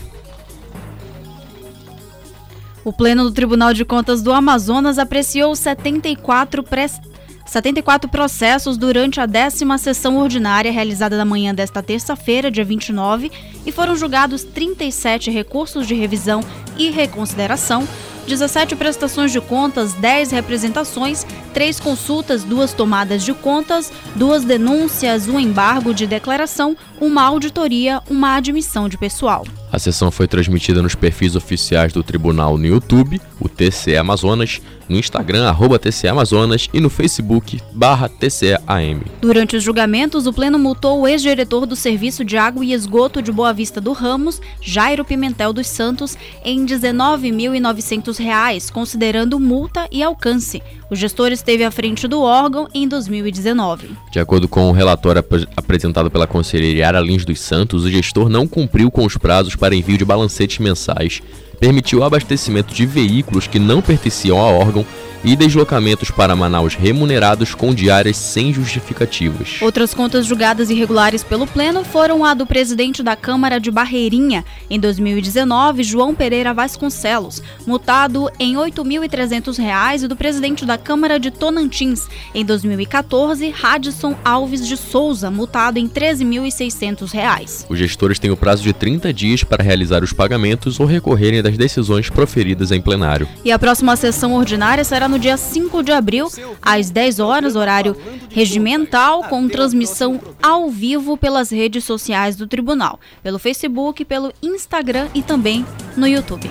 O 2.85 2.93
Pleno 2.93 3.25
do 3.25 3.33
Tribunal 3.33 3.75
de 3.75 3.85
Contas 3.85 4.23
do 4.23 4.33
Amazonas 4.33 4.97
apreciou 4.97 5.57
74 5.57 6.63
prestações 6.63 7.17
74 7.47 8.11
processos 8.11 8.77
durante 8.77 9.21
a 9.21 9.27
décima 9.27 9.79
sessão 9.79 10.19
ordinária 10.19 10.71
realizada 10.71 11.17
na 11.17 11.25
manhã 11.25 11.55
desta 11.55 11.83
terça-feira, 11.83 12.51
dia 12.51 12.65
29, 12.65 13.31
e 13.65 13.73
foram 13.73 13.97
julgados 13.97 14.43
37 14.45 15.31
recursos 15.31 15.87
de 15.87 15.95
revisão 15.95 16.41
e 16.77 16.91
reconsideração 16.91 17.87
17 18.27 18.75
prestações 18.75 19.31
de 19.31 19.41
contas, 19.41 19.93
10 19.95 20.33
representações, 20.33 21.25
3 21.55 21.81
consultas, 21.81 22.43
2 22.43 22.73
tomadas 22.73 23.23
de 23.23 23.33
contas, 23.33 23.93
2 24.17 24.45
denúncias, 24.45 25.29
um 25.29 25.39
embargo 25.39 25.95
de 25.95 26.07
declaração, 26.07 26.77
uma 27.01 27.23
auditoria, 27.23 28.03
uma 28.11 28.35
admissão 28.35 28.89
de 28.89 28.99
pessoal. 28.99 29.47
A 29.73 29.79
sessão 29.79 30.11
foi 30.11 30.27
transmitida 30.27 30.83
nos 30.83 30.95
perfis 30.95 31.37
oficiais 31.37 31.93
do 31.93 32.03
tribunal 32.03 32.59
no 32.59 32.67
YouTube, 32.67 33.21
o 33.41 33.49
TCE 33.49 33.97
Amazonas, 33.97 34.61
no 34.89 34.97
Instagram, 34.97 35.49
arroba 35.49 35.79
TCE 35.79 36.09
Amazonas 36.09 36.69
e 36.73 36.81
no 36.81 36.89
Facebook, 36.89 37.61
barra 37.73 38.09
TCEAM. 38.09 39.03
Durante 39.21 39.57
os 39.57 39.63
julgamentos, 39.63 40.27
o 40.27 40.33
Pleno 40.33 40.59
multou 40.59 41.01
o 41.01 41.09
ex-diretor 41.09 41.67
do 41.67 41.77
Serviço 41.77 42.25
de 42.25 42.37
Água 42.37 42.65
e 42.65 42.73
Esgoto 42.73 43.21
de 43.21 43.33
Boa 43.33 43.53
Vista 43.53 43.81
do 43.81 43.93
Ramos, 43.93 44.41
Jairo 44.61 45.05
Pimentel 45.05 45.53
dos 45.53 45.67
Santos, 45.67 46.17
em 46.45 46.61
R$ 46.61 46.67
19.900, 46.67 48.71
considerando 48.71 49.41
multa 49.41 49.89
e 49.91 50.03
alcance. 50.03 50.63
O 50.89 50.95
gestor 50.95 51.33
esteve 51.33 51.65
à 51.65 51.71
frente 51.71 52.07
do 52.07 52.21
órgão 52.21 52.69
em 52.73 52.87
2019. 52.87 53.91
De 54.13 54.21
acordo 54.21 54.47
com 54.47 54.69
o 54.69 54.73
relatório 54.73 55.19
ap 55.19 55.33
apresentado 55.57 56.11
pela 56.11 56.29
conselheira 56.29 57.01
Lins 57.01 57.25
dos 57.25 57.41
Santos, 57.41 57.85
o 57.85 57.91
gestor 57.91 58.29
não 58.29 58.47
cumpriu 58.47 58.91
com 58.91 59.05
os 59.05 59.17
prazos 59.17 59.57
para 59.57 59.75
envio 59.75 59.99
de 59.99 60.05
balancetes 60.05 60.59
mensais, 60.59 61.21
permitiu 61.59 62.01
o 62.01 62.05
abastecimento 62.05 62.75
de 62.75 62.87
veículos 62.87 63.47
que 63.47 63.59
não 63.59 63.81
pertenciam 63.81 64.39
ao 64.39 64.55
órgão 64.55 64.87
e 65.25 65.35
deslocamentos 65.35 66.11
para 66.11 66.37
Manaus 66.37 66.75
remunerados 66.75 67.55
com 67.55 67.75
diárias 67.75 68.17
sem 68.17 68.53
justificativas. 68.53 69.61
Outras 69.61 69.95
contas 69.95 70.27
julgadas 70.27 70.71
irregulares 70.71 71.23
pelo 71.23 71.47
Pleno 71.47 71.85
foram 71.85 72.25
a 72.25 72.35
do 72.35 72.47
presidente 72.47 73.03
da 73.03 73.17
Câmara 73.17 73.59
de 73.59 73.71
Barreirinha, 73.71 74.45
em 74.69 74.79
2019, 74.79 75.83
João 75.83 76.15
Pereira 76.15 76.53
Vasconcelos, 76.53 77.43
multado 77.67 78.31
em 78.39 78.57
R$ 78.57 78.71
8.300, 78.71 80.03
e 80.03 80.09
do 80.09 80.17
presidente 80.17 80.65
da 80.65 80.79
Câmara 80.79 81.19
de 81.19 81.31
Tonantins, 81.31 82.07
em 82.35 82.45
2014, 82.45 83.51
Radisson 83.51 84.17
Alves 84.25 84.67
de 84.67 84.77
Souza, 84.77 85.31
multado 85.31 85.79
em 85.79 85.87
R$ 85.87 85.93
13.600. 85.93 87.67
Os 87.69 87.79
gestores 87.79 88.19
têm 88.19 88.31
o 88.31 88.37
prazo 88.37 88.63
de 88.63 88.73
30 88.73 89.13
dias 89.13 89.45
para 89.45 89.63
realizar 89.63 90.03
os 90.03 90.13
pagamentos 90.13 90.79
ou 90.79 90.87
recorrerem 90.87 91.43
das 91.43 91.57
decisões 91.57 92.09
proferidas 92.11 92.71
em 92.71 92.81
plenário. 92.81 93.29
E 93.45 93.53
a 93.53 93.59
próxima 93.59 93.97
sessão 93.97 94.35
ordinária 94.35 94.85
será 94.85 95.06
no 95.09 95.17
no 95.17 95.21
dia 95.21 95.39
5 95.39 95.83
de 95.83 95.93
abril, 95.93 96.29
às 96.61 96.91
10 96.91 97.21
horas, 97.21 97.57
horário 97.57 97.97
regimental, 98.31 99.25
com 99.25 99.49
transmissão 99.49 100.21
ao 100.43 100.69
vivo 100.69 101.17
pelas 101.17 101.51
redes 101.51 101.85
sociais 101.85 102.37
do 102.37 102.47
tribunal, 102.47 103.01
pelo 103.23 103.39
Facebook, 103.39 104.05
pelo 104.05 104.31
Instagram 104.43 105.09
e 105.15 105.23
também 105.23 105.65
no 105.97 106.07
YouTube. 106.07 106.51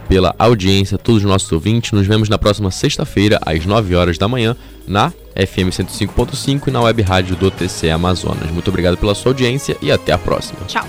pela 0.09 0.35
audiência, 0.39 0.97
todos 0.97 1.23
os 1.23 1.29
nossos 1.29 1.49
ouvintes. 1.51 1.91
Nos 1.91 2.07
vemos 2.07 2.27
na 2.27 2.37
próxima 2.37 2.71
sexta-feira, 2.71 3.39
às 3.45 3.63
9 3.65 3.95
horas 3.95 4.17
da 4.17 4.27
manhã, 4.27 4.55
na 4.87 5.11
FM 5.35 5.69
105.5 5.69 6.67
e 6.67 6.71
na 6.71 6.81
web 6.81 7.01
rádio 7.03 7.35
do 7.35 7.51
TC 7.51 7.91
Amazonas. 7.91 8.49
Muito 8.51 8.67
obrigado 8.69 8.97
pela 8.97 9.13
sua 9.13 9.29
audiência 9.29 9.77
e 9.81 9.91
até 9.91 10.11
a 10.11 10.17
próxima. 10.17 10.59
Tchau. 10.65 10.85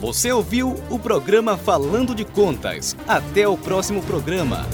Você 0.00 0.30
ouviu 0.30 0.76
o 0.88 0.98
programa 1.00 1.56
Falando 1.56 2.14
de 2.14 2.24
Contas. 2.24 2.96
Até 3.08 3.48
o 3.48 3.56
próximo 3.58 4.00
programa. 4.02 4.64